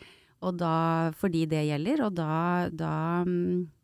og 0.47 0.61
da, 0.61 1.11
fordi 1.17 1.47
det 1.51 1.65
gjelder. 1.67 2.07
Og 2.07 2.15
da, 2.19 2.37
da 2.71 2.93
mm, 3.27 3.67
eh, 3.67 3.76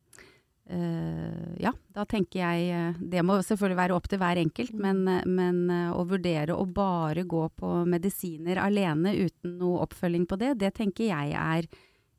ja, 1.63 1.73
da 1.93 2.05
tenker 2.09 2.41
jeg 2.41 2.69
eh, 2.73 3.01
Det 3.13 3.23
må 3.27 3.39
selvfølgelig 3.45 3.79
være 3.79 3.97
opp 3.97 4.07
til 4.09 4.21
hver 4.23 4.41
enkelt, 4.41 4.75
men, 4.79 5.03
eh, 5.11 5.25
men 5.29 5.63
eh, 5.71 5.89
å 5.93 6.05
vurdere 6.09 6.57
å 6.57 6.67
bare 6.67 7.27
gå 7.29 7.43
på 7.59 7.73
medisiner 7.89 8.61
alene 8.63 9.15
uten 9.19 9.59
noe 9.61 9.83
oppfølging 9.85 10.25
på 10.31 10.39
det, 10.41 10.55
det 10.63 10.73
tenker 10.79 11.11
jeg 11.11 11.35
er 11.37 11.69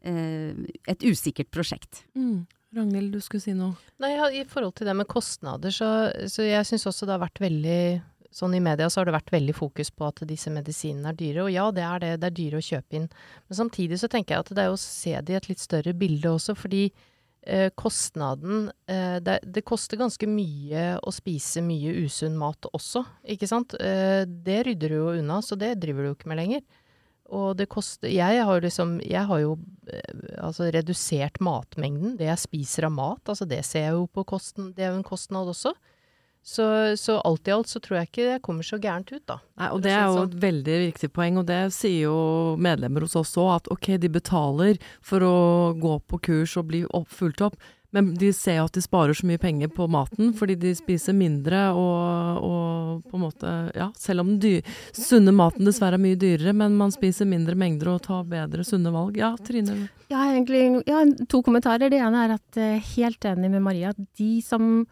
eh, 0.06 0.66
et 0.90 1.06
usikkert 1.06 1.50
prosjekt. 1.54 2.04
Mm. 2.14 2.46
Ragnhild, 2.74 3.14
du 3.14 3.22
skulle 3.22 3.44
si 3.44 3.54
noe? 3.58 3.78
Nei, 4.02 4.16
ja, 4.16 4.30
I 4.34 4.46
forhold 4.50 4.76
til 4.78 4.90
det 4.90 4.98
med 4.98 5.10
kostnader, 5.10 5.74
så, 5.74 6.10
så 6.30 6.46
jeg 6.46 6.66
syns 6.70 6.88
også 6.90 7.10
det 7.10 7.16
har 7.18 7.26
vært 7.26 7.44
veldig 7.44 7.84
sånn 8.34 8.56
i 8.58 8.62
media 8.66 8.90
så 8.90 9.00
har 9.00 9.10
det 9.10 9.14
vært 9.14 9.34
veldig 9.34 9.54
fokus 9.54 9.92
på 9.94 10.08
at 10.10 10.24
disse 10.26 10.50
medisinene 10.50 11.12
er 11.12 11.18
dyre. 11.20 11.44
Og 11.46 11.52
ja, 11.54 11.68
det 11.70 11.84
er 11.86 12.02
det. 12.02 12.12
Det 12.22 12.30
er 12.32 12.38
dyre 12.40 12.60
å 12.60 12.66
kjøpe 12.66 12.98
inn. 12.98 13.06
Men 13.46 13.60
samtidig 13.60 14.00
så 14.02 14.10
tenker 14.10 14.34
jeg 14.34 14.46
at 14.46 14.54
det 14.58 14.64
er 14.66 14.74
å 14.74 14.80
se 14.82 15.14
det 15.22 15.36
i 15.36 15.38
et 15.38 15.50
litt 15.52 15.62
større 15.62 15.94
bilde 15.98 16.32
også, 16.34 16.56
fordi 16.58 16.88
eh, 17.46 17.70
kostnaden 17.76 18.72
eh, 18.88 19.18
det, 19.24 19.40
det, 19.44 19.64
koster 19.68 20.00
ganske 20.00 20.28
mye 20.30 20.86
å 21.04 21.14
spise 21.14 21.64
mye 21.66 21.94
usunn 22.04 22.38
mat 22.40 22.68
også, 22.72 23.04
ikke 23.36 23.50
sant? 23.50 23.76
Eh, 23.80 24.24
det 24.26 24.64
rydder 24.68 24.94
du 24.94 24.98
jo 25.00 25.12
unna, 25.20 25.42
så 25.44 25.58
det 25.60 25.76
driver 25.82 26.04
du 26.04 26.12
jo 26.12 26.18
ikke 26.18 26.32
med 26.32 26.42
lenger. 26.42 26.64
Og 27.34 27.56
det 27.58 27.70
koster 27.72 28.12
Jeg 28.12 28.44
har 28.46 28.60
liksom 28.62 28.98
Jeg 29.02 29.24
har 29.30 29.40
jo 29.42 29.54
eh, 29.88 30.38
altså 30.44 30.68
redusert 30.74 31.40
matmengden. 31.42 32.18
Det 32.20 32.28
jeg 32.28 32.42
spiser 32.42 32.90
av 32.90 32.96
mat, 32.98 33.24
altså 33.32 33.48
det 33.50 33.64
ser 33.66 33.88
jeg 33.88 33.96
jo 33.96 34.08
på 34.12 34.26
kosten 34.36 34.74
Det 34.76 34.86
er 34.86 34.92
jo 34.92 35.00
en 35.00 35.08
kostnad 35.08 35.50
også. 35.50 35.74
Så, 36.44 36.64
så, 37.00 37.18
alt 37.24 37.48
i 37.48 37.54
alt 37.56 37.70
så 37.72 37.80
tror 37.80 38.02
jeg 38.02 38.10
ikke 38.10 38.26
det 38.28 38.42
kommer 38.44 38.68
så 38.68 38.76
gærent 38.82 39.14
ut, 39.14 39.24
da. 39.32 39.38
Nei, 39.62 39.70
og 39.72 39.84
det 39.86 39.94
er 39.96 40.10
jo 40.12 40.26
et 40.26 40.34
veldig 40.42 40.80
viktig 40.90 41.10
poeng, 41.16 41.40
og 41.40 41.48
det 41.48 41.62
sier 41.72 42.10
jo 42.10 42.18
medlemmer 42.60 43.06
hos 43.08 43.16
oss 43.16 43.32
òg, 43.40 43.54
at 43.62 43.70
ok, 43.72 43.94
de 44.04 44.12
betaler 44.12 44.82
for 45.00 45.24
å 45.24 45.38
gå 45.80 45.96
på 46.12 46.20
kurs 46.28 46.58
og 46.60 46.68
bli 46.74 46.84
opp, 46.92 47.08
fulgt 47.16 47.46
opp, 47.48 47.56
men 47.94 48.10
de 48.18 48.32
ser 48.34 48.58
jo 48.58 48.66
at 48.66 48.74
de 48.74 48.82
sparer 48.82 49.14
så 49.14 49.28
mye 49.30 49.40
penger 49.42 49.70
på 49.70 49.86
maten 49.92 50.32
fordi 50.34 50.56
de 50.58 50.72
spiser 50.74 51.14
mindre 51.14 51.60
og, 51.78 52.40
og 52.42 53.04
på 53.06 53.20
en 53.20 53.22
måte 53.22 53.52
Ja, 53.78 53.92
selv 54.00 54.24
om 54.24 54.32
den 54.32 54.40
dyr, 54.42 54.72
sunne 54.98 55.30
maten 55.36 55.70
dessverre 55.70 56.00
er 56.00 56.02
mye 56.02 56.18
dyrere, 56.18 56.56
men 56.58 56.74
man 56.80 56.94
spiser 56.94 57.30
mindre 57.30 57.54
mengder 57.60 57.92
og 57.94 58.02
tar 58.08 58.26
bedre 58.30 58.66
sunne 58.66 58.90
valg. 58.94 59.20
Ja, 59.22 59.36
Trine? 59.38 59.92
Ja, 60.10 60.26
egentlig, 60.32 60.82
ja, 60.90 61.04
to 61.30 61.44
kommentarer. 61.46 61.94
Det 61.94 62.02
ene 62.02 62.26
er 62.26 62.36
at 62.40 62.58
jeg 62.58 62.80
er 62.80 62.92
helt 62.96 63.30
enig 63.30 63.54
med 63.54 63.66
Maria. 63.66 63.94
De 64.18 64.32
som 64.46 64.84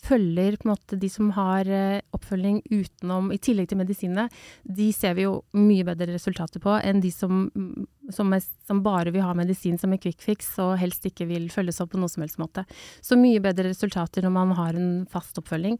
følger 0.00 0.56
på 0.58 0.66
en 0.66 0.72
måte 0.72 0.98
de 1.00 1.08
som 1.12 1.30
har 1.36 1.68
eh, 1.68 2.00
oppfølging 2.16 2.60
utenom, 2.70 3.30
i 3.34 3.38
tillegg 3.42 3.70
til 3.70 3.80
medisinene, 3.80 4.26
de 4.64 4.90
ser 4.96 5.16
vi 5.18 5.26
jo 5.26 5.40
mye 5.56 5.84
bedre 5.86 6.14
resultater 6.14 6.62
på 6.62 6.76
enn 6.78 7.02
de 7.04 7.10
som, 7.14 7.48
som, 8.12 8.32
er, 8.36 8.44
som 8.66 8.82
bare 8.84 9.12
vil 9.14 9.24
ha 9.26 9.34
medisin 9.36 9.78
som 9.80 9.92
en 9.92 10.00
quick 10.00 10.22
fix 10.24 10.52
og 10.62 10.76
helst 10.80 11.06
ikke 11.08 11.28
vil 11.30 11.50
følges 11.52 11.80
opp 11.82 11.92
på 11.94 12.00
noe 12.00 12.12
som 12.12 12.24
helst 12.24 12.40
måte. 12.40 12.64
Så 13.04 13.18
mye 13.20 13.42
bedre 13.44 13.70
resultater 13.70 14.24
når 14.26 14.34
man 14.36 14.56
har 14.58 14.78
en 14.78 14.90
fast 15.10 15.38
oppfølging. 15.40 15.78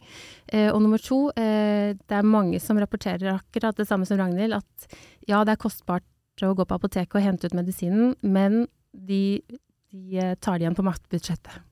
Eh, 0.53 0.69
og 0.71 0.83
nummer 0.85 1.03
to, 1.03 1.23
eh, 1.37 1.97
det 1.97 2.21
er 2.21 2.27
mange 2.27 2.61
som 2.63 2.81
rapporterer 2.81 3.35
akkurat 3.39 3.79
det 3.79 3.89
samme 3.89 4.09
som 4.09 4.21
Ragnhild, 4.21 4.61
at 4.61 5.01
ja, 5.29 5.43
det 5.45 5.57
er 5.57 5.65
kostbart 5.65 6.07
å 6.45 6.55
gå 6.57 6.65
på 6.65 6.77
apoteket 6.77 7.19
og 7.19 7.25
hente 7.25 7.51
ut 7.51 7.57
medisinen, 7.57 8.15
men 8.23 8.65
de, 8.93 9.41
de 9.93 10.21
eh, 10.21 10.37
tar 10.41 10.59
det 10.59 10.67
igjen 10.67 10.79
på 10.79 10.87
matbudsjettet. 10.87 11.70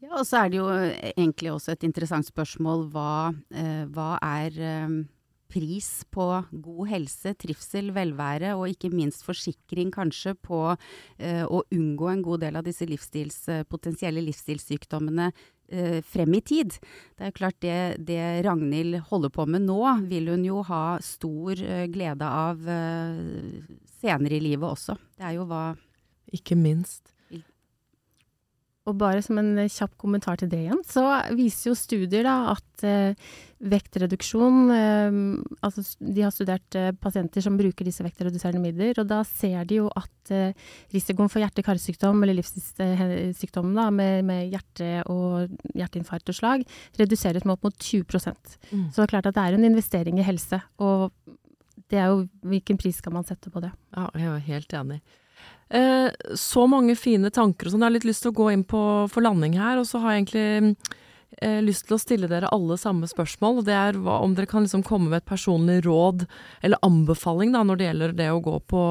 Ja, 0.00 0.14
og 0.16 0.26
så 0.28 0.44
er 0.44 0.50
det 0.50 0.60
jo 0.60 0.68
eh, 0.72 1.12
egentlig 1.12 1.52
også 1.52 1.74
et 1.74 1.84
interessant 1.84 2.28
spørsmål 2.28 2.86
hva, 2.92 3.32
eh, 3.52 3.84
hva 3.92 4.14
er 4.24 4.56
eh, 4.56 4.94
pris 5.50 5.88
på 6.14 6.26
god 6.50 6.90
helse, 6.90 7.34
trivsel, 7.38 7.90
velvære 7.94 8.54
og 8.58 8.68
ikke 8.70 8.92
minst 8.94 9.24
forsikring 9.26 9.90
kanskje 9.94 10.34
på 10.38 10.60
eh, 10.70 11.42
å 11.44 11.62
unngå 11.74 12.10
en 12.12 12.24
god 12.24 12.44
del 12.44 12.60
av 12.60 12.66
disse 12.66 12.86
livsstils, 12.88 13.42
eh, 13.50 13.66
potensielle 13.68 14.22
livsstilssykdommene 14.24 15.30
eh, 15.30 16.00
frem 16.06 16.38
i 16.38 16.42
tid. 16.46 16.78
Det 17.18 17.28
er 17.28 17.36
klart 17.36 17.58
det, 17.64 17.78
det, 18.06 18.20
Ragnhild 18.46 19.02
holder 19.10 19.34
på 19.34 19.46
med 19.50 19.66
nå, 19.66 19.80
vil 20.10 20.30
hun 20.32 20.46
jo 20.46 20.64
ha 20.70 20.84
stor 21.04 21.60
glede 21.90 22.26
av 22.26 22.62
senere 24.00 24.38
i 24.38 24.44
livet 24.44 24.68
også. 24.70 24.96
Det 25.18 25.28
er 25.28 25.38
jo 25.40 25.48
hva 25.50 25.70
Ikke 26.30 26.54
minst. 26.54 27.10
Og 28.90 28.98
bare 28.98 29.22
som 29.24 29.38
en 29.40 29.54
kjapp 29.70 29.94
kommentar 30.00 30.40
til 30.40 30.50
det 30.50 30.64
igjen, 30.64 30.82
så 30.86 31.04
viser 31.38 31.70
jo 31.70 31.78
studier 31.78 32.26
da 32.26 32.36
at 32.54 32.84
eh, 32.86 33.30
vektreduksjon 33.60 34.70
eh, 34.72 35.18
Altså 35.66 35.84
de 36.00 36.24
har 36.24 36.32
studert 36.34 36.78
eh, 36.78 36.90
pasienter 36.96 37.44
som 37.44 37.58
bruker 37.60 37.86
disse 37.86 38.04
vektreduserende 38.04 38.62
midler, 38.62 38.98
og 39.02 39.08
da 39.10 39.20
ser 39.28 39.66
de 39.68 39.80
jo 39.82 39.90
at 39.96 40.32
eh, 40.34 40.56
risikoen 40.94 41.30
for 41.32 41.42
hjerte-karsykdom 41.44 42.24
eller 42.24 42.38
livsstilssykdom 42.40 43.74
med, 43.96 44.24
med, 44.26 44.48
hjerte 44.54 44.90
og 45.12 45.52
hjerteinfarkt 45.76 46.32
og 46.32 46.40
slag 46.40 46.64
reduseres 47.00 47.46
med 47.46 47.56
opp 47.56 47.68
mot 47.68 47.76
20 47.76 48.04
mm. 48.08 48.88
Så 48.90 48.96
det 48.96 49.06
er 49.06 49.14
klart 49.14 49.30
at 49.30 49.36
det 49.36 49.46
er 49.46 49.58
en 49.58 49.68
investering 49.68 50.20
i 50.20 50.26
helse, 50.26 50.62
og 50.80 51.10
det 51.90 51.98
er 51.98 52.12
jo 52.12 52.26
hvilken 52.46 52.78
pris 52.80 53.00
skal 53.02 53.14
man 53.14 53.26
sette 53.26 53.50
på 53.50 53.62
det. 53.62 53.72
Ja, 53.96 54.08
jeg 54.14 54.30
er 54.30 54.46
helt 54.46 54.76
enig. 54.78 55.00
Eh, 55.70 56.10
så 56.34 56.66
mange 56.66 56.96
fine 56.98 57.30
tanker 57.30 57.68
og 57.68 57.74
sånn. 57.74 57.84
Jeg 57.84 57.86
har 57.86 57.94
litt 57.98 58.08
lyst 58.08 58.24
til 58.24 58.32
å 58.32 58.38
gå 58.40 58.48
inn 58.54 58.64
på 58.66 58.80
for 59.12 59.22
landing 59.22 59.54
her, 59.60 59.78
og 59.78 59.86
så 59.86 60.00
har 60.02 60.16
jeg 60.16 60.24
egentlig 60.24 60.96
eh, 61.38 61.60
lyst 61.62 61.86
til 61.86 61.94
å 61.94 62.00
stille 62.02 62.30
dere 62.30 62.50
alle 62.50 62.78
samme 62.80 63.06
spørsmål. 63.10 63.62
Det 63.68 63.76
er 63.76 64.00
hva, 64.02 64.18
om 64.24 64.34
dere 64.34 64.50
kan 64.50 64.66
liksom 64.66 64.82
komme 64.86 65.12
med 65.12 65.22
et 65.22 65.30
personlig 65.30 65.84
råd 65.86 66.26
eller 66.66 66.82
anbefaling 66.86 67.54
da, 67.54 67.62
når 67.66 67.78
det 67.78 67.88
gjelder 67.90 68.16
det 68.18 68.28
å 68.34 68.42
gå 68.42 68.56
på 68.72 68.82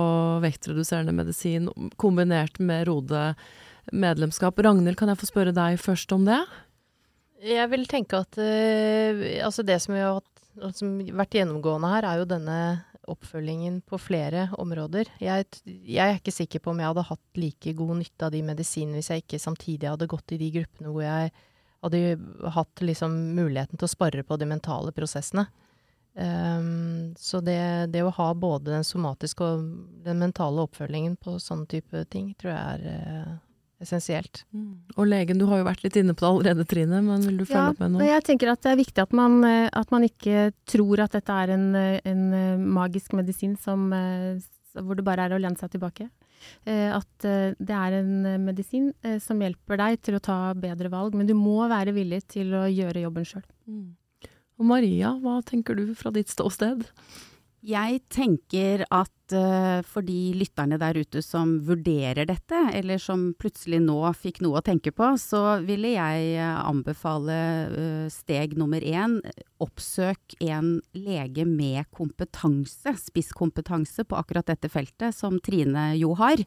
vektreduserende 0.46 1.16
medisin 1.20 1.68
kombinert 2.00 2.62
med 2.64 2.88
Rode 2.88 3.34
medlemskap. 3.92 4.60
Ragnhild, 4.64 4.96
kan 5.00 5.12
jeg 5.12 5.20
få 5.20 5.28
spørre 5.28 5.56
deg 5.56 5.82
først 5.82 6.16
om 6.16 6.28
det? 6.30 6.40
Jeg 7.44 7.72
vil 7.72 7.88
tenke 7.92 8.24
at 8.24 8.40
eh, 8.40 9.40
altså 9.44 9.64
det 9.68 9.82
som 9.84 9.96
vi 9.96 10.04
har 10.04 10.24
som 10.76 10.96
vært 11.16 11.36
gjennomgående 11.38 11.92
her, 11.92 12.08
er 12.08 12.20
jo 12.20 12.28
denne 12.28 12.60
oppfølgingen 13.12 13.82
på 13.88 14.00
flere 14.02 14.48
områder. 14.62 15.12
Jeg, 15.24 15.48
jeg, 15.66 16.04
er 16.06 16.20
ikke 16.20 16.34
sikker 16.36 16.64
på 16.64 16.74
om 16.74 16.82
jeg 16.82 16.92
hadde 16.92 17.08
hatt 17.10 17.40
like 17.42 17.74
god 17.78 17.96
nytte 18.02 18.28
av 18.28 18.34
de 18.36 18.44
medisinene 18.46 19.00
hvis 19.00 19.12
jeg 19.14 19.24
ikke 19.26 19.42
samtidig 19.42 19.90
hadde 19.92 20.10
gått 20.12 20.36
i 20.36 20.42
de 20.42 20.52
gruppene 20.60 20.94
hvor 20.94 21.06
jeg 21.06 21.34
hadde 21.80 22.04
hatt 22.56 22.84
liksom 22.84 23.16
muligheten 23.38 23.80
til 23.80 23.88
å 23.88 23.92
spare 23.92 24.24
på 24.28 24.38
de 24.40 24.48
mentale 24.50 24.94
prosessene. 24.96 25.48
Um, 26.20 27.14
så 27.18 27.40
det, 27.40 27.60
det, 27.94 28.02
å 28.04 28.12
ha 28.12 28.32
både 28.36 28.74
den 28.74 28.84
somatiske 28.84 29.46
og 29.46 29.68
den 30.04 30.20
mentale 30.20 30.66
oppfølgingen 30.66 31.16
på 31.22 31.38
sånne 31.40 31.70
type 31.70 32.02
ting, 32.12 32.34
tror 32.40 32.52
jeg 32.52 32.74
er 32.74 32.88
uh, 32.90 33.38
essensielt. 33.84 34.44
Mm. 34.56 34.72
Og 34.98 35.08
legen, 35.08 35.40
du 35.40 35.48
har 35.50 35.62
jo 35.62 35.68
vært 35.68 35.84
litt 35.86 35.98
inne 36.00 36.16
på 36.16 36.26
det 36.26 36.30
allerede, 36.30 36.68
Trine, 36.70 37.02
men 37.06 37.24
vil 37.26 37.40
du 37.40 37.46
følge 37.46 37.64
ja, 37.64 37.74
opp 37.74 37.84
med 37.84 37.94
noe? 37.96 38.08
Jeg 38.08 38.26
tenker 38.28 38.52
at 38.52 38.64
det 38.66 38.74
er 38.74 38.80
viktig 38.80 39.04
at 39.04 39.16
man, 39.16 39.38
eh, 39.48 39.68
at 39.82 39.94
man 39.96 40.06
ikke 40.08 40.50
tror 40.70 41.06
at 41.06 41.16
dette 41.16 41.38
er 41.44 41.54
en, 41.56 41.68
en 41.76 42.26
eh, 42.36 42.64
magisk 42.80 43.16
medisin 43.18 43.56
som, 43.60 43.88
eh, 43.96 44.42
hvor 44.80 45.00
det 45.00 45.06
bare 45.08 45.28
er 45.28 45.36
å 45.38 45.42
lene 45.42 45.60
seg 45.60 45.76
tilbake. 45.76 46.10
At 46.64 47.26
det 47.28 47.76
er 47.76 47.98
en 47.98 48.46
medisin 48.46 48.94
som 49.20 49.42
hjelper 49.44 49.76
deg 49.82 49.98
til 50.08 50.16
å 50.16 50.22
ta 50.24 50.38
bedre 50.56 50.88
valg, 50.88 51.18
men 51.20 51.28
du 51.28 51.34
må 51.36 51.66
være 51.68 51.92
villig 51.92 52.22
til 52.32 52.54
å 52.56 52.62
gjøre 52.64 53.02
jobben 53.04 53.28
sjøl. 53.28 53.44
Mm. 53.68 53.90
Og 54.56 54.70
Maria, 54.70 55.12
hva 55.20 55.42
tenker 55.44 55.76
du 55.76 55.92
fra 56.00 56.14
ditt 56.16 56.32
ståsted? 56.32 56.86
Jeg 57.60 57.98
tenker 58.08 58.86
at 58.88 59.34
uh, 59.36 59.82
for 59.84 60.06
de 60.08 60.32
lytterne 60.40 60.78
der 60.80 60.96
ute 60.96 61.20
som 61.20 61.58
vurderer 61.68 62.24
dette, 62.30 62.62
eller 62.72 63.02
som 63.04 63.34
plutselig 63.36 63.82
nå 63.84 63.98
fikk 64.16 64.40
noe 64.46 64.62
å 64.62 64.64
tenke 64.64 64.94
på, 64.96 65.10
så 65.20 65.60
ville 65.66 65.92
jeg 65.92 66.38
uh, 66.40 66.62
anbefale 66.70 67.36
uh, 67.74 68.08
steg 68.14 68.56
nummer 68.60 68.80
én. 68.80 69.18
Oppsøk 69.60 70.38
en 70.40 70.78
lege 70.96 71.44
med 71.44 71.90
kompetanse, 71.92 72.96
spisskompetanse 73.04 74.08
på 74.08 74.16
akkurat 74.16 74.48
dette 74.48 74.72
feltet, 74.72 75.12
som 75.18 75.36
Trine 75.44 75.92
jo 76.00 76.14
har. 76.16 76.40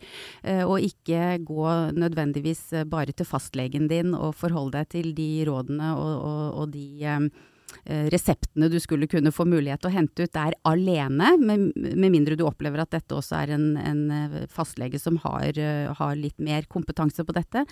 og 0.64 0.80
ikke 0.80 1.36
gå 1.44 1.66
nødvendigvis 1.92 2.86
bare 2.88 3.12
til 3.12 3.28
fastlegen 3.28 3.84
din 3.90 4.14
og 4.16 4.32
forholde 4.40 4.80
deg 4.80 4.88
til 4.94 5.12
de 5.16 5.30
rådene 5.48 5.92
og, 5.92 6.12
og, 6.24 6.44
og 6.62 6.72
de 6.72 7.12
Eh, 7.12 7.51
reseptene 7.84 8.68
du 8.72 8.78
skulle 8.82 9.08
kunne 9.10 9.32
få 9.34 9.46
mulighet 9.48 9.82
til 9.82 9.90
å 9.90 9.94
hente 9.96 10.26
ut 10.26 10.34
der 10.34 10.56
alene, 10.68 11.32
med, 11.40 11.72
med 11.74 12.12
mindre 12.12 12.36
du 12.38 12.44
opplever 12.46 12.82
at 12.82 12.92
dette 12.94 13.16
også 13.16 13.38
er 13.40 13.54
en, 13.56 13.66
en 13.80 14.02
eh, 14.12 14.36
fastlege 14.52 15.00
som 15.00 15.18
har, 15.24 15.50
eh, 15.58 15.90
har, 15.98 16.14
litt 16.18 16.38
mer 16.42 16.66
kompetanse 16.70 17.24
på 17.24 17.34
dette. 17.34 17.64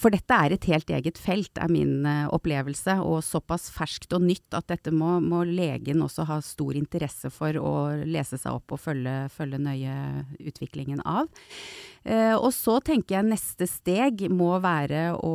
For 0.00 0.12
dette 0.12 0.36
er 0.36 0.52
et 0.54 0.66
helt 0.70 0.90
eget 0.92 1.18
felt, 1.18 1.58
er 1.58 1.70
min 1.72 2.04
opplevelse, 2.30 2.98
og 3.02 3.24
såpass 3.24 3.68
ferskt 3.72 4.12
og 4.16 4.22
nytt 4.26 4.54
at 4.56 4.68
dette 4.70 4.92
må, 4.94 5.16
må 5.24 5.42
legen 5.48 6.04
også 6.04 6.26
ha 6.28 6.38
stor 6.44 6.76
interesse 6.78 7.30
for 7.32 7.56
å 7.58 7.72
lese 8.04 8.38
seg 8.38 8.60
opp 8.60 8.76
og 8.76 8.82
følge, 8.82 9.16
følge 9.34 9.60
nøye 9.62 9.96
utviklingen 10.52 11.02
av. 11.08 11.30
Og 12.00 12.48
så 12.56 12.78
tenker 12.80 13.18
jeg 13.18 13.28
neste 13.28 13.66
steg 13.68 14.22
må 14.32 14.54
være 14.64 15.10
å 15.20 15.34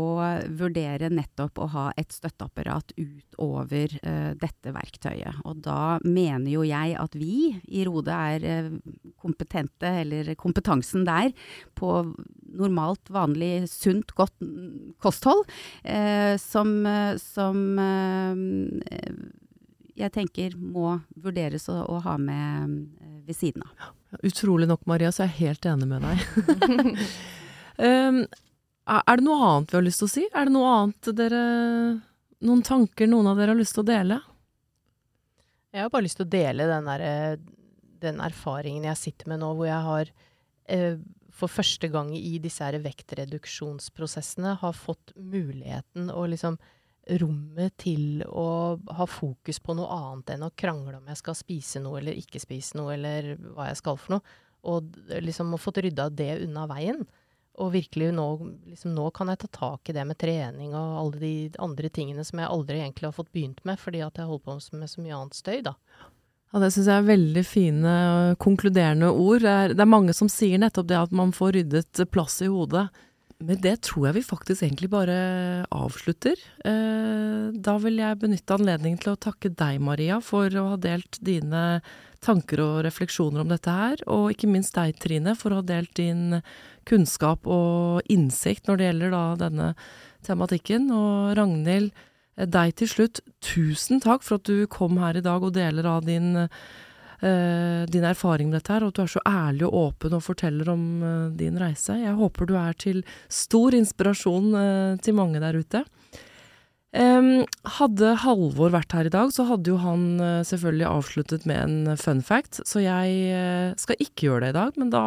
vurdere 0.57 1.11
nettopp 1.13 1.61
å 1.61 1.67
ha 1.75 1.83
et 1.99 2.09
støtteapparat 2.15 2.95
utover 2.97 3.35
over 3.41 3.95
uh, 4.05 4.31
dette 4.39 4.73
verktøyet. 4.75 5.41
Og 5.45 5.61
da 5.65 5.97
mener 6.05 6.49
jo 6.51 6.65
jeg 6.67 6.95
at 6.99 7.15
vi 7.17 7.53
i 7.67 7.85
Rode 7.87 8.15
er 8.15 8.45
uh, 8.45 8.71
kompetente, 9.21 9.91
eller 10.03 10.33
kompetansen 10.39 11.05
der, 11.07 11.33
på 11.77 11.97
normalt, 12.55 13.09
vanlig, 13.11 13.67
sunt, 13.71 14.13
godt 14.15 14.37
kosthold, 15.03 15.43
som, 16.39 16.69
som 17.19 17.57
jeg 19.95 20.11
tenker 20.11 20.55
må 20.59 20.97
vurderes 21.15 21.69
å, 21.71 21.77
å 21.87 21.99
ha 22.03 22.17
med 22.19 22.75
ved 23.25 23.37
siden 23.37 23.63
av. 23.65 23.93
Utrolig 24.23 24.67
nok, 24.69 24.83
Maria, 24.89 25.11
så 25.11 25.25
er 25.25 25.31
jeg 25.31 25.49
helt 25.49 25.65
enig 25.69 25.87
med 25.89 26.05
deg. 26.05 27.05
um, 27.79 28.19
er 28.99 29.17
det 29.17 29.25
noe 29.25 29.49
annet 29.49 29.73
vi 29.73 29.79
har 29.79 29.87
lyst 29.87 30.03
til 30.03 30.09
å 30.09 30.13
si? 30.13 30.25
Er 30.29 30.47
det 30.47 30.55
noe 30.55 30.75
annet 30.75 31.11
dere 31.17 31.41
noen 32.45 32.63
tanker 32.65 33.09
noen 33.09 33.31
av 33.31 33.39
dere 33.39 33.55
har 33.55 33.59
lyst 33.59 33.77
til 33.77 33.85
å 33.85 33.89
dele? 33.89 34.19
Jeg 35.75 35.83
har 35.83 35.91
bare 35.91 36.05
lyst 36.05 36.19
til 36.21 36.27
å 36.27 36.31
dele 36.35 36.69
den, 36.69 36.87
der, 36.87 37.41
den 38.03 38.21
erfaringen 38.23 38.87
jeg 38.87 39.01
sitter 39.01 39.31
med 39.31 39.41
nå, 39.41 39.51
hvor 39.57 39.67
jeg 39.67 39.87
har 39.89 40.11
eh, 40.71 41.01
for 41.35 41.51
første 41.51 41.89
gang 41.91 42.13
i 42.15 42.37
disse 42.39 42.63
her 42.63 42.77
vektreduksjonsprosessene 42.83 44.55
har 44.61 44.77
fått 44.77 45.11
muligheten 45.17 46.07
å 46.13 46.23
liksom 46.31 46.55
rommet 47.21 47.75
til 47.77 48.23
å 48.25 48.77
ha 48.97 49.05
fokus 49.09 49.59
på 49.61 49.75
noe 49.77 49.89
annet 49.93 50.33
enn 50.35 50.47
å 50.47 50.53
krangle 50.57 50.97
om 50.97 51.11
jeg 51.11 51.21
skal 51.21 51.37
spise 51.37 51.81
noe 51.83 51.99
eller 51.99 52.17
ikke 52.17 52.41
spise 52.41 52.77
noe, 52.79 52.95
eller 52.95 53.35
hva 53.53 53.69
jeg 53.69 53.79
skal 53.81 53.99
for 54.01 54.17
noe. 54.17 54.39
Og 54.65 54.97
liksom 55.21 55.53
har 55.53 55.61
fått 55.61 55.83
rydda 55.85 56.09
det 56.09 56.31
unna 56.47 56.65
veien. 56.71 57.03
Og 57.61 57.71
virkelig 57.71 58.09
nå, 58.11 58.25
liksom 58.71 58.95
nå 58.97 59.05
kan 59.15 59.29
jeg 59.31 59.43
ta 59.45 59.51
tak 59.59 59.89
i 59.89 59.95
det 59.95 60.03
med 60.09 60.17
trening 60.19 60.73
og 60.75 60.97
alle 61.03 61.21
de 61.21 61.35
andre 61.63 61.91
tingene 61.93 62.25
som 62.27 62.41
jeg 62.41 62.51
aldri 62.51 62.81
egentlig 62.81 63.07
har 63.07 63.15
fått 63.15 63.31
begynt 63.31 63.61
med, 63.63 63.79
fordi 63.79 64.01
at 64.03 64.19
jeg 64.19 64.27
holder 64.27 64.43
på 64.43 64.79
med 64.81 64.91
så 64.91 65.03
mye 65.03 65.15
annet 65.15 65.37
støy, 65.37 65.61
da. 65.63 65.77
Ja, 66.51 66.59
Det 66.59 66.71
syns 66.73 66.89
jeg 66.89 66.97
er 66.97 67.07
veldig 67.09 67.45
fine 67.47 67.93
konkluderende 68.39 69.11
ord. 69.11 69.41
Det 69.43 69.53
er, 69.53 69.73
det 69.75 69.83
er, 69.83 69.91
mange 69.91 70.13
som 70.15 70.29
sier 70.31 70.59
nettopp 70.61 70.87
det 70.87 70.99
at 70.99 71.15
man 71.15 71.33
får 71.35 71.55
ryddet 71.59 72.03
plass 72.11 72.41
i 72.43 72.51
hodet. 72.51 72.87
Med 73.43 73.59
det 73.59 73.81
tror 73.83 74.07
jeg 74.07 74.15
vi 74.15 74.23
faktisk 74.23 74.63
egentlig 74.63 74.87
bare 74.93 75.15
avslutter. 75.75 76.39
Eh, 76.63 77.51
da 77.51 77.75
vil 77.83 77.99
jeg 77.99 78.19
benytte 78.21 78.55
anledningen 78.55 79.01
til 79.01 79.11
å 79.11 79.19
takke 79.19 79.51
deg, 79.51 79.81
Maria, 79.83 80.21
for 80.23 80.47
å 80.55 80.69
ha 80.71 80.77
delt 80.79 81.19
dine 81.19 81.81
tanker 82.23 82.61
og 82.63 82.77
refleksjoner 82.87 83.43
om 83.43 83.51
dette 83.51 83.75
her. 83.75 83.99
Og 84.07 84.31
ikke 84.31 84.49
minst 84.49 84.77
deg, 84.79 84.95
Trine, 85.03 85.35
for 85.35 85.51
å 85.51 85.59
ha 85.59 85.67
delt 85.67 85.91
din 85.99 86.39
kunnskap 86.87 87.43
og 87.49 88.07
innsikt 88.11 88.69
når 88.69 88.79
det 88.79 88.89
gjelder 88.89 89.15
da 89.17 89.23
denne 89.43 89.69
tematikken. 90.25 90.87
Og 90.95 91.35
Ragnhild, 91.35 91.91
deg 92.35 92.75
til 92.79 92.91
slutt, 92.91 93.23
tusen 93.43 93.99
takk 94.03 94.23
for 94.23 94.39
at 94.39 94.47
du 94.47 94.63
kom 94.71 94.99
her 95.03 95.19
i 95.19 95.25
dag 95.25 95.43
og 95.43 95.55
deler 95.55 95.91
av 95.91 96.07
din, 96.07 96.47
din 97.21 98.03
erfaring 98.05 98.49
med 98.49 98.59
dette 98.59 98.73
her, 98.73 98.83
og 98.83 98.91
at 98.91 98.97
du 98.97 99.03
er 99.05 99.11
så 99.13 99.21
ærlig 99.29 99.65
og 99.67 99.77
åpen 99.79 100.15
og 100.17 100.23
forteller 100.25 100.69
om 100.73 100.83
uh, 101.03 101.29
din 101.37 101.57
reise. 101.61 101.95
Jeg 102.01 102.17
håper 102.17 102.49
du 102.49 102.55
er 102.59 102.75
til 102.77 103.03
stor 103.31 103.75
inspirasjon 103.77 104.51
uh, 104.55 104.97
til 105.01 105.17
mange 105.17 105.41
der 105.43 105.57
ute. 105.59 105.85
Hadde 106.95 108.09
Halvor 108.21 108.69
vært 108.71 108.93
her 108.95 109.09
i 109.09 109.11
dag, 109.11 109.27
så 109.35 109.43
hadde 109.49 109.67
jo 109.67 109.75
han 109.83 110.15
selvfølgelig 110.47 110.85
avsluttet 110.87 111.43
med 111.43 111.59
en 111.59 111.97
fun 111.99 112.21
fact, 112.23 112.61
så 112.63 112.79
jeg 112.79 113.75
skal 113.75 113.99
ikke 113.99 114.29
gjøre 114.29 114.45
det 114.45 114.53
i 114.53 114.57
dag, 114.61 114.79
men 114.79 114.93
da 114.93 115.03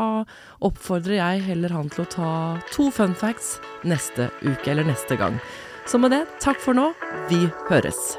oppfordrer 0.61 1.17
jeg 1.17 1.47
heller 1.49 1.73
han 1.73 1.89
til 1.89 2.05
å 2.05 2.11
ta 2.13 2.35
to 2.75 2.91
fun 2.93 3.17
facts 3.17 3.55
neste 3.89 4.29
uke, 4.45 4.69
eller 4.69 4.85
neste 4.85 5.17
gang. 5.17 5.41
Så 5.89 5.97
med 5.97 6.13
det, 6.13 6.27
takk 6.45 6.61
for 6.61 6.77
nå. 6.77 6.91
Vi 7.33 7.47
høres. 7.73 8.19